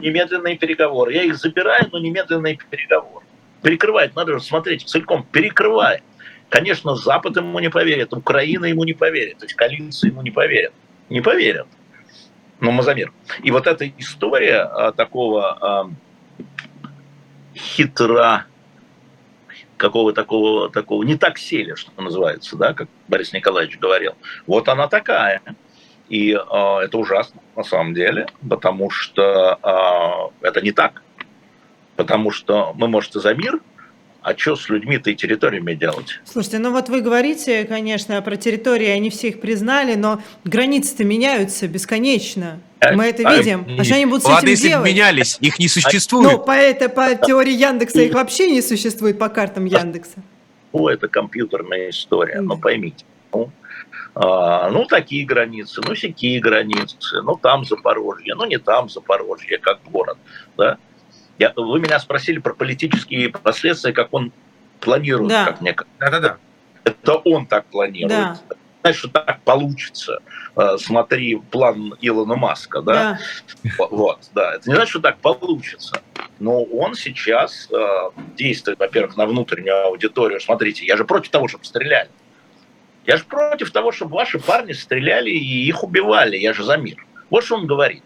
Немедленные 0.00 0.56
переговоры. 0.56 1.12
Я 1.12 1.22
их 1.22 1.36
забираю, 1.36 1.88
но 1.92 1.98
немедленные 1.98 2.58
переговоры. 2.70 3.24
Перекрывает, 3.62 4.14
надо 4.16 4.34
же 4.34 4.40
смотреть, 4.40 4.86
целиком 4.86 5.26
перекрывает. 5.30 6.02
Конечно, 6.48 6.94
Запад 6.94 7.36
ему 7.36 7.58
не 7.58 7.70
поверит, 7.70 8.12
Украина 8.12 8.66
ему 8.66 8.84
не 8.84 8.92
поверит, 8.92 9.38
то 9.38 9.44
есть 9.44 9.54
коалиция 9.54 10.10
ему 10.10 10.22
не 10.22 10.30
поверит. 10.30 10.72
Не 11.08 11.20
поверят 11.20 11.66
ну, 12.60 12.70
Мазамир. 12.70 13.12
И 13.42 13.50
вот 13.50 13.66
эта 13.66 13.88
история 13.98 14.60
а, 14.62 14.92
такого 14.92 15.58
а, 15.60 15.90
хитра, 17.54 18.46
какого 19.76 20.12
такого, 20.12 20.70
такого, 20.70 21.02
не 21.02 21.16
так 21.16 21.38
сели, 21.38 21.74
что 21.74 21.90
называется, 22.00 22.56
да, 22.56 22.74
как 22.74 22.88
Борис 23.08 23.32
Николаевич 23.32 23.78
говорил. 23.78 24.14
Вот 24.46 24.68
она 24.68 24.88
такая. 24.88 25.42
И 26.08 26.32
э, 26.32 26.38
это 26.38 26.98
ужасно 26.98 27.40
на 27.56 27.64
самом 27.64 27.92
деле, 27.92 28.28
потому 28.48 28.90
что 28.90 30.32
э, 30.40 30.46
это 30.46 30.60
не 30.60 30.70
так. 30.70 31.02
Потому 31.96 32.30
что 32.30 32.72
мы, 32.74 32.86
может, 32.86 33.12
за 33.14 33.34
мир, 33.34 33.60
а 34.26 34.36
что 34.36 34.56
с 34.56 34.68
людьми-то 34.68 35.10
и 35.10 35.14
территориями 35.14 35.74
делать? 35.74 36.18
Слушайте, 36.24 36.58
ну 36.58 36.72
вот 36.72 36.88
вы 36.88 37.00
говорите, 37.00 37.64
конечно, 37.64 38.20
про 38.22 38.34
территории, 38.36 38.88
они 38.88 39.08
все 39.08 39.28
их 39.28 39.40
признали, 39.40 39.94
но 39.94 40.20
границы-то 40.42 41.04
меняются 41.04 41.68
бесконечно. 41.68 42.58
Мы 42.92 43.04
это 43.04 43.22
а, 43.24 43.36
видим. 43.36 43.64
А, 43.78 43.82
а 43.82 43.84
что 43.84 43.94
они 43.94 44.06
будут 44.06 44.24
с 44.24 44.26
Ладно, 44.26 44.46
этим 44.46 44.50
если 44.50 44.68
делать? 44.70 44.90
менялись, 44.90 45.38
их 45.40 45.60
не 45.60 45.68
существует. 45.68 46.32
Ну, 46.32 46.38
по, 46.40 46.50
это, 46.50 46.88
по 46.88 47.14
теории 47.14 47.52
Яндекса 47.52 48.02
их 48.02 48.14
вообще 48.14 48.50
не 48.50 48.62
существует, 48.62 49.16
по 49.16 49.28
картам 49.28 49.64
Яндекса. 49.64 50.16
Ну, 50.72 50.88
это 50.88 51.06
компьютерная 51.06 51.90
история, 51.90 52.40
ну, 52.40 52.58
поймите. 52.58 53.04
Ну, 53.32 53.52
а, 54.16 54.70
ну, 54.70 54.86
такие 54.86 55.24
границы, 55.24 55.82
ну, 55.86 55.94
всякие 55.94 56.40
границы, 56.40 57.22
ну, 57.22 57.36
там 57.36 57.64
Запорожье, 57.64 58.34
ну, 58.34 58.44
не 58.44 58.58
там 58.58 58.88
Запорожье, 58.88 59.58
как 59.58 59.78
город, 59.84 60.18
да. 60.56 60.78
Я, 61.38 61.52
вы 61.56 61.80
меня 61.80 61.98
спросили 61.98 62.38
про 62.38 62.54
политические 62.54 63.30
последствия, 63.30 63.92
как 63.92 64.12
он 64.12 64.32
планирует, 64.80 65.28
да. 65.28 65.44
как 65.46 65.60
мне 65.60 65.74
кажется. 65.74 65.96
Да-да-да. 65.98 66.36
Это 66.84 67.16
он 67.16 67.46
так 67.46 67.66
планирует. 67.66 68.10
Да. 68.10 68.38
Знаешь, 68.80 68.98
что 68.98 69.08
так 69.08 69.40
получится. 69.42 70.20
Э, 70.54 70.76
смотри 70.78 71.36
план 71.36 71.94
Илона 72.00 72.36
Маска, 72.36 72.80
да? 72.80 73.18
да? 73.64 73.86
Вот, 73.90 74.20
да. 74.32 74.54
Это 74.54 74.70
не 74.70 74.76
значит, 74.76 74.90
что 74.90 75.00
так 75.00 75.18
получится. 75.18 76.00
Но 76.38 76.62
он 76.62 76.94
сейчас 76.94 77.68
э, 77.72 78.10
действует, 78.36 78.78
во-первых, 78.78 79.16
на 79.16 79.26
внутреннюю 79.26 79.86
аудиторию. 79.86 80.40
Смотрите, 80.40 80.86
я 80.86 80.96
же 80.96 81.04
против 81.04 81.30
того, 81.30 81.48
чтобы 81.48 81.64
стреляли. 81.64 82.10
Я 83.06 83.16
же 83.16 83.24
против 83.24 83.70
того, 83.70 83.92
чтобы 83.92 84.14
ваши 84.14 84.38
парни 84.38 84.72
стреляли 84.72 85.30
и 85.30 85.66
их 85.66 85.82
убивали. 85.82 86.36
Я 86.36 86.52
же 86.52 86.64
за 86.64 86.76
мир. 86.76 87.04
Вот 87.30 87.44
что 87.44 87.56
он 87.56 87.66
говорит. 87.66 88.02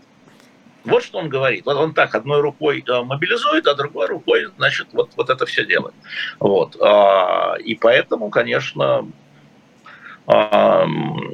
Вот 0.85 1.05
что 1.05 1.19
он 1.19 1.29
говорит. 1.29 1.67
Вот 1.67 1.77
он 1.77 1.93
так 1.93 2.15
одной 2.15 2.41
рукой 2.41 2.83
э, 2.87 3.03
мобилизует, 3.03 3.67
а 3.67 3.75
другой 3.75 4.07
рукой, 4.07 4.47
значит, 4.57 4.89
вот, 4.93 5.11
вот 5.17 5.29
это 5.29 5.45
все 5.47 5.67
делает. 5.67 5.95
Вот. 6.39 6.77
А, 6.81 7.57
и 7.59 7.75
поэтому, 7.75 8.31
конечно, 8.31 9.07
а, 10.27 10.87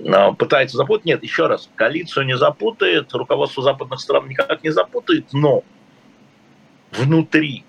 а, 0.08 0.32
пытается 0.32 0.76
запутать. 0.76 1.04
Нет, 1.04 1.22
еще 1.22 1.46
раз, 1.46 1.68
коалицию 1.74 2.26
не 2.26 2.36
запутает, 2.36 3.12
руководство 3.12 3.62
западных 3.62 4.00
стран 4.00 4.28
никак 4.28 4.64
не 4.64 4.70
запутает, 4.70 5.26
но 5.32 5.62
внутри 6.92 7.65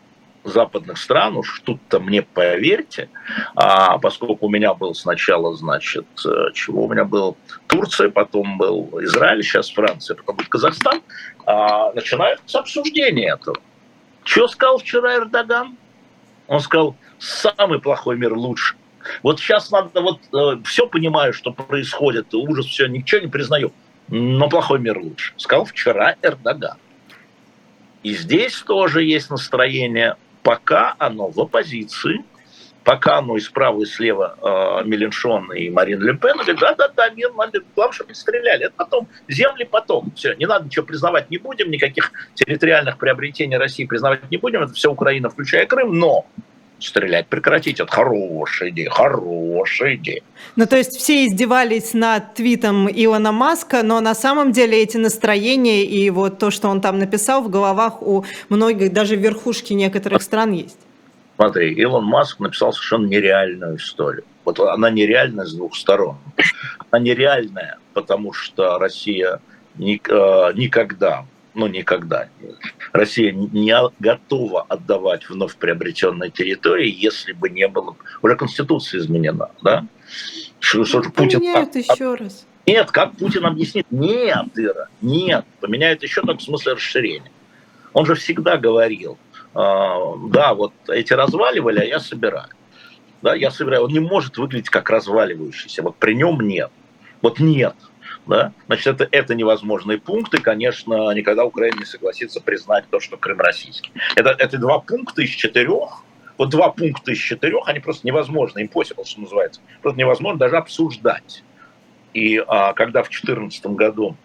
западных 0.48 0.98
стран, 0.98 1.38
уж 1.38 1.62
тут-то 1.66 2.00
мне 2.00 2.22
поверьте, 2.22 3.10
а, 3.56 3.98
поскольку 3.98 4.48
у 4.48 4.50
меня 4.50 4.74
был 4.74 4.94
сначала, 4.96 5.56
значит, 5.56 6.06
э, 6.26 6.54
чего 6.54 6.86
у 6.86 6.92
меня 6.92 7.06
был 7.06 7.38
Турция, 7.68 8.10
потом 8.10 8.58
был 8.58 9.00
Израиль, 9.02 9.44
сейчас 9.44 9.70
Франция, 9.70 10.16
потом 10.16 10.38
будет 10.38 10.50
Казахстан, 10.50 11.02
а, 11.46 11.92
начинается 11.94 12.60
обсуждение 12.60 13.34
этого. 13.34 13.58
Что 14.24 14.48
сказал 14.48 14.78
вчера 14.80 15.16
Эрдоган? 15.16 15.78
Он 16.48 16.60
сказал, 16.60 16.96
самый 17.20 17.80
плохой 17.80 18.18
мир 18.18 18.34
лучше. 18.34 18.76
Вот 19.24 19.40
сейчас 19.40 19.72
надо, 19.72 20.02
вот 20.02 20.20
э, 20.34 20.62
все 20.66 20.88
понимаю, 20.88 21.34
что 21.34 21.52
происходит, 21.52 22.34
ужас, 22.34 22.66
все, 22.66 22.88
ничего 22.88 23.22
не 23.22 23.28
признаю, 23.28 23.72
но 24.10 24.50
плохой 24.50 24.80
мир 24.80 24.98
лучше. 25.00 25.34
Сказал 25.38 25.66
вчера 25.66 26.16
Эрдоган. 26.22 26.78
И 28.04 28.14
здесь 28.16 28.56
тоже 28.62 29.04
есть 29.04 29.30
настроение, 29.30 30.16
пока 30.48 30.96
оно 30.98 31.28
в 31.28 31.42
оппозиции, 31.42 32.24
пока 32.86 33.18
оно 33.18 33.36
и 33.36 33.42
справа, 33.42 33.82
и 33.82 33.86
слева 33.86 34.38
э, 34.42 34.88
Меленшон 34.88 35.52
и 35.52 35.70
Марин 35.70 36.02
Ле 36.02 36.14
Пен, 36.14 36.38
да-да-да, 36.58 37.10
мир, 37.10 37.34
надо, 37.34 37.60
главное, 37.76 37.94
чтобы 37.94 38.16
стреляли. 38.16 38.68
Это 38.68 38.74
потом, 38.78 39.10
земли 39.28 39.66
потом. 39.70 40.10
Все, 40.16 40.36
не 40.36 40.46
надо 40.46 40.64
ничего 40.64 40.86
признавать 40.86 41.30
не 41.30 41.38
будем, 41.38 41.70
никаких 41.70 42.14
территориальных 42.34 42.98
приобретений 42.98 43.58
России 43.58 43.84
признавать 43.84 44.32
не 44.32 44.38
будем, 44.38 44.64
это 44.64 44.72
все 44.72 44.90
Украина, 44.90 45.30
включая 45.30 45.66
Крым, 45.66 46.00
но 46.00 46.26
стрелять 46.80 47.28
прекратить. 47.28 47.80
Это 47.80 47.92
хорошая 47.92 48.70
идея, 48.70 48.90
хорошая 48.90 49.96
идея. 49.96 50.22
Ну, 50.56 50.66
то 50.66 50.78
есть 50.78 50.98
все 50.98 51.26
издевались 51.26 51.94
над 51.94 52.34
твитом 52.34 52.90
Илона 52.90 53.32
Маска, 53.32 53.84
но 53.84 54.00
на 54.00 54.16
самом 54.16 54.52
деле 54.52 54.82
эти 54.82 54.98
настроения 54.98 55.84
и 55.86 56.10
вот 56.10 56.40
то, 56.40 56.52
что 56.52 56.70
он 56.70 56.82
там 56.82 57.00
написал, 57.00 57.42
в 57.42 57.50
головах 57.50 58.02
у 58.02 58.26
многих, 58.50 58.94
даже 58.94 59.16
в 59.16 59.20
верхушке 59.20 59.76
некоторых 59.76 60.22
стран 60.22 60.52
есть. 60.52 60.80
Смотри, 61.36 61.72
Илон 61.74 62.04
Маск 62.04 62.40
написал 62.40 62.74
совершенно 62.74 63.06
нереальную 63.06 63.78
историю. 63.78 64.24
Вот 64.44 64.60
она 64.60 64.90
нереальная 64.90 65.46
с 65.46 65.54
двух 65.54 65.76
сторон. 65.76 66.18
Она 66.90 67.04
нереальная, 67.04 67.78
потому 67.94 68.34
что 68.34 68.80
Россия 68.80 69.40
э, 69.78 69.84
никогда 69.84 71.26
ну 71.58 71.66
никогда. 71.66 72.30
Россия 72.94 73.34
не 73.34 73.74
готова 74.00 74.62
отдавать 74.70 75.28
вновь 75.28 75.56
приобретенные 75.58 76.30
территории, 76.30 76.90
если 76.90 77.34
бы 77.34 77.50
не 77.50 77.68
было... 77.68 77.98
Уже 78.22 78.36
Конституция 78.36 79.00
изменена, 79.00 79.50
да? 79.64 79.86
Что, 80.60 80.86
что 80.86 81.02
Путин... 81.02 81.40
Поменяют 81.40 81.76
еще 81.76 82.14
раз. 82.14 82.46
Нет, 82.68 82.92
как 82.92 83.14
Путин 83.18 83.46
объяснит? 83.46 83.88
Нет, 83.90 84.48
Ира, 84.56 84.90
нет. 85.02 85.46
Поменяют 85.60 86.04
еще 86.04 86.22
так 86.22 86.38
в 86.38 86.44
смысле 86.44 86.74
расширения. 86.74 87.32
Он 87.94 88.06
же 88.06 88.14
всегда 88.14 88.58
говорил, 88.58 89.18
э, 89.56 89.58
да, 90.30 90.54
вот 90.54 90.74
эти 90.90 91.14
разваливали, 91.14 91.80
а 91.80 91.86
я 91.86 92.00
собираю. 92.00 92.50
Да, 93.24 93.34
я 93.34 93.50
собираю. 93.50 93.86
Он 93.86 93.92
не 93.92 94.00
может 94.00 94.38
выглядеть 94.38 94.70
как 94.70 94.92
разваливающийся. 94.92 95.82
Вот 95.82 95.96
при 95.96 96.14
нем 96.14 96.40
нет. 96.42 96.70
Вот 97.24 97.40
нет 97.40 97.74
да, 98.28 98.52
значит, 98.68 98.88
это, 98.88 99.08
это 99.12 99.36
невозможные 99.36 99.98
пункты, 99.98 100.40
конечно, 100.40 101.12
никогда 101.14 101.46
Украина 101.46 101.80
не 101.80 101.86
согласится 101.86 102.42
признать 102.42 102.86
то, 102.90 103.00
что 103.00 103.18
Крым 103.18 103.40
российский. 103.40 103.92
Это, 104.16 104.30
это 104.38 104.58
два 104.58 104.80
пункта 104.80 105.22
из 105.22 105.30
четырех, 105.30 106.04
вот 106.38 106.50
два 106.50 106.70
пункта 106.70 107.12
из 107.12 107.20
четырех, 107.20 107.68
они 107.68 107.80
просто 107.80 108.06
невозможно, 108.06 108.60
impossible, 108.60 109.06
что 109.06 109.22
называется, 109.22 109.62
просто 109.82 110.00
невозможно 110.00 110.40
даже 110.40 110.58
обсуждать. 110.58 111.44
И 112.14 112.44
а, 112.48 112.74
когда 112.74 113.04
в 113.04 113.10
2014 113.10 113.66
году 113.68 114.16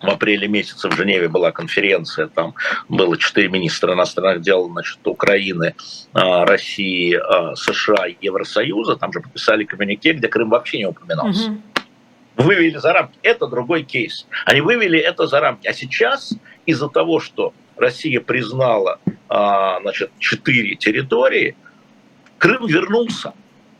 в 0.00 0.08
апреле 0.08 0.48
месяце 0.48 0.88
в 0.88 0.96
Женеве 0.96 1.28
была 1.28 1.52
конференция, 1.52 2.26
там 2.26 2.54
было 2.88 3.16
четыре 3.16 3.48
министра 3.48 3.94
иностранных 3.94 4.42
дел 4.42 4.68
значит, 4.68 4.98
Украины, 5.06 5.74
а, 6.12 6.44
России, 6.44 7.14
а, 7.14 7.54
США 7.54 8.06
Евросоюза, 8.20 8.96
там 8.96 9.12
же 9.12 9.20
подписали 9.20 9.64
коммюнике, 9.64 10.12
где 10.12 10.28
Крым 10.28 10.50
вообще 10.50 10.78
не 10.78 10.86
упоминался. 10.86 11.50
Угу 11.50 11.62
вывели 12.36 12.76
за 12.76 12.92
рамки. 12.92 13.18
Это 13.22 13.46
другой 13.46 13.82
кейс. 13.82 14.26
Они 14.44 14.60
вывели 14.60 14.98
это 14.98 15.26
за 15.26 15.40
рамки. 15.40 15.66
А 15.66 15.72
сейчас 15.72 16.34
из-за 16.66 16.88
того, 16.88 17.20
что 17.20 17.52
Россия 17.76 18.20
признала 18.20 19.00
а, 19.28 19.80
значит, 19.80 20.10
четыре 20.18 20.76
территории, 20.76 21.56
Крым 22.38 22.66
вернулся 22.66 23.34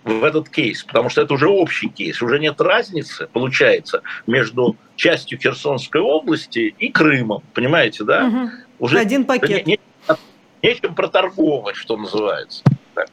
в 0.04 0.24
этот 0.24 0.48
кейс, 0.48 0.82
потому 0.82 1.08
что 1.08 1.22
это 1.22 1.34
уже 1.34 1.48
общий 1.48 1.88
кейс, 1.88 2.22
уже 2.22 2.38
нет 2.38 2.60
разницы, 2.60 3.28
получается, 3.32 4.02
между 4.26 4.76
частью 4.96 5.38
Херсонской 5.38 6.00
области 6.00 6.74
и 6.78 6.88
Крымом, 6.90 7.42
понимаете, 7.54 8.04
да? 8.04 8.26
Угу. 8.26 8.50
Уже 8.80 8.98
один 8.98 9.24
пакет. 9.24 9.66
Не, 9.66 9.78
не, 10.08 10.16
нечем 10.62 10.94
проторговать, 10.94 11.76
что 11.76 11.96
называется. 11.96 12.64
Так. 12.94 13.08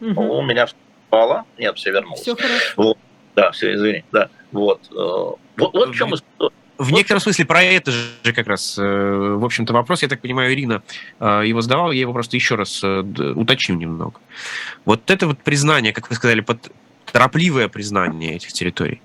Угу. 0.00 0.20
У 0.20 0.42
меня 0.42 0.66
впало, 0.66 1.44
нет, 1.58 1.76
все 1.76 1.92
вернулось. 1.92 2.20
Все 2.20 2.34
хорошо. 2.34 2.72
Вот. 2.76 2.98
Да, 3.34 3.50
все, 3.52 3.74
извини, 3.74 4.04
да. 4.12 4.28
Вот. 4.54 4.88
Э, 4.92 4.94
вот, 4.94 5.38
вот 5.56 5.88
в 5.90 5.94
чем 5.94 6.14
история. 6.14 6.54
В 6.78 6.90
некотором 6.90 7.20
смысле 7.20 7.44
про 7.44 7.62
это 7.62 7.92
же 7.92 8.32
как 8.34 8.48
раз, 8.48 8.76
э, 8.78 8.82
в 8.82 9.44
общем-то, 9.44 9.72
вопрос, 9.72 10.02
я 10.02 10.08
так 10.08 10.20
понимаю, 10.20 10.52
Ирина 10.52 10.82
э, 11.20 11.42
его 11.46 11.60
задавала, 11.60 11.92
я 11.92 12.00
его 12.00 12.12
просто 12.12 12.36
еще 12.36 12.54
раз 12.56 12.82
уточню 12.82 13.76
немного. 13.76 14.20
Вот 14.84 15.10
это 15.10 15.26
вот 15.26 15.38
признание, 15.38 15.92
как 15.92 16.08
вы 16.08 16.16
сказали, 16.16 16.40
под 16.40 16.72
торопливое 17.12 17.68
признание 17.68 18.34
этих 18.34 18.52
территорий, 18.52 19.02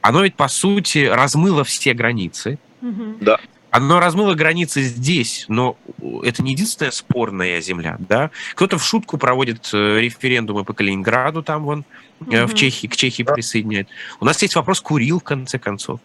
оно 0.00 0.22
ведь, 0.22 0.34
по 0.34 0.48
сути, 0.48 1.06
размыло 1.06 1.64
все 1.64 1.92
границы. 1.92 2.58
Да. 2.80 3.38
Оно 3.70 4.00
размыло 4.00 4.34
границы 4.34 4.82
здесь, 4.82 5.44
но 5.48 5.76
это 6.22 6.42
не 6.42 6.52
единственная 6.52 6.90
спорная 6.90 7.60
земля, 7.60 7.96
да? 8.00 8.30
Кто-то 8.54 8.78
в 8.78 8.84
шутку 8.84 9.18
проводит 9.18 9.68
референдумы 9.72 10.64
по 10.64 10.72
Калининграду, 10.72 11.42
там 11.42 11.64
вон, 11.64 11.84
угу. 12.20 12.46
в 12.46 12.54
Чехии, 12.54 12.86
к 12.86 12.96
Чехии 12.96 13.22
присоединяет. 13.22 13.88
У 14.20 14.24
нас 14.24 14.40
есть 14.42 14.54
вопрос 14.54 14.80
Курил, 14.80 15.20
в 15.20 15.24
конце 15.24 15.58
концов. 15.58 16.00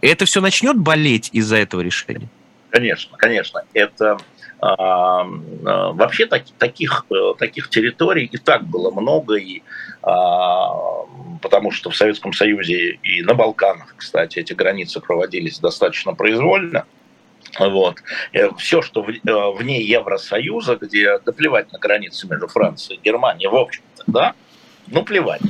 Это 0.00 0.24
все 0.24 0.40
начнет 0.40 0.76
болеть 0.76 1.30
из-за 1.32 1.56
этого 1.56 1.80
решения? 1.80 2.28
Конечно, 2.70 3.16
конечно. 3.16 3.62
Это 3.72 4.18
а, 4.60 5.22
а, 5.22 5.92
вообще 5.92 6.26
так, 6.26 6.42
таких, 6.58 7.06
э, 7.10 7.34
таких 7.38 7.70
территорий 7.70 8.26
и 8.26 8.36
так 8.36 8.64
было 8.64 8.90
много, 8.90 9.36
и, 9.36 9.62
а, 10.02 10.68
потому 11.40 11.70
что 11.70 11.90
в 11.90 11.96
Советском 11.96 12.32
Союзе 12.32 12.98
и 13.02 13.22
на 13.22 13.34
Балканах, 13.34 13.94
кстати, 13.96 14.38
эти 14.38 14.52
границы 14.52 15.00
проводились 15.00 15.58
достаточно 15.58 16.14
произвольно. 16.14 16.84
Вот. 17.58 17.96
Э, 18.32 18.50
Все, 18.58 18.82
что 18.82 19.04
э, 19.08 19.16
вне 19.56 19.82
Евросоюза, 19.82 20.76
где 20.76 21.18
доплевать 21.18 21.72
на 21.72 21.78
границы 21.78 22.28
между 22.28 22.46
Францией 22.46 23.00
и 23.00 23.02
Германией, 23.02 23.48
в 23.48 23.56
общем-то, 23.56 24.04
да, 24.06 24.34
ну, 24.90 25.04
плевать. 25.04 25.42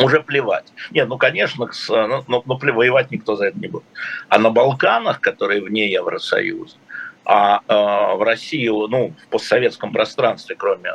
Уже 0.00 0.20
плевать. 0.20 0.72
Нет, 0.92 1.08
ну, 1.08 1.18
конечно, 1.18 1.70
с, 1.72 1.88
ну, 1.88 2.24
ну, 2.28 2.42
ну 2.46 2.74
воевать 2.74 3.10
никто 3.10 3.36
за 3.36 3.46
это 3.46 3.58
не 3.58 3.68
будет. 3.68 3.84
А 4.28 4.38
на 4.38 4.50
Балканах, 4.50 5.20
которые 5.20 5.60
вне 5.60 5.90
Евросоюза, 5.90 6.76
а 7.24 7.60
э, 7.68 8.16
в 8.16 8.22
России, 8.22 8.68
ну, 8.68 9.12
в 9.26 9.28
постсоветском 9.28 9.92
пространстве, 9.92 10.56
кроме 10.56 10.88
э, 10.88 10.92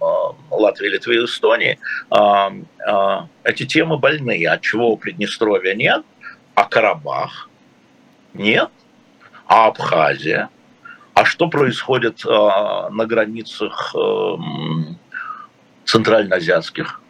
э, 0.00 0.04
Латвии, 0.50 0.88
Литвы 0.88 1.16
и 1.16 1.24
Эстонии, 1.24 1.78
э, 2.10 2.62
э, 2.86 3.16
эти 3.44 3.66
темы 3.66 3.98
больные. 3.98 4.48
От 4.48 4.62
чего 4.62 4.92
у 4.92 4.96
Приднестровья 4.96 5.74
нет, 5.74 6.04
а 6.54 6.64
Карабах 6.64 7.50
нет, 8.32 8.70
а 9.46 9.66
Абхазия. 9.66 10.48
А 11.12 11.26
что 11.26 11.48
происходит 11.48 12.24
э, 12.24 12.28
на 12.30 13.04
границах 13.04 13.94
э, 13.94 14.36
центральноазиатских 15.84 17.00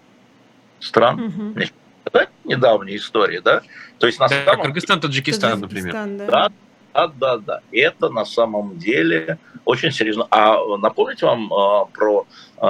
стран. 0.81 1.21
Угу. 1.21 1.65
Это 2.05 2.29
недавняя 2.45 2.97
история, 2.97 3.41
да? 3.41 3.63
То 3.99 4.07
есть 4.07 4.19
на 4.19 4.29
да, 4.29 4.45
самом... 4.45 4.65
Кыргызстан, 4.67 5.01
Таджикистан, 5.01 5.61
например. 5.61 5.93
Да. 5.93 6.51
да, 6.95 7.09
да, 7.09 7.39
да, 7.39 7.61
Это 7.71 8.09
на 8.09 8.25
самом 8.25 8.79
деле 8.79 9.39
очень 9.65 9.93
серьезно. 9.93 10.27
А 10.31 10.57
напомните 10.77 11.27
вам 11.27 11.53
э, 11.53 11.87
про 11.93 12.27
э, 12.61 12.65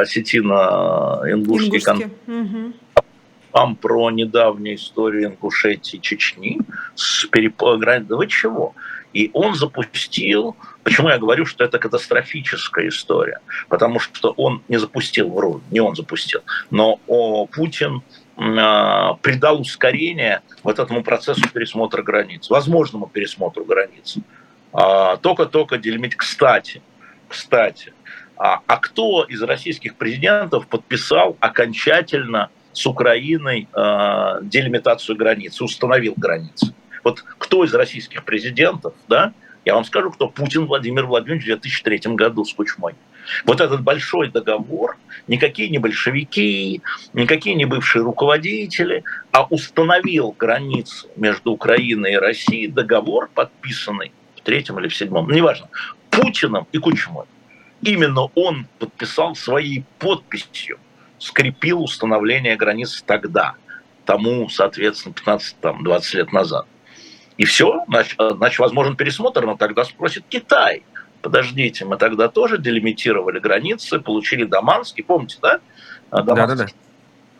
осетино-ингушский 0.00 1.80
конфликт? 1.80 2.14
Угу. 2.28 2.72
Вам 3.52 3.76
про 3.76 4.10
недавнюю 4.10 4.76
историю 4.76 5.30
Ингушетии, 5.30 5.96
Чечни 5.96 6.58
с 6.94 7.24
переп... 7.26 7.56
Да 7.58 8.16
вы 8.16 8.26
чего? 8.26 8.74
И 9.12 9.30
он 9.32 9.54
запустил, 9.54 10.56
почему 10.86 11.08
я 11.08 11.18
говорю, 11.18 11.46
что 11.46 11.64
это 11.64 11.80
катастрофическая 11.80 12.86
история, 12.86 13.40
потому 13.68 13.98
что 13.98 14.32
он 14.36 14.62
не 14.68 14.76
запустил, 14.76 15.30
вру, 15.30 15.60
не 15.72 15.80
он 15.80 15.96
запустил, 15.96 16.42
но 16.70 17.00
о, 17.08 17.46
Путин 17.46 18.02
э, 18.36 18.40
придал 19.20 19.60
ускорение 19.60 20.42
вот 20.62 20.78
этому 20.78 21.02
процессу 21.02 21.42
пересмотра 21.52 22.02
границ, 22.02 22.48
возможному 22.50 23.08
пересмотру 23.08 23.64
границ. 23.64 24.18
А, 24.72 25.16
только-только 25.16 25.76
делимить. 25.76 26.14
Кстати, 26.14 26.80
кстати, 27.28 27.92
а, 28.36 28.60
а 28.68 28.76
кто 28.76 29.24
из 29.24 29.42
российских 29.42 29.96
президентов 29.96 30.68
подписал 30.68 31.36
окончательно 31.40 32.50
с 32.72 32.86
Украиной 32.86 33.66
э, 33.74 34.38
делимитацию 34.42 35.16
границ, 35.16 35.60
установил 35.60 36.14
границы? 36.16 36.72
Вот 37.02 37.24
кто 37.38 37.64
из 37.64 37.74
российских 37.74 38.24
президентов, 38.24 38.94
да, 39.08 39.32
я 39.66 39.74
вам 39.74 39.84
скажу, 39.84 40.12
кто 40.12 40.28
Путин 40.28 40.66
Владимир 40.66 41.06
Владимирович 41.06 41.42
в 41.42 41.46
2003 41.46 42.14
году 42.14 42.44
с 42.44 42.54
Кучмой. 42.54 42.94
Вот 43.44 43.60
этот 43.60 43.82
большой 43.82 44.30
договор, 44.30 44.96
никакие 45.26 45.68
не 45.68 45.78
большевики, 45.78 46.82
никакие 47.12 47.56
не 47.56 47.64
бывшие 47.64 48.04
руководители, 48.04 49.02
а 49.32 49.42
установил 49.50 50.30
границы 50.38 51.08
между 51.16 51.50
Украиной 51.50 52.12
и 52.12 52.16
Россией 52.16 52.68
договор, 52.68 53.28
подписанный 53.34 54.12
в 54.36 54.42
третьем 54.42 54.78
или 54.78 54.86
в 54.86 54.94
седьмом, 54.94 55.28
неважно, 55.28 55.68
Путиным 56.10 56.68
и 56.70 56.78
Кучмой. 56.78 57.26
Именно 57.82 58.30
он 58.36 58.68
подписал 58.78 59.34
своей 59.34 59.84
подписью, 59.98 60.78
скрепил 61.18 61.82
установление 61.82 62.54
границ 62.54 63.02
тогда, 63.04 63.56
тому, 64.04 64.48
соответственно, 64.48 65.12
15-20 65.12 66.16
лет 66.16 66.32
назад. 66.32 66.66
И 67.36 67.44
все, 67.44 67.84
значит, 67.86 68.18
значит, 68.18 68.58
возможен 68.58 68.96
пересмотр, 68.96 69.44
но 69.44 69.56
тогда 69.56 69.84
спросит 69.84 70.24
Китай. 70.28 70.82
Подождите, 71.22 71.84
мы 71.84 71.96
тогда 71.96 72.28
тоже 72.28 72.58
делимитировали 72.58 73.38
границы, 73.38 73.98
получили 73.98 74.44
Даманский, 74.44 75.04
помните, 75.04 75.38
да? 75.42 75.60
Даманский. 76.10 76.34
Да, 76.34 76.46
да, 76.46 76.54
да. 76.54 76.66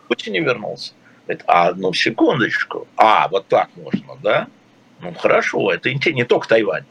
Путин 0.07 0.33
не 0.33 0.39
вернулся. 0.39 0.93
Говорит, 1.25 1.43
а 1.47 1.67
одну 1.67 1.93
секундочку. 1.93 2.87
А, 2.95 3.27
вот 3.27 3.47
так 3.47 3.69
можно, 3.75 4.15
да? 4.21 4.47
Ну, 4.99 5.13
хорошо, 5.13 5.71
это 5.71 5.93
не 5.93 6.23
только 6.23 6.47
Тайвань, 6.47 6.85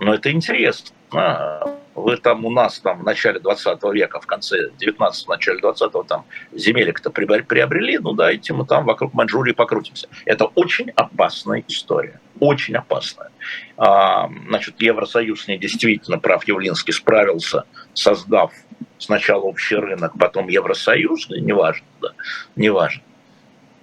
но 0.00 0.14
это 0.14 0.30
интересно. 0.30 0.94
А, 1.12 1.77
Вы 2.02 2.16
там 2.16 2.44
у 2.44 2.50
нас 2.50 2.78
там 2.78 3.00
в 3.00 3.04
начале 3.04 3.40
20 3.40 3.82
века, 3.92 4.20
в 4.20 4.26
конце 4.26 4.70
19 4.78 5.26
в 5.26 5.28
начале 5.28 5.60
20 5.60 5.92
там 6.06 6.24
земелек-то 6.52 7.10
приобрели, 7.10 7.98
ну 7.98 8.12
дайте 8.12 8.52
мы 8.52 8.64
там 8.66 8.84
вокруг 8.84 9.14
Маньчжурии 9.14 9.52
покрутимся. 9.52 10.08
Это 10.24 10.44
очень 10.44 10.90
опасная 10.90 11.64
история, 11.68 12.20
очень 12.40 12.76
опасная. 12.76 13.30
А, 13.76 14.28
значит, 14.48 14.80
Евросоюз 14.80 15.48
не 15.48 15.58
действительно, 15.58 16.18
прав 16.18 16.46
Явлинский, 16.46 16.92
справился, 16.92 17.64
создав 17.94 18.52
сначала 18.98 19.42
общий 19.42 19.76
рынок, 19.76 20.12
потом 20.18 20.48
Евросоюз, 20.48 21.28
неважно, 21.30 21.86
да, 22.00 22.08
неважно. 22.56 23.02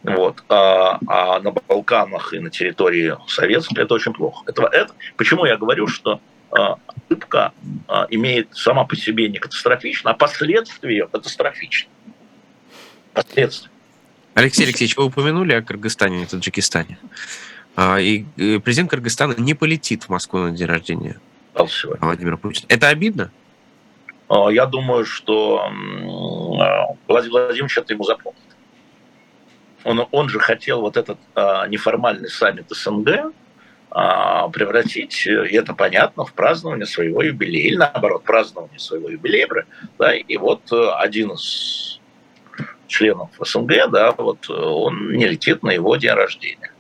Вот. 0.04 0.44
А, 0.50 1.00
а 1.08 1.40
на 1.40 1.52
Балканах 1.52 2.34
и 2.34 2.40
на 2.40 2.52
территории 2.52 3.18
Советской 3.28 3.84
это 3.84 3.96
очень 3.96 4.14
плохо. 4.14 4.44
Это, 4.46 4.64
это, 4.72 4.94
почему 5.18 5.46
я 5.46 5.58
говорю, 5.58 5.88
что 5.88 6.22
ошибка 6.56 7.54
а, 7.88 8.08
имеет 8.10 8.56
сама 8.56 8.86
по 8.86 8.96
себе 8.96 9.30
не 9.30 9.40
катастрофично, 9.40 10.12
а 10.12 10.14
последствия 10.14 11.08
катастрофичны. 11.08 11.90
Последствия. 13.14 13.72
Алексей 14.34 14.66
Алексеевич, 14.66 14.98
вы 14.98 15.06
упомянули 15.06 15.54
о 15.54 15.62
Кыргызстане 15.62 16.24
и 16.24 16.26
Таджикистане. 16.26 16.98
А, 17.76 18.00
и 18.00 18.26
президент 18.36 18.90
Кыргызстана 18.90 19.36
не 19.38 19.54
полетит 19.54 20.04
в 20.04 20.10
Москву 20.10 20.40
на 20.40 20.52
день 20.52 20.68
рождения 20.68 21.20
Владимира 22.02 22.38
Путина. 22.38 22.66
Это 22.70 22.90
обидно? 22.90 23.32
Я 24.30 24.66
думаю, 24.66 25.06
что 25.06 25.70
Владимир 27.08 27.32
Владимирович 27.32 27.78
это 27.78 27.94
ему 27.94 28.04
запомнит 28.04 28.42
он, 29.86 30.08
он 30.12 30.30
же 30.30 30.40
хотел 30.40 30.82
вот 30.82 30.98
этот 30.98 31.18
а, 31.36 31.68
неформальный 31.68 32.30
саммит 32.30 32.66
СНГ 32.70 33.08
а, 33.08 33.32
превратить, 34.52 35.26
и 35.26 35.56
это 35.56 35.74
понятно, 35.74 36.26
в 36.26 36.34
празднование 36.34 36.86
своего 36.86 37.24
юбилея, 37.24 37.68
или 37.68 37.76
наоборот, 37.78 38.24
празднование 38.24 38.80
своего 38.80 39.10
юбилея. 39.10 39.48
Да, 39.98 40.14
и 40.14 40.38
вот 40.38 40.70
э, 40.74 40.92
один 40.98 41.32
из 41.32 42.02
членов 42.88 43.30
СНГ, 43.40 43.90
да, 43.90 44.12
вот 44.12 44.50
он 44.50 45.14
не 45.14 45.28
летит 45.28 45.64
на 45.64 45.72
его 45.72 45.96
день 45.96 46.12
рождения. 46.12 46.72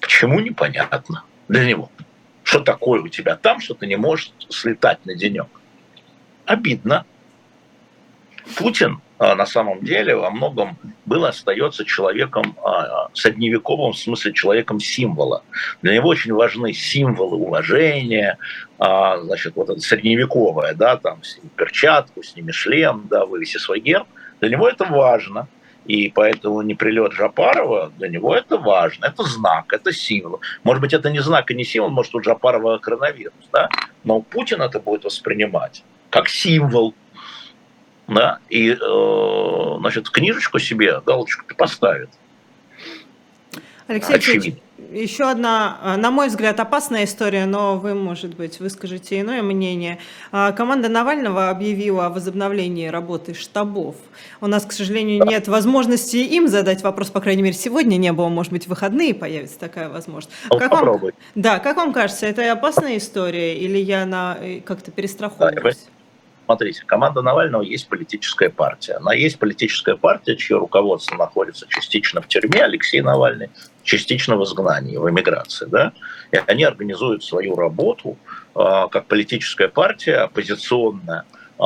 Почему, 0.00 0.40
непонятно 0.40 1.24
для 1.48 1.64
него. 1.64 1.90
Что 2.42 2.60
такое 2.60 3.00
у 3.00 3.08
тебя 3.08 3.36
там, 3.36 3.60
что 3.60 3.74
ты 3.74 3.86
не 3.86 3.96
можешь 3.96 4.32
слетать 4.48 5.04
на 5.06 5.14
денек? 5.14 5.48
Обидно. 6.44 7.04
Путин 8.56 8.96
а, 8.96 9.07
на 9.18 9.46
самом 9.46 9.84
деле 9.84 10.14
во 10.14 10.30
многом 10.30 10.76
был 11.04 11.24
остается 11.24 11.84
человеком 11.84 12.56
а, 12.64 13.08
средневековым, 13.12 13.92
в 13.92 13.98
смысле 13.98 14.32
человеком 14.32 14.78
символа. 14.78 15.42
Для 15.82 15.94
него 15.94 16.08
очень 16.08 16.32
важны 16.32 16.72
символы 16.72 17.36
уважения, 17.36 18.38
а, 18.78 19.18
значит, 19.18 19.56
вот 19.56 19.70
это 19.70 19.80
средневековое, 19.80 20.74
да, 20.74 20.96
там, 20.96 21.22
сними 21.24 21.50
перчатку, 21.56 22.22
сними 22.22 22.52
шлем, 22.52 23.06
да, 23.10 23.26
вывеси 23.26 23.58
свой 23.58 23.80
герб. 23.80 24.06
Для 24.40 24.50
него 24.50 24.68
это 24.68 24.84
важно. 24.84 25.48
И 25.84 26.10
поэтому 26.10 26.60
не 26.60 26.74
прилет 26.74 27.14
Джапарова, 27.14 27.90
для 27.96 28.08
него 28.08 28.34
это 28.34 28.58
важно, 28.58 29.06
это 29.06 29.22
знак, 29.22 29.72
это 29.72 29.90
символ. 29.90 30.40
Может 30.62 30.82
быть, 30.82 30.92
это 30.92 31.08
не 31.10 31.20
знак 31.20 31.50
и 31.50 31.54
не 31.54 31.64
символ, 31.64 31.88
может, 31.88 32.14
у 32.14 32.20
Джапарова 32.20 32.76
коронавирус, 32.76 33.48
да? 33.52 33.70
но 34.04 34.20
Путин 34.20 34.60
это 34.60 34.80
будет 34.80 35.04
воспринимать 35.04 35.82
как 36.10 36.28
символ, 36.28 36.94
да, 38.08 38.38
и, 38.48 38.70
э, 38.70 39.76
значит, 39.80 40.08
книжечку 40.10 40.58
себе, 40.58 41.00
галочку 41.04 41.44
поставит. 41.54 42.08
Алексей 43.86 44.14
Алексеевич, 44.14 44.54
еще 44.92 45.30
одна, 45.30 45.78
э, 45.82 45.96
на 45.96 46.10
мой 46.10 46.28
взгляд, 46.28 46.60
опасная 46.60 47.04
история, 47.04 47.46
но 47.46 47.76
вы, 47.76 47.94
может 47.94 48.34
быть, 48.34 48.60
выскажете 48.60 49.20
иное 49.20 49.42
мнение. 49.42 49.98
А, 50.30 50.52
команда 50.52 50.88
Навального 50.88 51.50
объявила 51.50 52.06
о 52.06 52.10
возобновлении 52.10 52.86
работы 52.88 53.34
штабов. 53.34 53.96
У 54.40 54.46
нас, 54.46 54.64
к 54.64 54.72
сожалению, 54.72 55.24
нет 55.24 55.48
возможности 55.48 56.16
им 56.16 56.48
задать 56.48 56.82
вопрос, 56.82 57.10
по 57.10 57.20
крайней 57.20 57.42
мере, 57.42 57.54
сегодня 57.54 57.96
не 57.96 58.12
было, 58.12 58.28
может 58.28 58.52
быть, 58.52 58.64
в 58.64 58.68
выходные 58.68 59.14
появится 59.14 59.58
такая 59.58 59.88
возможность. 59.88 60.34
Ну, 60.50 60.58
как 60.58 60.70
Попробуй. 60.70 61.12
Вам, 61.12 61.42
да, 61.42 61.58
как 61.58 61.76
вам 61.76 61.92
кажется, 61.92 62.26
это 62.26 62.50
опасная 62.50 62.96
история 62.96 63.58
или 63.58 63.78
я 63.78 64.06
на, 64.06 64.38
э, 64.40 64.60
как-то 64.60 64.90
перестраховываюсь? 64.90 65.76
Да, 65.76 65.97
Смотрите, 66.48 66.82
команда 66.86 67.20
Навального 67.20 67.60
есть 67.60 67.88
политическая 67.88 68.48
партия. 68.48 68.94
Она 68.94 69.12
есть 69.12 69.38
политическая 69.38 69.96
партия, 69.96 70.34
чье 70.34 70.56
руководство 70.56 71.14
находится 71.14 71.66
частично 71.68 72.22
в 72.22 72.26
тюрьме, 72.26 72.64
Алексей 72.64 73.02
Навальный, 73.02 73.50
частично 73.82 74.34
в 74.34 74.44
изгнании, 74.44 74.96
в 74.96 75.10
эмиграции. 75.10 75.66
Да? 75.66 75.92
И 76.32 76.38
они 76.46 76.64
организуют 76.64 77.22
свою 77.22 77.54
работу 77.54 78.16
э, 78.54 78.86
как 78.90 79.04
политическая 79.08 79.68
партия, 79.68 80.20
оппозиционная 80.20 81.24
э, 81.58 81.62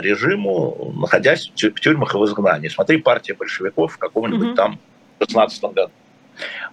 режиму, 0.00 0.92
находясь 0.96 1.48
в 1.54 1.54
тюрьмах 1.54 2.12
и 2.12 2.18
в 2.18 2.24
изгнании. 2.24 2.66
Смотри, 2.66 2.96
партия 2.96 3.34
большевиков 3.34 3.92
в 3.92 3.98
каком-нибудь 3.98 4.48
mm-hmm. 4.48 4.54
там 4.56 4.80
16 5.20 5.62
году. 5.72 5.92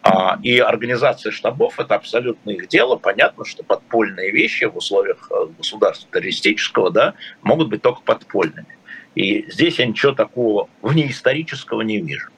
А, 0.02 0.40
и 0.42 0.58
организация 0.60 1.32
штабов– 1.32 1.80
это 1.80 1.96
абсолютно 1.96 2.52
их 2.52 2.68
дело. 2.68 2.96
Понятно, 2.96 3.46
что 3.46 3.64
подпольные 3.64 4.32
вещи 4.32 4.66
в 4.66 4.78
условиях 4.78 5.30
э, 5.32 5.48
государства 5.58 6.10
террористического 6.12 6.92
да, 6.92 7.14
могут 7.42 7.70
быть 7.70 7.82
только 7.82 8.02
подпольными. 8.02 8.78
И 9.16 9.50
здесь 9.50 9.80
я 9.80 9.86
ничего 9.86 10.12
такого 10.12 10.70
внеисторического 10.82 11.82
не 11.82 12.00
вижу. 12.00 12.30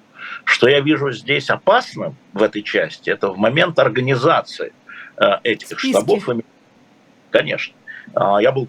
Что 0.46 0.70
я 0.70 0.80
вижу 0.80 1.12
здесь 1.12 1.50
опасным 1.50 2.16
в 2.34 2.42
этой 2.42 2.62
части, 2.64 3.10
это 3.10 3.30
в 3.30 3.38
момент 3.38 3.78
организации 3.80 4.74
э, 5.18 5.40
этих 5.44 5.68
Списки. 5.80 5.92
штабов. 5.92 6.28
Конечно. 7.32 7.76
А, 8.16 8.42
я 8.42 8.52
был 8.52 8.68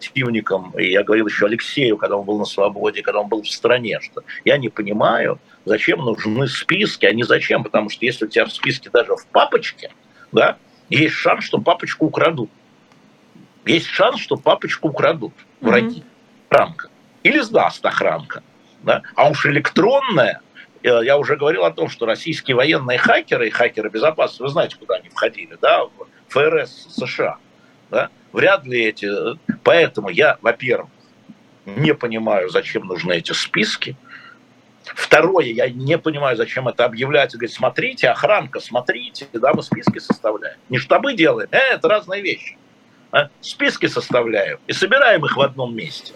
противником, 0.00 0.72
и 0.78 0.90
я 0.90 1.02
говорил 1.02 1.26
еще 1.26 1.46
Алексею, 1.46 1.96
когда 1.96 2.16
он 2.16 2.24
был 2.24 2.38
на 2.38 2.44
свободе, 2.44 3.02
когда 3.02 3.20
он 3.20 3.28
был 3.28 3.42
в 3.42 3.48
стране, 3.48 3.98
что 4.00 4.22
я 4.44 4.56
не 4.56 4.68
понимаю, 4.68 5.38
зачем 5.64 6.00
нужны 6.00 6.48
списки, 6.48 7.06
а 7.06 7.12
не 7.12 7.24
зачем, 7.24 7.62
потому 7.62 7.90
что 7.90 8.04
если 8.04 8.24
у 8.24 8.28
тебя 8.28 8.46
в 8.46 8.52
списке 8.52 8.90
даже 8.90 9.14
в 9.14 9.26
папочке, 9.26 9.90
да, 10.32 10.56
есть 10.88 11.14
шанс, 11.14 11.44
что 11.44 11.58
папочку 11.58 12.06
украдут. 12.06 12.50
Есть 13.66 13.86
шанс, 13.86 14.20
что 14.20 14.36
папочку 14.36 14.88
украдут 14.88 15.32
враги. 15.60 16.00
Mm-hmm. 16.00 16.50
Охранка. 16.50 16.88
Или 17.22 17.40
сдаст 17.40 17.84
охранка. 17.84 18.42
Да? 18.82 19.02
А 19.14 19.28
уж 19.28 19.46
электронная, 19.46 20.40
э, 20.82 21.00
я 21.04 21.18
уже 21.18 21.36
говорил 21.36 21.64
о 21.64 21.70
том, 21.70 21.90
что 21.90 22.06
российские 22.06 22.56
военные 22.56 22.98
хакеры 22.98 23.48
и 23.48 23.50
хакеры 23.50 23.90
безопасности, 23.90 24.42
вы 24.42 24.48
знаете, 24.48 24.76
куда 24.76 24.96
они 24.96 25.10
входили, 25.10 25.56
да, 25.60 25.84
в 25.84 25.90
ФРС 26.28 26.88
США, 26.96 27.36
да, 27.90 28.10
вряд 28.32 28.64
ли 28.64 28.84
эти... 28.84 29.08
Поэтому 29.62 30.08
я, 30.08 30.38
во-первых, 30.40 30.90
не 31.66 31.94
понимаю, 31.94 32.48
зачем 32.50 32.86
нужны 32.86 33.14
эти 33.14 33.32
списки, 33.32 33.96
Второе, 34.82 35.46
я 35.46 35.68
не 35.68 35.98
понимаю, 35.98 36.36
зачем 36.36 36.66
это 36.66 36.84
объявлять. 36.84 37.32
Говорит, 37.32 37.52
смотрите, 37.52 38.08
охранка, 38.08 38.60
смотрите, 38.60 39.28
да, 39.32 39.52
мы 39.52 39.62
списки 39.62 39.98
составляем. 39.98 40.58
Не 40.68 40.78
штабы 40.78 41.14
делаем, 41.14 41.48
э, 41.52 41.58
это 41.74 41.88
разные 41.88 42.22
вещи. 42.22 42.56
А? 43.12 43.28
Списки 43.40 43.86
составляем 43.86 44.58
и 44.66 44.72
собираем 44.72 45.24
их 45.24 45.36
в 45.36 45.40
одном 45.40 45.74
месте. 45.74 46.14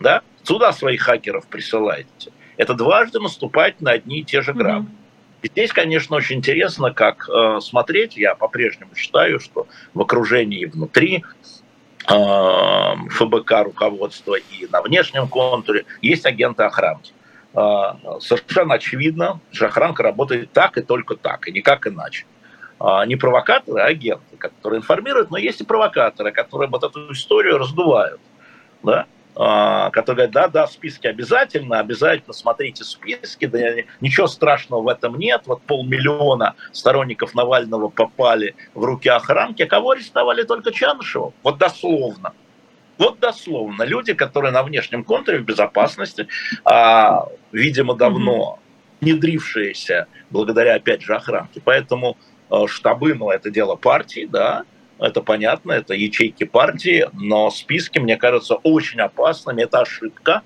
Да? 0.00 0.22
Сюда 0.42 0.72
своих 0.72 1.02
хакеров 1.02 1.46
присылаете. 1.46 2.32
Это 2.56 2.74
дважды 2.74 3.20
наступать 3.20 3.80
на 3.80 3.92
одни 3.92 4.20
и 4.20 4.24
те 4.24 4.42
же 4.42 4.52
грабли. 4.52 4.90
И 5.44 5.48
здесь, 5.48 5.72
конечно, 5.72 6.16
очень 6.16 6.38
интересно, 6.38 6.90
как 6.90 7.28
э, 7.28 7.60
смотреть. 7.60 8.16
Я 8.16 8.34
по-прежнему 8.34 8.94
считаю, 8.96 9.40
что 9.40 9.66
в 9.92 10.00
окружении 10.00 10.60
и 10.60 10.66
внутри 10.66 11.22
э, 12.08 12.14
ФБК 13.10 13.52
руководства 13.64 14.36
и 14.36 14.66
на 14.72 14.80
внешнем 14.80 15.28
контуре 15.28 15.84
есть 16.00 16.24
агенты 16.24 16.62
охранки. 16.62 17.12
А, 17.52 17.98
совершенно 18.20 18.74
очевидно, 18.74 19.38
что 19.52 19.66
охранка 19.66 20.02
работает 20.02 20.50
так 20.52 20.78
и 20.78 20.82
только 20.82 21.14
так, 21.14 21.46
и 21.46 21.52
никак 21.52 21.86
иначе. 21.86 22.24
А, 22.80 23.04
не 23.04 23.16
провокаторы, 23.16 23.82
а 23.82 23.84
агенты, 23.84 24.38
которые 24.38 24.78
информируют, 24.78 25.30
но 25.30 25.36
есть 25.36 25.60
и 25.60 25.64
провокаторы, 25.64 26.32
которые 26.32 26.70
вот 26.70 26.82
эту 26.84 27.12
историю 27.12 27.58
раздувают. 27.58 28.20
Да? 28.82 29.04
А, 29.36 29.90
которые 29.90 30.28
говорят, 30.28 30.52
да, 30.52 30.60
да, 30.60 30.66
списки 30.68 31.08
обязательно, 31.08 31.80
обязательно 31.80 32.32
смотрите 32.32 32.84
списки, 32.84 33.46
да, 33.46 33.58
ничего 34.00 34.28
страшного 34.28 34.82
в 34.82 34.88
этом 34.88 35.18
нет, 35.18 35.42
вот 35.46 35.62
полмиллиона 35.62 36.54
сторонников 36.70 37.34
Навального 37.34 37.88
попали 37.88 38.54
в 38.74 38.84
руки 38.84 39.08
охранки, 39.08 39.62
а 39.62 39.66
кого 39.66 39.90
арестовали 39.90 40.44
только 40.44 40.70
Чанышева, 40.70 41.32
вот 41.42 41.58
дословно. 41.58 42.32
Вот 42.96 43.18
дословно. 43.18 43.82
Люди, 43.82 44.14
которые 44.14 44.52
на 44.52 44.62
внешнем 44.62 45.02
контуре 45.02 45.38
в 45.38 45.44
безопасности, 45.44 46.28
а, 46.64 47.26
видимо, 47.50 47.96
давно 47.96 48.60
внедрившиеся 49.00 50.06
благодаря, 50.30 50.76
опять 50.76 51.02
же, 51.02 51.16
охранке. 51.16 51.60
Поэтому 51.64 52.16
а, 52.50 52.68
штабы, 52.68 53.14
ну, 53.14 53.30
это 53.30 53.50
дело 53.50 53.74
партии, 53.74 54.28
да, 54.30 54.62
это 54.98 55.20
понятно, 55.20 55.72
это 55.72 55.94
ячейки 55.94 56.44
партии, 56.44 57.08
но 57.12 57.50
списки, 57.50 57.98
мне 57.98 58.16
кажется, 58.16 58.54
очень 58.56 59.00
опасными, 59.00 59.62
это 59.62 59.80
ошибка. 59.80 60.42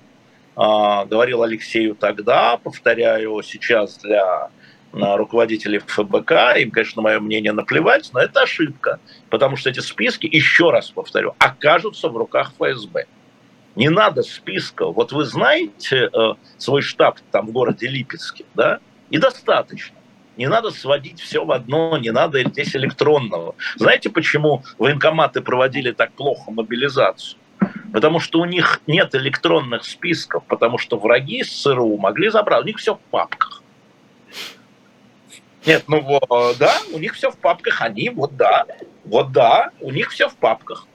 А, 0.57 1.05
говорил 1.05 1.43
Алексею 1.43 1.95
тогда, 1.95 2.57
повторяю 2.57 3.43
сейчас 3.43 3.99
для 3.99 4.51
на 4.93 5.17
руководителей 5.17 5.79
ФБК, 5.79 6.33
им, 6.59 6.71
конечно, 6.71 7.03
мое 7.03 7.21
мнение 7.21 7.53
наплевать, 7.53 8.11
но 8.15 8.21
это 8.21 8.43
ошибка, 8.43 9.01
потому 9.29 9.57
что 9.57 9.69
эти 9.69 9.81
списки, 9.81 10.27
еще 10.27 10.71
раз 10.71 10.91
повторю, 10.91 11.35
окажутся 11.39 12.09
в 12.09 12.17
руках 12.17 12.53
ФСБ. 12.59 13.05
Не 13.77 13.91
надо 13.91 14.23
списка. 14.23 14.87
Вот 14.87 15.13
вы 15.13 15.25
знаете 15.25 16.11
э, 16.13 16.35
свой 16.57 16.83
штаб 16.83 17.19
там 17.31 17.47
в 17.47 17.53
городе 17.53 17.87
Липецке, 17.87 18.45
да? 18.55 18.81
И 19.11 19.19
достаточно. 19.19 19.98
Не 20.39 20.49
надо 20.49 20.70
сводить 20.70 21.20
все 21.20 21.45
в 21.45 21.51
одно, 21.51 21.99
не 21.99 22.11
надо 22.11 22.41
здесь 22.45 22.74
электронного. 22.76 23.57
Знаете, 23.74 24.09
почему 24.09 24.62
военкоматы 24.78 25.41
проводили 25.41 25.91
так 25.91 26.12
плохо 26.12 26.53
мобилизацию? 26.53 27.41
Потому 27.93 28.20
что 28.20 28.39
у 28.39 28.45
них 28.45 28.80
нет 28.86 29.16
электронных 29.16 29.84
списков, 29.84 30.45
потому 30.47 30.78
что 30.78 30.97
враги 30.97 31.43
с 31.43 31.62
ЦРУ 31.62 31.97
могли 31.99 32.30
забрать, 32.30 32.62
у 32.62 32.66
них 32.66 32.78
все 32.78 32.95
в 32.95 33.01
папках. 33.11 33.62
Нет, 35.66 35.84
ну 35.89 36.20
да, 36.57 36.76
у 36.93 36.99
них 36.99 37.14
все 37.14 37.32
в 37.32 37.36
папках, 37.36 37.82
они 37.82 38.09
вот 38.09 38.36
да, 38.36 38.64
вот 39.05 39.32
да, 39.32 39.72
у 39.80 39.91
них 39.91 40.11
все 40.11 40.28
в 40.28 40.36
папках. 40.36 40.86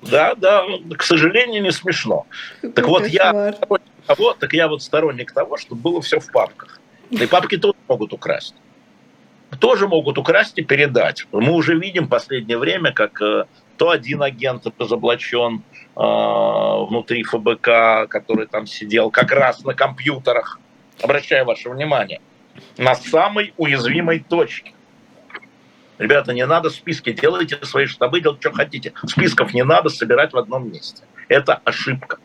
Да, 0.00 0.34
да, 0.36 0.64
к 0.96 1.02
сожалению, 1.02 1.62
не 1.62 1.70
смешно. 1.70 2.26
Какой 2.62 2.72
так 2.72 2.86
вот, 2.86 3.06
я 3.08 3.52
того, 4.06 4.32
так 4.32 4.54
я 4.54 4.68
вот 4.68 4.82
сторонник 4.82 5.32
того, 5.32 5.58
чтобы 5.58 5.82
было 5.82 6.00
все 6.00 6.18
в 6.18 6.32
папках. 6.32 6.80
И 7.12 7.26
папки 7.26 7.58
тоже 7.58 7.76
могут 7.88 8.12
украсть. 8.12 8.54
Тоже 9.60 9.86
могут 9.86 10.16
украсть 10.16 10.58
и 10.58 10.62
передать. 10.62 11.26
Мы 11.30 11.52
уже 11.52 11.78
видим 11.78 12.06
в 12.06 12.08
последнее 12.08 12.56
время, 12.56 12.92
как 12.92 13.20
э, 13.20 13.44
то 13.76 13.90
один 13.90 14.22
агент 14.22 14.66
разоблачен 14.78 15.62
э, 15.94 16.00
внутри 16.00 17.22
ФБК, 17.22 18.08
который 18.08 18.46
там 18.46 18.66
сидел 18.66 19.10
как 19.10 19.30
раз 19.30 19.62
на 19.62 19.74
компьютерах, 19.74 20.58
обращаю 21.02 21.44
ваше 21.44 21.68
внимание, 21.68 22.22
на 22.78 22.94
самой 22.94 23.52
уязвимой 23.58 24.20
точке. 24.20 24.72
Ребята, 25.98 26.32
не 26.32 26.46
надо 26.46 26.70
списки, 26.70 27.12
делайте 27.12 27.58
свои 27.62 27.84
штабы, 27.84 28.22
делайте, 28.22 28.40
что 28.40 28.56
хотите. 28.56 28.94
Списков 29.06 29.52
не 29.52 29.64
надо 29.64 29.90
собирать 29.90 30.32
в 30.32 30.38
одном 30.38 30.72
месте. 30.72 31.02
Это 31.28 31.60
ошибка. 31.64 32.16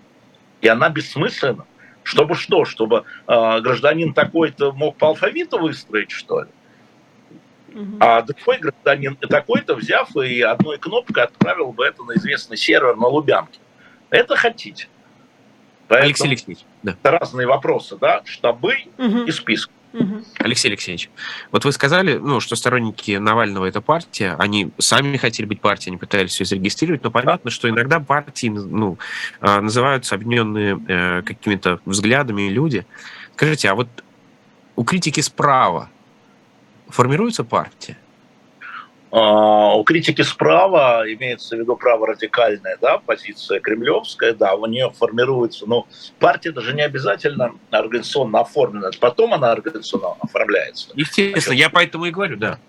И 0.61 0.67
она 0.69 0.89
бессмысленна. 0.89 1.65
Чтобы 2.07 2.35
что? 2.35 2.63
Чтобы 2.63 3.03
э, 3.27 3.59
гражданин 3.59 4.13
такой-то 4.13 4.71
мог 4.71 4.95
по 4.95 5.09
алфавиту 5.09 5.59
выстроить, 5.59 6.09
что 6.09 6.43
ли? 6.43 6.47
А 7.99 8.21
другой 8.21 8.59
гражданин 8.59 9.17
такой-то, 9.17 9.75
взяв 9.75 10.15
и 10.15 10.41
одной 10.41 10.77
кнопкой 10.77 11.25
отправил 11.25 11.73
бы 11.73 11.85
это 11.85 12.03
на 12.03 12.13
известный 12.13 12.55
сервер 12.55 12.95
на 12.95 13.07
Лубянке. 13.07 13.59
Это 14.09 14.37
хотите. 14.37 14.87
Поэтому 15.89 16.07
Алексей 16.07 16.27
Алексеевич, 16.27 16.63
да. 16.81 16.93
Это 16.93 17.11
разные 17.11 17.45
вопросы, 17.45 17.97
да, 17.97 18.21
штабы 18.25 18.77
угу. 18.97 19.23
и 19.23 19.31
Алексей 20.39 20.67
Алексеевич, 20.67 21.09
вот 21.51 21.65
вы 21.65 21.71
сказали, 21.71 22.17
ну, 22.17 22.39
что 22.39 22.55
сторонники 22.55 23.17
Навального 23.17 23.65
это 23.65 23.81
партия, 23.81 24.35
они 24.37 24.71
сами 24.77 25.17
хотели 25.17 25.45
быть 25.45 25.61
партией, 25.61 25.91
они 25.91 25.97
пытались 25.97 26.31
все 26.31 26.45
зарегистрировать, 26.45 27.03
но 27.03 27.11
понятно, 27.11 27.49
что 27.49 27.69
иногда 27.69 27.99
партии 27.99 28.47
ну, 28.47 28.97
а, 29.39 29.61
называются 29.61 30.15
объединенные 30.15 30.79
э, 30.87 31.21
какими-то 31.23 31.79
взглядами 31.85 32.49
люди. 32.49 32.85
Скажите, 33.33 33.69
а 33.69 33.75
вот 33.75 33.87
у 34.75 34.83
критики 34.83 35.21
справа 35.21 35.89
формируется 36.89 37.43
партия? 37.43 37.97
А, 39.17 39.75
у 39.75 39.83
критики 39.83 40.21
справа 40.21 41.03
имеется 41.07 41.55
в 41.55 41.59
виду 41.59 41.75
право-радикальная 41.75 42.77
да, 42.79 42.99
позиция 42.99 43.59
кремлевская, 43.59 44.33
да, 44.33 44.53
у 44.53 44.67
нее 44.67 44.91
формируется, 44.91 45.65
но 45.65 45.87
партия 46.19 46.51
даже 46.51 46.73
не 46.73 46.83
обязательно 46.83 47.53
организационно 47.71 48.41
оформлена, 48.41 48.91
потом 48.99 49.33
она 49.33 49.51
организационно 49.51 50.17
оформляется. 50.19 50.89
Естественно, 50.93 51.55
я 51.55 51.69
поэтому 51.71 52.05
и 52.05 52.11
говорю, 52.11 52.37
да. 52.37 52.59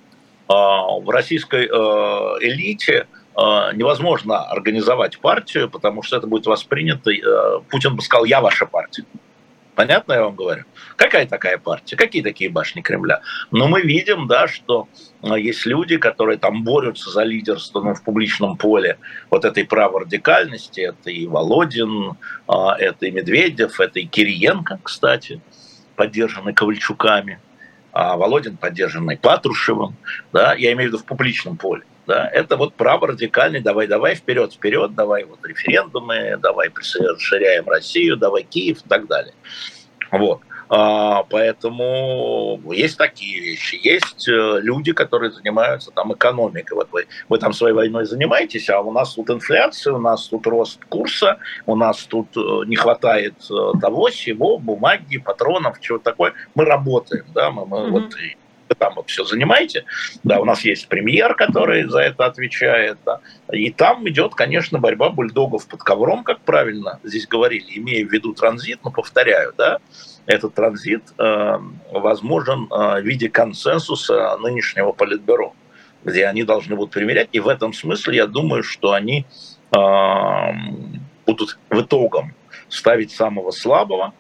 А, 0.48 0.98
в 0.98 1.10
российской 1.10 1.66
э, 1.66 1.68
элите 2.40 3.06
э, 3.36 3.40
невозможно 3.74 4.44
организовать 4.44 5.18
партию, 5.18 5.68
потому 5.68 6.02
что 6.02 6.16
это 6.16 6.26
будет 6.26 6.46
воспринято, 6.46 7.10
э, 7.10 7.60
Путин 7.68 7.94
бы 7.94 8.00
сказал, 8.00 8.24
я 8.24 8.40
ваша 8.40 8.64
партия. 8.64 9.04
Понятно, 9.78 10.14
я 10.14 10.24
вам 10.24 10.34
говорю? 10.34 10.64
Какая 10.96 11.24
такая 11.24 11.56
партия? 11.56 11.94
Какие 11.94 12.20
такие 12.20 12.50
башни 12.50 12.80
Кремля? 12.80 13.20
Но 13.52 13.68
мы 13.68 13.80
видим, 13.82 14.26
да, 14.26 14.48
что 14.48 14.88
а, 15.22 15.38
есть 15.38 15.66
люди, 15.66 15.98
которые 15.98 16.36
там 16.36 16.64
борются 16.64 17.10
за 17.10 17.22
лидерство 17.22 17.80
ну, 17.80 17.94
в 17.94 18.02
публичном 18.02 18.56
поле 18.56 18.98
вот 19.30 19.44
этой 19.44 19.64
праворадикальности. 19.64 20.80
Это 20.80 21.10
и 21.10 21.28
Володин, 21.28 22.16
а, 22.48 22.74
это 22.76 23.06
и 23.06 23.12
Медведев, 23.12 23.78
это 23.78 24.00
и 24.00 24.06
Кириенко, 24.06 24.80
кстати, 24.82 25.40
поддержанный 25.94 26.54
Ковальчуками. 26.54 27.38
А 27.92 28.16
Володин 28.16 28.56
поддержанный 28.56 29.16
Патрушевым, 29.16 29.94
да, 30.32 30.54
я 30.54 30.72
имею 30.72 30.90
в 30.90 30.92
виду 30.94 30.98
в 30.98 31.04
публичном 31.04 31.56
поле. 31.56 31.84
Да, 32.08 32.26
это 32.26 32.56
вот 32.56 32.72
право 32.72 33.08
радикальный, 33.08 33.60
давай, 33.60 33.86
давай, 33.86 34.14
вперед, 34.14 34.54
вперед, 34.54 34.94
давай 34.94 35.24
вот 35.24 35.44
референдумы, 35.44 36.38
давай 36.42 36.70
расширяем 36.70 37.68
Россию, 37.68 38.16
давай 38.16 38.44
Киев 38.44 38.78
и 38.78 38.88
так 38.88 39.06
далее. 39.06 39.34
Вот. 40.10 40.40
А, 40.70 41.24
поэтому 41.24 42.62
есть 42.72 42.96
такие 42.96 43.42
вещи. 43.42 43.78
Есть 43.82 44.26
э, 44.26 44.60
люди, 44.62 44.92
которые 44.94 45.32
занимаются 45.32 45.90
там 45.90 46.14
экономикой. 46.14 46.74
Вот 46.76 46.88
вы, 46.92 47.08
вы 47.28 47.38
там 47.38 47.52
своей 47.52 47.74
войной 47.74 48.06
занимаетесь, 48.06 48.70
а 48.70 48.80
у 48.80 48.90
нас 48.90 49.12
тут 49.12 49.28
инфляция, 49.28 49.92
у 49.92 49.98
нас 49.98 50.28
тут 50.28 50.46
рост 50.46 50.82
курса, 50.86 51.36
у 51.66 51.76
нас 51.76 52.04
тут 52.04 52.28
э, 52.38 52.40
не 52.66 52.76
хватает 52.76 53.34
э, 53.50 53.72
того, 53.82 54.06
всего, 54.06 54.58
бумаги, 54.58 55.18
патронов, 55.18 55.78
чего 55.80 55.98
такое. 55.98 56.32
Мы 56.54 56.64
работаем, 56.64 57.26
да, 57.34 57.50
мы, 57.50 57.66
мы 57.66 57.76
mm-hmm. 57.78 57.90
вот 57.90 58.14
вы 58.68 58.74
там 58.74 58.94
вот 58.94 59.08
все 59.08 59.24
занимаете. 59.24 59.84
Да, 60.24 60.40
у 60.40 60.44
нас 60.44 60.64
есть 60.64 60.88
премьер, 60.88 61.34
который 61.34 61.84
за 61.84 62.00
это 62.00 62.26
отвечает. 62.26 62.98
Да. 63.04 63.20
И 63.52 63.70
там 63.70 64.08
идет, 64.08 64.34
конечно, 64.34 64.78
борьба 64.78 65.10
бульдогов 65.10 65.66
под 65.66 65.82
ковром, 65.82 66.24
как 66.24 66.40
правильно 66.40 67.00
здесь 67.02 67.26
говорили, 67.26 67.78
имея 67.78 68.06
в 68.06 68.12
виду 68.12 68.34
транзит, 68.34 68.80
но 68.84 68.90
повторяю, 68.90 69.54
да, 69.56 69.78
этот 70.26 70.54
транзит 70.54 71.02
э, 71.18 71.58
возможен 71.90 72.68
э, 72.70 73.00
в 73.00 73.04
виде 73.04 73.30
консенсуса 73.30 74.36
нынешнего 74.38 74.92
политбюро, 74.92 75.54
где 76.04 76.26
они 76.26 76.42
должны 76.42 76.76
будут 76.76 76.92
примерять. 76.92 77.28
И 77.32 77.40
в 77.40 77.48
этом 77.48 77.72
смысле 77.72 78.16
я 78.16 78.26
думаю, 78.26 78.62
что 78.62 78.92
они 78.92 79.24
э, 79.72 79.78
будут 81.26 81.58
в 81.70 81.80
итогом 81.80 82.34
ставить 82.68 83.10
самого 83.10 83.50
слабого, 83.50 84.12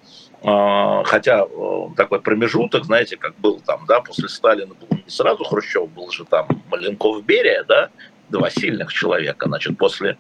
хотя 0.42 1.44
э, 1.44 1.88
такой 1.96 2.20
промежуток, 2.20 2.84
знаете, 2.84 3.16
как 3.16 3.34
был 3.36 3.60
там, 3.60 3.84
да, 3.86 4.00
после 4.00 4.28
Сталина 4.28 4.72
был 4.72 4.98
не 5.04 5.10
сразу 5.10 5.44
Хрущев, 5.44 5.90
был 5.90 6.10
же 6.10 6.24
там 6.24 6.46
Маленков 6.70 7.24
Берия, 7.24 7.64
да, 7.64 7.90
два 8.28 8.50
сильных 8.50 8.92
человека, 8.92 9.46
значит, 9.48 9.76
после 9.76 10.16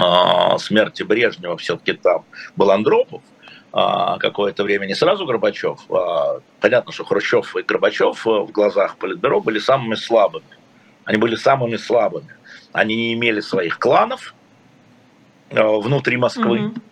э, 0.00 0.58
смерти 0.58 1.02
Брежнева 1.02 1.56
все-таки 1.56 1.94
там 1.94 2.24
был 2.54 2.70
Андропов, 2.70 3.22
э, 3.72 4.18
какое-то 4.20 4.62
время 4.62 4.86
не 4.86 4.94
сразу 4.94 5.26
Горбачев. 5.26 5.80
Э, 5.90 6.40
понятно, 6.60 6.92
что 6.92 7.04
Хрущев 7.04 7.56
и 7.56 7.62
Горбачев 7.62 8.24
в 8.24 8.52
глазах 8.52 8.98
Политбюро 8.98 9.40
были 9.40 9.58
самыми 9.58 9.96
слабыми. 9.96 10.46
Они 11.04 11.18
были 11.18 11.34
самыми 11.34 11.76
слабыми. 11.76 12.28
Они 12.72 12.94
не 12.94 13.14
имели 13.14 13.40
своих 13.40 13.80
кланов 13.80 14.32
э, 15.50 15.60
внутри 15.60 16.16
Москвы. 16.16 16.58
Mm-hmm 16.58 16.82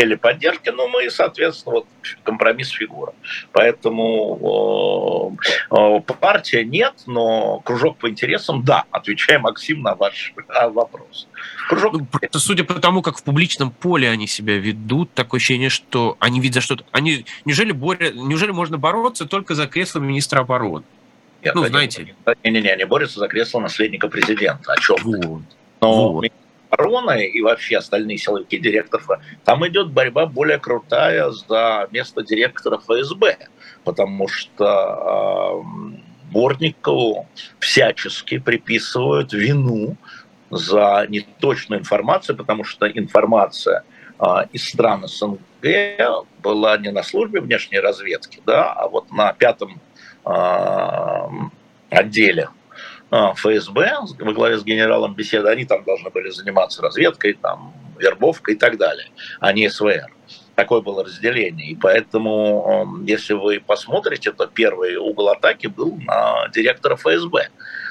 или 0.00 0.14
поддержки, 0.14 0.70
но 0.70 0.88
мы, 0.88 1.10
соответственно, 1.10 1.76
вот 1.76 1.86
компромисс 2.22 2.70
фигура. 2.70 3.12
Поэтому 3.52 5.36
э, 5.70 5.76
э, 5.76 6.00
партия 6.00 6.64
нет, 6.64 6.94
но 7.06 7.60
кружок 7.60 7.98
по 7.98 8.08
интересам 8.08 8.64
да, 8.64 8.84
отвечая 8.90 9.38
Максим 9.38 9.82
на 9.82 9.94
ваш 9.94 10.34
вопрос. 10.72 11.28
Кружок... 11.68 11.94
Ну, 11.94 12.38
судя 12.38 12.64
по 12.64 12.74
тому, 12.74 13.02
как 13.02 13.18
в 13.18 13.22
публичном 13.22 13.70
поле 13.70 14.08
они 14.10 14.26
себя 14.26 14.58
ведут, 14.58 15.12
такое 15.14 15.38
ощущение, 15.38 15.68
что 15.68 16.16
они 16.20 16.40
видят 16.40 16.62
что-то. 16.62 16.84
Они 16.92 17.24
неужели 17.44 17.72
боря... 17.72 18.12
неужели 18.12 18.50
можно 18.50 18.78
бороться 18.78 19.26
только 19.26 19.54
за 19.54 19.66
кресло 19.66 20.00
министра 20.00 20.40
обороны? 20.40 20.84
Нет, 21.42 21.54
ну, 21.54 21.64
знаете. 21.66 22.14
Не-не-не, 22.44 22.70
они 22.70 22.84
борются 22.84 23.18
за 23.18 23.28
кресло 23.28 23.60
наследника 23.60 24.08
президента. 24.08 24.72
О 24.72 24.76
чем? 24.76 24.96
Вот. 25.02 25.42
Но 25.80 26.12
вот 26.12 26.26
обороны 26.70 27.26
и 27.26 27.40
вообще 27.40 27.78
остальные 27.78 28.18
силовики 28.18 28.58
директоров, 28.58 29.08
там 29.44 29.66
идет 29.66 29.90
борьба 29.90 30.26
более 30.26 30.58
крутая 30.58 31.30
за 31.30 31.88
место 31.90 32.22
директора 32.22 32.78
ФСБ, 32.78 33.48
потому 33.84 34.28
что 34.28 35.64
э, 35.64 36.32
Бортникову 36.32 37.26
всячески 37.58 38.38
приписывают 38.38 39.32
вину 39.32 39.96
за 40.50 41.06
неточную 41.08 41.80
информацию, 41.80 42.36
потому 42.36 42.64
что 42.64 42.88
информация 42.88 43.84
э, 44.18 44.24
из 44.52 44.68
стран 44.68 45.06
СНГ 45.06 45.38
была 46.42 46.76
не 46.78 46.90
на 46.90 47.02
службе 47.02 47.40
внешней 47.40 47.80
разведки, 47.80 48.40
да, 48.46 48.72
а 48.72 48.88
вот 48.88 49.10
на 49.12 49.32
пятом 49.32 49.80
э, 50.24 51.28
отделе 51.90 52.48
ФСБ 53.10 53.92
во 54.18 54.32
главе 54.32 54.58
с 54.58 54.64
генералом 54.64 55.14
Беседа, 55.14 55.50
они 55.50 55.64
там 55.64 55.84
должны 55.84 56.10
были 56.10 56.30
заниматься 56.30 56.82
разведкой, 56.82 57.34
там, 57.34 57.74
вербовкой 57.98 58.54
и 58.54 58.58
так 58.58 58.78
далее, 58.78 59.08
а 59.40 59.52
не 59.52 59.68
СВР. 59.68 60.12
Такое 60.54 60.80
было 60.80 61.04
разделение. 61.04 61.70
И 61.70 61.74
поэтому, 61.76 63.02
если 63.06 63.34
вы 63.34 63.60
посмотрите, 63.60 64.32
то 64.32 64.46
первый 64.46 64.96
угол 64.96 65.28
атаки 65.28 65.68
был 65.68 65.96
на 65.96 66.48
директора 66.48 66.96
ФСБ. 66.96 67.48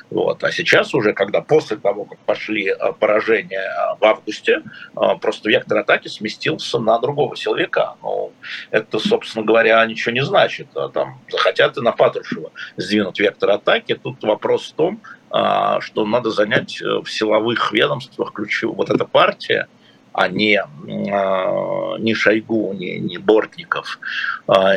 Вот. 0.09 0.43
А 0.43 0.51
сейчас 0.51 0.93
уже, 0.93 1.13
когда 1.13 1.41
после 1.41 1.77
того, 1.77 2.05
как 2.05 2.17
пошли 2.19 2.69
а, 2.69 2.93
поражения 2.93 3.61
а, 3.61 3.95
в 3.95 4.03
августе, 4.03 4.63
а, 4.95 5.15
просто 5.15 5.49
вектор 5.49 5.77
атаки 5.77 6.07
сместился 6.07 6.79
на 6.79 6.97
другого 6.99 7.35
силовика. 7.35 7.95
Ну, 8.01 8.31
это, 8.71 8.97
собственно 8.99 9.45
говоря, 9.45 9.85
ничего 9.85 10.11
не 10.13 10.23
значит. 10.23 10.67
Там 10.93 11.19
захотят 11.29 11.77
и 11.77 11.81
на 11.81 11.91
Патрушева 11.91 12.51
сдвинуть 12.75 13.19
вектор 13.19 13.51
атаки. 13.51 13.95
Тут 13.95 14.23
вопрос 14.23 14.71
в 14.71 14.73
том, 14.73 15.01
что 15.29 16.05
надо 16.07 16.31
занять 16.31 16.81
э, 16.81 16.85
в 16.85 17.05
силовых 17.05 17.71
ведомствах 17.71 18.33
ключевую. 18.33 18.77
Вот 18.77 18.89
эта 18.89 19.05
партия, 19.05 19.67
а 20.11 20.27
не, 20.27 20.59
не 20.87 22.13
Шойгу, 22.15 22.73
не, 22.73 22.97
не 22.97 23.19
Бортников, 23.19 23.99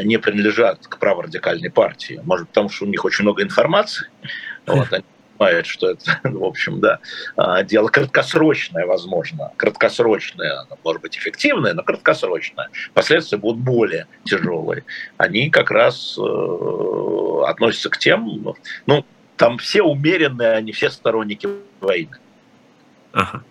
не 0.05 0.19
принадлежат 0.19 0.87
к 0.87 0.99
праворадикальной 0.99 1.71
партии. 1.71 2.21
Может, 2.23 2.49
потому 2.49 2.69
что 2.69 2.85
у 2.85 2.89
них 2.89 3.03
очень 3.07 3.23
много 3.23 3.43
информации. 3.43 4.09
Вот, 4.67 4.93
они 4.93 5.05
понимает, 5.43 5.67
что 5.67 5.91
это, 5.91 6.21
в 6.25 6.45
общем, 6.45 6.81
да, 6.81 7.01
а, 7.37 7.63
дело 7.63 7.89
краткосрочное, 7.89 8.87
возможно, 8.87 9.53
краткосрочное, 9.57 10.67
может 10.85 11.03
быть, 11.03 11.17
эффективное, 11.17 11.75
но 11.75 11.83
краткосрочное. 11.83 12.69
Последствия 12.95 13.39
будут 13.39 13.63
более 13.63 14.07
тяжелые. 14.25 14.85
Они 15.17 15.51
как 15.51 15.71
раз 15.71 16.17
э, 16.19 17.43
относятся 17.47 17.91
к 17.91 17.99
тем, 17.99 18.55
ну, 18.87 19.05
там 19.37 19.59
все 19.59 19.83
умеренные, 19.83 20.53
они 20.53 20.73
все 20.73 20.91
сторонники 20.91 21.49
войны. 21.81 22.17
Ага. 23.13 23.43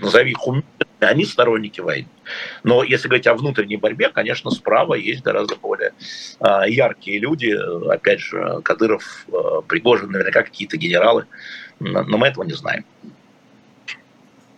Назови 0.00 0.32
их 0.32 0.46
умеренными, 0.46 0.71
они 1.08 1.24
сторонники 1.24 1.80
войны. 1.80 2.08
Но 2.62 2.82
если 2.82 3.08
говорить 3.08 3.26
о 3.26 3.34
внутренней 3.34 3.76
борьбе, 3.76 4.08
конечно, 4.08 4.50
справа 4.50 4.94
есть 4.94 5.22
гораздо 5.22 5.56
более 5.56 5.92
а, 6.40 6.66
яркие 6.66 7.18
люди. 7.18 7.56
Опять 7.88 8.20
же, 8.20 8.60
Кадыров, 8.62 9.26
а, 9.32 9.62
Пригожин, 9.62 10.10
наверняка 10.10 10.42
какие-то 10.42 10.76
генералы. 10.76 11.26
Но 11.80 12.16
мы 12.16 12.28
этого 12.28 12.44
не 12.44 12.52
знаем. 12.52 12.84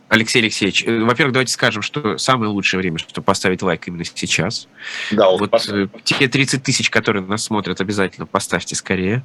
Алексей 0.09 0.41
Алексеевич, 0.41 0.85
э, 0.85 1.01
во-первых, 1.01 1.33
давайте 1.33 1.53
скажем, 1.53 1.83
что 1.83 2.19
самое 2.19 2.51
лучшее 2.51 2.79
время, 2.79 2.99
чтобы 2.99 3.23
поставить 3.23 3.63
лайк 3.63 3.89
именно 3.89 4.05
сейчас. 4.05 4.69
Да, 5.11 5.29
вот, 5.29 5.51
вот 5.51 5.69
э, 5.69 5.89
те 6.05 6.29
30 6.29 6.63
тысяч, 6.63 6.91
которые 6.91 7.25
нас 7.25 7.43
смотрят, 7.43 7.81
обязательно 7.81 8.27
поставьте 8.27 8.77
скорее. 8.77 9.25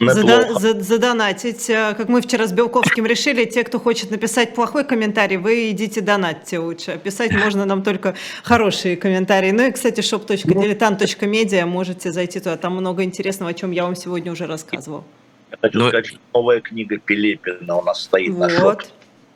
Зада- 0.00 0.80
задонатить. 0.80 1.68
Э, 1.70 1.94
как 1.96 2.08
мы 2.08 2.20
вчера 2.20 2.46
с 2.46 2.52
Белковским 2.52 3.04
решили, 3.04 3.44
те, 3.44 3.64
кто 3.64 3.80
хочет 3.80 4.10
написать 4.10 4.54
плохой 4.54 4.84
комментарий, 4.84 5.36
вы 5.36 5.70
идите 5.70 6.00
донатьте 6.00 6.58
лучше. 6.58 7.00
Писать 7.02 7.32
можно 7.32 7.64
нам 7.64 7.82
только 7.82 8.14
хорошие 8.44 8.96
комментарии. 8.96 9.50
Ну 9.50 9.66
и, 9.66 9.72
кстати, 9.72 10.00
shop.diletant.media, 10.00 11.66
можете 11.66 12.12
зайти 12.12 12.38
туда. 12.38 12.56
Там 12.56 12.76
много 12.76 13.02
интересного, 13.02 13.50
о 13.50 13.54
чем 13.54 13.72
я 13.72 13.84
вам 13.84 13.96
сегодня 13.96 14.30
уже 14.30 14.46
рассказывал. 14.46 15.04
Я 15.50 15.58
хочу 15.60 15.78
Но... 15.78 15.88
сказать, 15.88 16.06
что 16.06 16.18
новая 16.34 16.60
книга 16.60 16.98
Пилипина 16.98 17.76
у 17.76 17.82
нас 17.82 18.02
стоит 18.02 18.30
вот. 18.30 18.38
на 18.38 18.50
шоп. 18.50 18.82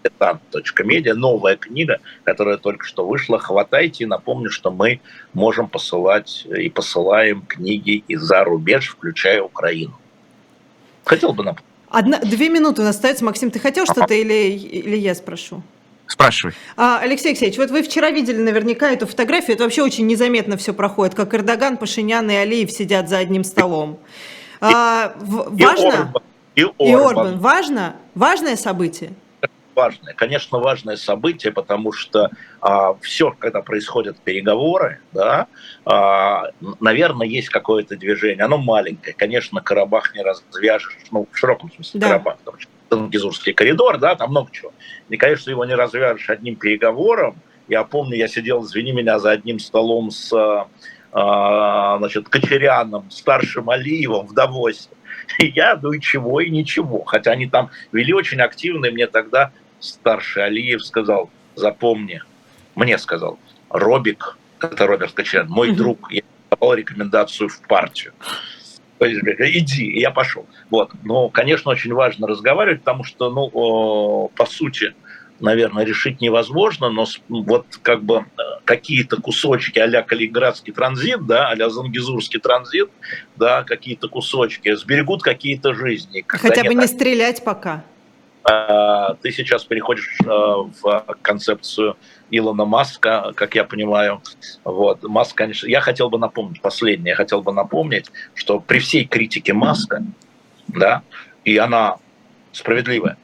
Diletant.media, 0.05 1.15
новая 1.15 1.57
книга, 1.57 2.01
которая 2.25 2.57
только 2.57 2.85
что 2.85 3.07
вышла. 3.07 3.39
Хватайте 3.39 4.05
и 4.05 4.07
напомню, 4.07 4.51
что 4.51 4.71
мы 4.71 5.01
можем 5.33 5.69
посылать 5.69 6.45
и 6.47 6.69
посылаем 6.69 7.43
книги 7.43 8.03
и 8.09 8.17
за 8.17 8.43
рубеж, 8.43 8.89
включая 8.91 9.43
Украину. 9.43 9.97
Хотел 11.05 11.33
бы 11.33 11.45
напомнить. 11.45 11.65
Одна, 11.89 12.19
две 12.21 12.49
минуты 12.49 12.83
у 12.83 12.85
нас 12.85 12.97
остается. 12.97 13.25
Максим, 13.25 13.51
ты 13.51 13.59
хотел 13.59 13.85
что-то 13.85 14.15
или, 14.15 14.51
или 14.57 14.97
я 14.97 15.15
спрошу? 15.15 15.63
Спрашивай. 16.07 16.55
А, 16.77 16.99
Алексей 16.99 17.29
Алексеевич, 17.29 17.59
вот 17.59 17.71
вы 17.71 17.83
вчера 17.83 18.11
видели 18.11 18.39
наверняка 18.39 18.91
эту 18.91 19.07
фотографию. 19.07 19.55
Это 19.55 19.65
вообще 19.65 19.83
очень 19.83 20.07
незаметно 20.07 20.57
все 20.57 20.75
проходит, 20.75 21.15
как 21.15 21.35
Эрдоган, 21.35 21.77
Пашинян 21.77 22.31
и 22.31 22.35
Алиев 22.35 22.71
сидят 22.71 23.09
за 23.09 23.19
одним 23.19 23.45
столом. 23.45 23.99
А, 24.61 25.15
и, 25.57 25.65
важно? 25.65 26.13
И 26.55 26.63
Орбан. 26.63 26.87
И 26.87 26.93
Орбан. 26.93 27.39
Важно? 27.39 27.97
Важное 28.15 28.57
событие? 28.57 29.13
Важное. 29.75 30.15
Конечно, 30.15 30.59
важное 30.59 30.97
событие, 30.97 31.53
потому 31.53 31.93
что 31.93 32.31
а, 32.61 32.95
все, 33.01 33.35
когда 33.39 33.63
происходят 33.63 34.19
переговоры, 34.19 35.01
да, 35.13 35.47
а, 35.85 36.51
наверное, 36.81 37.27
есть 37.27 37.49
какое-то 37.49 37.97
движение. 37.97 38.45
Оно 38.45 38.59
маленькое. 38.59 39.15
Конечно, 39.15 39.61
Карабах 39.61 40.15
не 40.15 40.23
развяжешь, 40.23 40.97
ну, 41.11 41.29
в 41.31 41.37
широком 41.37 41.71
смысле 41.73 42.01
да. 42.01 42.09
Карабах, 42.09 42.39
потому 42.39 42.59
что 42.59 42.71
Гизурский 43.09 43.53
коридор, 43.55 43.99
да, 43.99 44.15
там 44.15 44.31
много 44.31 44.51
чего. 44.53 44.73
И, 45.09 45.17
конечно, 45.17 45.51
его 45.51 45.65
не 45.65 45.75
развяжешь 45.75 46.29
одним 46.29 46.57
переговором. 46.57 47.37
Я 47.69 47.85
помню, 47.85 48.17
я 48.17 48.29
сидел, 48.29 48.65
извини 48.65 48.93
меня, 48.93 49.19
за 49.19 49.31
одним 49.31 49.59
столом 49.59 50.11
с 50.11 50.33
а, 51.13 51.99
значит, 51.99 52.29
Кочеряном, 52.29 53.11
старшим 53.11 53.69
Алиевым 53.69 54.27
в 54.27 54.35
Давосе. 54.35 54.89
И 55.39 55.47
я, 55.47 55.79
ну 55.81 55.93
и 55.93 56.01
чего, 56.01 56.41
и 56.41 56.51
ничего. 56.51 57.05
Хотя 57.05 57.33
они 57.33 57.47
там 57.47 57.71
вели 57.93 58.15
очень 58.15 58.41
активно, 58.41 58.87
и 58.87 58.91
мне 58.91 59.07
тогда 59.07 59.53
старший 59.83 60.45
Алиев 60.45 60.85
сказал, 60.85 61.31
запомни, 61.55 62.23
мне 62.75 62.99
сказал, 62.99 63.39
Робик, 63.69 64.39
это 64.61 64.87
Роберт 64.87 65.13
Кочерян, 65.13 65.49
мой 65.49 65.71
mm-hmm. 65.71 65.75
друг, 65.75 66.13
я 66.13 66.23
давал 66.51 66.75
рекомендацию 66.75 67.49
в 67.49 67.61
партию. 67.67 68.13
Иди, 69.01 69.85
и 69.85 70.01
я 70.01 70.13
пошел. 70.13 70.47
Вот. 70.71 70.93
Но, 71.03 71.29
конечно, 71.29 71.73
очень 71.73 71.93
важно 71.93 72.29
разговаривать, 72.29 72.81
потому 72.81 73.03
что, 73.03 73.31
ну, 73.31 74.31
по 74.37 74.47
сути, 74.47 74.95
наверное, 75.41 75.85
решить 75.85 76.21
невозможно, 76.21 76.89
но 76.89 77.05
вот 77.29 77.67
как 77.83 78.05
бы 78.05 78.19
э, 78.19 78.43
какие-то 78.65 79.21
кусочки 79.21 79.79
а-ля 79.81 80.03
Калининградский 80.03 80.73
транзит, 80.73 81.27
да, 81.27 81.49
а-ля 81.49 81.69
Зангизурский 81.69 82.39
транзит, 82.39 82.91
да, 83.37 83.65
какие-то 83.65 84.09
кусочки 84.09 84.75
сберегут 84.77 85.23
какие-то 85.23 85.75
жизни. 85.75 86.25
Хотя 86.29 86.63
бы 86.63 86.75
не 86.75 86.87
так... 86.87 86.91
стрелять 86.91 87.43
пока. 87.43 87.85
А, 88.45 89.15
ты 89.15 89.31
сейчас 89.31 89.65
переходишь 89.65 90.19
э, 90.21 90.27
в 90.27 91.17
концепцию 91.23 91.97
Илона 92.31 92.65
Маска, 92.65 93.33
как 93.37 93.55
я 93.55 93.65
понимаю. 93.65 94.21
Вот. 94.65 95.03
Маск, 95.05 95.37
конечно, 95.37 95.69
я 95.69 95.81
хотел 95.81 96.11
бы 96.11 96.19
напомнить, 96.19 96.61
последнее, 96.61 97.11
я 97.11 97.17
хотел 97.17 97.43
бы 97.43 97.53
напомнить, 97.53 98.11
что 98.35 98.59
при 98.59 98.81
всей 98.81 99.05
критике 99.05 99.53
Маска, 99.53 100.03
да, 100.67 101.03
и 101.45 101.57
она 101.57 101.99
справедливая, 102.53 103.17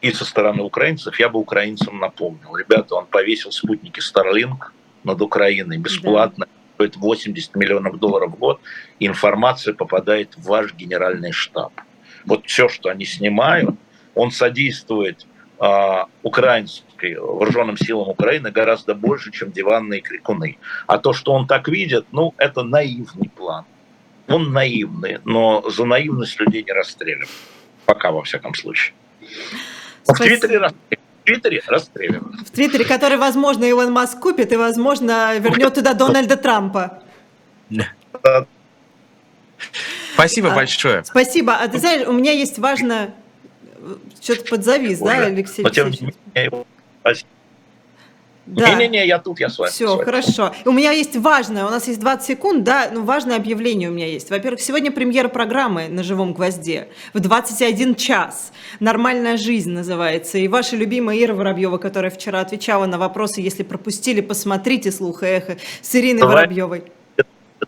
и 0.00 0.12
со 0.12 0.24
стороны 0.24 0.62
украинцев, 0.62 1.18
я 1.18 1.28
бы 1.28 1.40
украинцам 1.40 1.98
напомнил. 1.98 2.56
Ребята, 2.56 2.94
он 2.94 3.06
повесил 3.06 3.50
спутники 3.50 4.00
Starlink 4.00 4.70
над 5.02 5.20
Украиной 5.20 5.78
бесплатно, 5.78 6.46
да. 6.46 6.74
стоит 6.74 6.96
80 6.96 7.56
миллионов 7.56 7.98
долларов 7.98 8.32
в 8.32 8.38
год, 8.38 8.60
информация 9.00 9.74
попадает 9.74 10.36
в 10.36 10.44
ваш 10.44 10.72
генеральный 10.74 11.32
штаб. 11.32 11.72
Вот 12.26 12.46
все, 12.46 12.68
что 12.68 12.90
они 12.90 13.04
снимают, 13.04 13.74
он 14.20 14.30
содействует 14.30 15.26
э, 15.58 16.04
украинской 16.22 17.14
вооруженным 17.14 17.78
силам 17.78 18.08
Украины 18.08 18.50
гораздо 18.50 18.94
больше, 18.94 19.32
чем 19.32 19.50
диванные 19.50 20.02
крикуны. 20.02 20.58
А 20.86 20.98
то, 20.98 21.14
что 21.14 21.32
он 21.32 21.46
так 21.46 21.68
видит, 21.68 22.04
ну, 22.12 22.34
это 22.36 22.62
наивный 22.62 23.30
план. 23.30 23.64
Он 24.28 24.52
наивный, 24.52 25.18
но 25.24 25.64
за 25.70 25.86
наивность 25.86 26.38
людей 26.38 26.62
не 26.62 26.72
расстреливают. 26.72 27.30
Пока, 27.86 28.10
во 28.10 28.22
всяком 28.22 28.54
случае. 28.54 28.92
В 30.06 30.12
Твиттере 30.12 30.58
расстреливают. 30.58 31.00
В 31.22 31.24
Твиттере 31.24 31.62
расстреливают. 31.66 32.48
В 32.48 32.50
Твиттере, 32.50 32.84
который, 32.84 33.16
возможно, 33.16 33.64
Илон 33.64 33.90
Маск 33.92 34.20
купит 34.20 34.52
и, 34.52 34.56
возможно, 34.56 35.38
вернет 35.38 35.74
туда 35.74 35.94
Дональда 35.94 36.36
Трампа. 36.36 37.02
Спасибо 40.14 40.52
а, 40.52 40.54
большое. 40.54 41.04
Спасибо. 41.04 41.54
А 41.54 41.68
ты 41.68 41.78
знаешь, 41.78 42.06
у 42.06 42.12
меня 42.12 42.32
есть 42.32 42.58
важное 42.58 43.14
что-то 44.20 44.44
подзавис, 44.44 45.00
Уже. 45.00 45.10
да, 45.10 45.26
Алексей 45.26 45.62
Но, 45.62 45.70
тем 45.70 45.90
не 45.90 46.12
менее, 46.34 46.64
да. 48.46 48.74
Не-не-не, 48.74 49.06
я 49.06 49.18
тут, 49.18 49.38
я 49.38 49.48
с 49.48 49.58
вами. 49.58 49.70
Все, 49.70 49.96
хорошо. 49.98 50.52
У 50.64 50.72
меня 50.72 50.90
есть 50.90 51.16
важное, 51.16 51.66
у 51.66 51.70
нас 51.70 51.86
есть 51.86 52.00
20 52.00 52.26
секунд, 52.26 52.64
да, 52.64 52.90
ну 52.92 53.04
важное 53.04 53.36
объявление 53.36 53.90
у 53.90 53.92
меня 53.92 54.06
есть. 54.06 54.30
Во-первых, 54.30 54.60
сегодня 54.60 54.90
премьера 54.90 55.28
программы 55.28 55.88
«На 55.88 56.02
живом 56.02 56.32
гвозде» 56.32 56.88
в 57.14 57.20
21 57.20 57.94
час. 57.94 58.52
«Нормальная 58.80 59.36
жизнь» 59.36 59.70
называется. 59.70 60.38
И 60.38 60.48
ваша 60.48 60.76
любимая 60.76 61.16
Ира 61.22 61.34
Воробьева, 61.34 61.78
которая 61.78 62.10
вчера 62.10 62.40
отвечала 62.40 62.86
на 62.86 62.98
вопросы, 62.98 63.40
если 63.40 63.62
пропустили, 63.62 64.20
посмотрите 64.20 64.90
«Слух 64.90 65.22
и 65.22 65.26
эхо» 65.26 65.56
с 65.80 65.94
Ириной 65.94 66.22
Давай. 66.22 66.36
Воробьевой. 66.36 66.84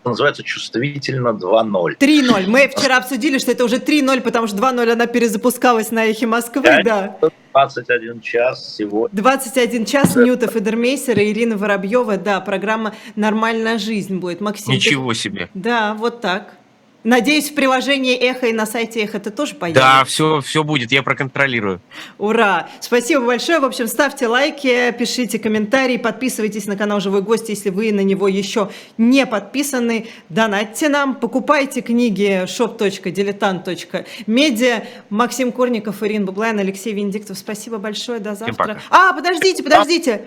Это 0.03 0.09
называется 0.09 0.43
чувствительно 0.43 1.29
2.0. 1.29 1.97
3.0. 1.97 2.47
Мы 2.47 2.67
вчера 2.67 2.97
обсудили, 2.97 3.37
что 3.37 3.53
это 3.53 3.63
уже 3.63 3.77
3.0, 3.77 4.19
потому 4.19 4.47
что 4.47 4.57
2.0 4.57 4.91
она 4.91 5.05
перезапускалась 5.05 5.91
на 5.91 6.03
эхе 6.07 6.27
Москвы, 6.27 6.61
да. 6.83 7.15
21 7.53 8.19
час 8.19 8.75
сегодня. 8.75 9.15
21 9.15 9.85
час 9.85 10.17
Ньютов 10.17 10.57
и 10.57 10.59
Дермейсер 10.59 11.17
и 11.17 11.31
Ирина 11.31 11.55
Воробьева, 11.55 12.17
да, 12.17 12.41
программа 12.41 12.93
«Нормальная 13.15 13.77
жизнь» 13.77 14.17
будет. 14.17 14.41
Максим. 14.41 14.73
Ничего 14.73 15.13
ты... 15.13 15.19
себе. 15.19 15.49
Да, 15.53 15.93
вот 15.93 16.19
так. 16.19 16.57
Надеюсь, 17.03 17.49
в 17.49 17.55
приложении 17.55 18.15
Эхо 18.15 18.47
и 18.47 18.53
на 18.53 18.65
сайте 18.65 19.01
Эхо 19.01 19.17
это 19.17 19.29
тоже 19.29 19.55
появится. 19.55 19.83
Да, 19.83 20.05
все, 20.05 20.39
все 20.39 20.63
будет, 20.63 20.93
я 20.93 21.03
проконтролирую. 21.03 21.81
Ура! 22.17 22.69
Спасибо 22.79 23.25
большое. 23.25 23.59
В 23.59 23.65
общем, 23.65 23.87
ставьте 23.87 24.27
лайки, 24.27 24.95
пишите 24.97 25.37
комментарии, 25.37 25.97
подписывайтесь 25.97 26.65
на 26.65 26.77
канал 26.77 27.01
Живой 27.01 27.21
Гость, 27.21 27.49
если 27.49 27.71
вы 27.71 27.91
на 27.91 27.99
него 28.01 28.29
еще 28.29 28.69
не 28.97 29.25
подписаны. 29.25 30.07
Донатьте 30.29 30.87
нам, 30.87 31.15
покупайте 31.15 31.81
книги 31.81 32.45
shop.diletant.media. 32.45 34.85
Максим 35.09 35.51
Корников, 35.51 36.01
Ирина 36.03 36.25
Бублайн, 36.25 36.57
Алексей 36.59 36.93
Венедиктов. 36.93 37.37
Спасибо 37.37 37.79
большое. 37.79 38.19
До 38.19 38.35
завтра. 38.35 38.79
А, 38.89 39.11
подождите, 39.11 39.61
подождите. 39.61 40.21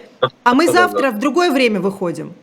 А 0.44 0.54
мы 0.54 0.70
завтра 0.70 1.10
в 1.10 1.18
другое 1.18 1.50
время 1.50 1.80
выходим. 1.80 2.34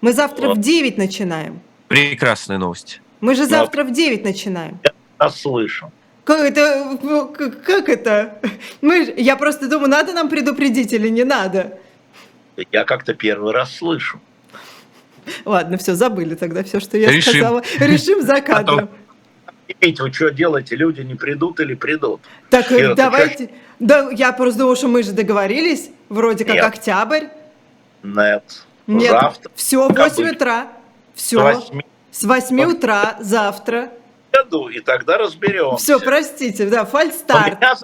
Мы 0.00 0.12
завтра 0.12 0.46
в 0.46 0.50
Вот. 0.50 0.60
9 0.60 0.96
начинаем. 0.96 1.60
Прекрасная 1.88 2.58
новость. 2.58 3.00
Мы 3.20 3.34
же 3.34 3.42
Ну, 3.42 3.48
завтра 3.48 3.84
в 3.84 3.92
9 3.92 4.24
начинаем. 4.24 4.78
Я 5.20 5.30
слышу. 5.30 5.90
Как 6.24 6.40
это? 6.40 6.98
Как 7.64 7.88
это? 7.88 8.38
Мы, 8.80 9.14
я 9.16 9.36
просто 9.36 9.68
думаю, 9.68 9.88
надо 9.88 10.12
нам 10.12 10.28
предупредить 10.28 10.92
или 10.92 11.08
не 11.08 11.24
надо? 11.24 11.78
Я 12.70 12.84
как-то 12.84 13.14
первый 13.14 13.52
раз 13.52 13.74
слышу. 13.76 14.20
Ладно, 15.44 15.78
все, 15.78 15.94
забыли 15.94 16.34
тогда 16.34 16.62
все, 16.64 16.80
что 16.80 16.96
я 16.98 17.10
Решим. 17.10 17.32
сказала. 17.32 17.62
Решим 17.78 18.22
за 18.22 18.40
кадром. 18.40 18.88
Видите, 19.80 20.02
вы 20.02 20.12
что 20.12 20.30
делаете? 20.30 20.76
Люди 20.76 21.02
не 21.02 21.14
придут 21.14 21.60
или 21.60 21.74
придут? 21.74 22.20
Так, 22.50 22.68
ты 22.68 22.94
давайте. 22.94 23.50
Да, 23.78 24.10
я 24.10 24.32
просто 24.32 24.60
думала, 24.60 24.76
что 24.76 24.88
мы 24.88 25.02
же 25.02 25.12
договорились. 25.12 25.90
Вроде 26.08 26.44
как 26.44 26.54
Нет. 26.56 26.64
октябрь. 26.64 27.24
Нет. 28.02 28.64
Нет, 28.86 29.10
Завтра 29.10 29.50
все, 29.54 29.88
в 29.88 29.94
как 29.94 30.10
8 30.10 30.24
быть? 30.24 30.36
утра. 30.36 30.68
Все. 31.14 31.40
8 31.42 31.80
С 32.18 32.24
8 32.24 32.64
утра 32.64 33.16
завтра. 33.20 33.90
году, 34.32 34.68
и 34.68 34.80
тогда 34.80 35.18
разберемся. 35.18 35.76
Все, 35.84 36.00
простите, 36.00 36.66
да, 36.66 36.84
фальстарт. 36.84 37.60
Меня, 37.60 37.74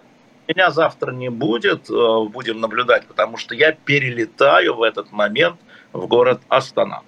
меня 0.48 0.70
завтра 0.72 1.12
не 1.12 1.28
будет, 1.30 1.88
э, 1.88 2.24
будем 2.30 2.60
наблюдать, 2.60 3.06
потому 3.06 3.36
что 3.36 3.54
я 3.54 3.70
перелетаю 3.70 4.74
в 4.74 4.82
этот 4.82 5.12
момент 5.12 5.54
в 5.92 6.08
город 6.08 6.40
Астана. 6.48 7.02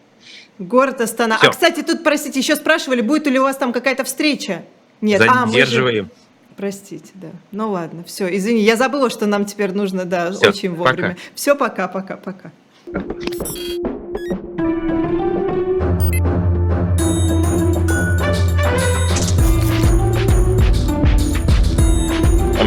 Город 0.61 1.01
Астана. 1.01 1.37
Всё. 1.39 1.49
А, 1.49 1.51
кстати, 1.51 1.83
тут, 1.83 2.05
простите, 2.05 2.39
еще 2.39 2.55
спрашивали, 2.55 3.01
будет 3.01 3.27
ли 3.27 3.41
у 3.41 3.43
вас 3.43 3.57
там 3.57 3.73
какая-то 3.73 4.05
встреча? 4.05 4.63
Нет, 5.01 5.21
а, 5.29 5.47
мы 5.47 5.53
же- 5.53 5.53
Задерживаем. 5.53 6.11
Простите, 6.57 7.11
да. 7.15 7.29
Ну 7.51 7.73
ладно, 7.73 8.05
все, 8.05 8.35
извини, 8.37 8.61
я 8.61 8.77
забыла, 8.77 9.11
что 9.11 9.27
нам 9.27 9.47
теперь 9.47 9.73
нужно, 9.73 10.05
да, 10.05 10.31
Всё, 10.31 10.51
очень 10.51 10.73
вовремя. 10.73 11.09
пока. 11.09 11.17
Все, 11.35 11.57
пока, 11.57 11.89
пока, 11.89 12.17
пока. 12.17 12.53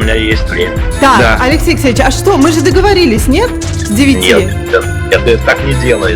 Меня 0.09 0.15
есть 0.15 0.49
время. 0.49 0.75
Так, 0.99 1.19
Да. 1.19 1.39
Алексей 1.41 1.71
Алексеевич, 1.71 1.99
а 1.99 2.11
что, 2.11 2.37
мы 2.37 2.51
же 2.51 2.61
договорились, 2.61 3.27
нет? 3.27 3.49
С 3.63 3.89
9? 3.89 4.15
Нет, 4.17 4.51
это, 4.71 4.85
это 5.11 5.37
так 5.45 5.63
не 5.63 5.73
делается. 5.75 6.07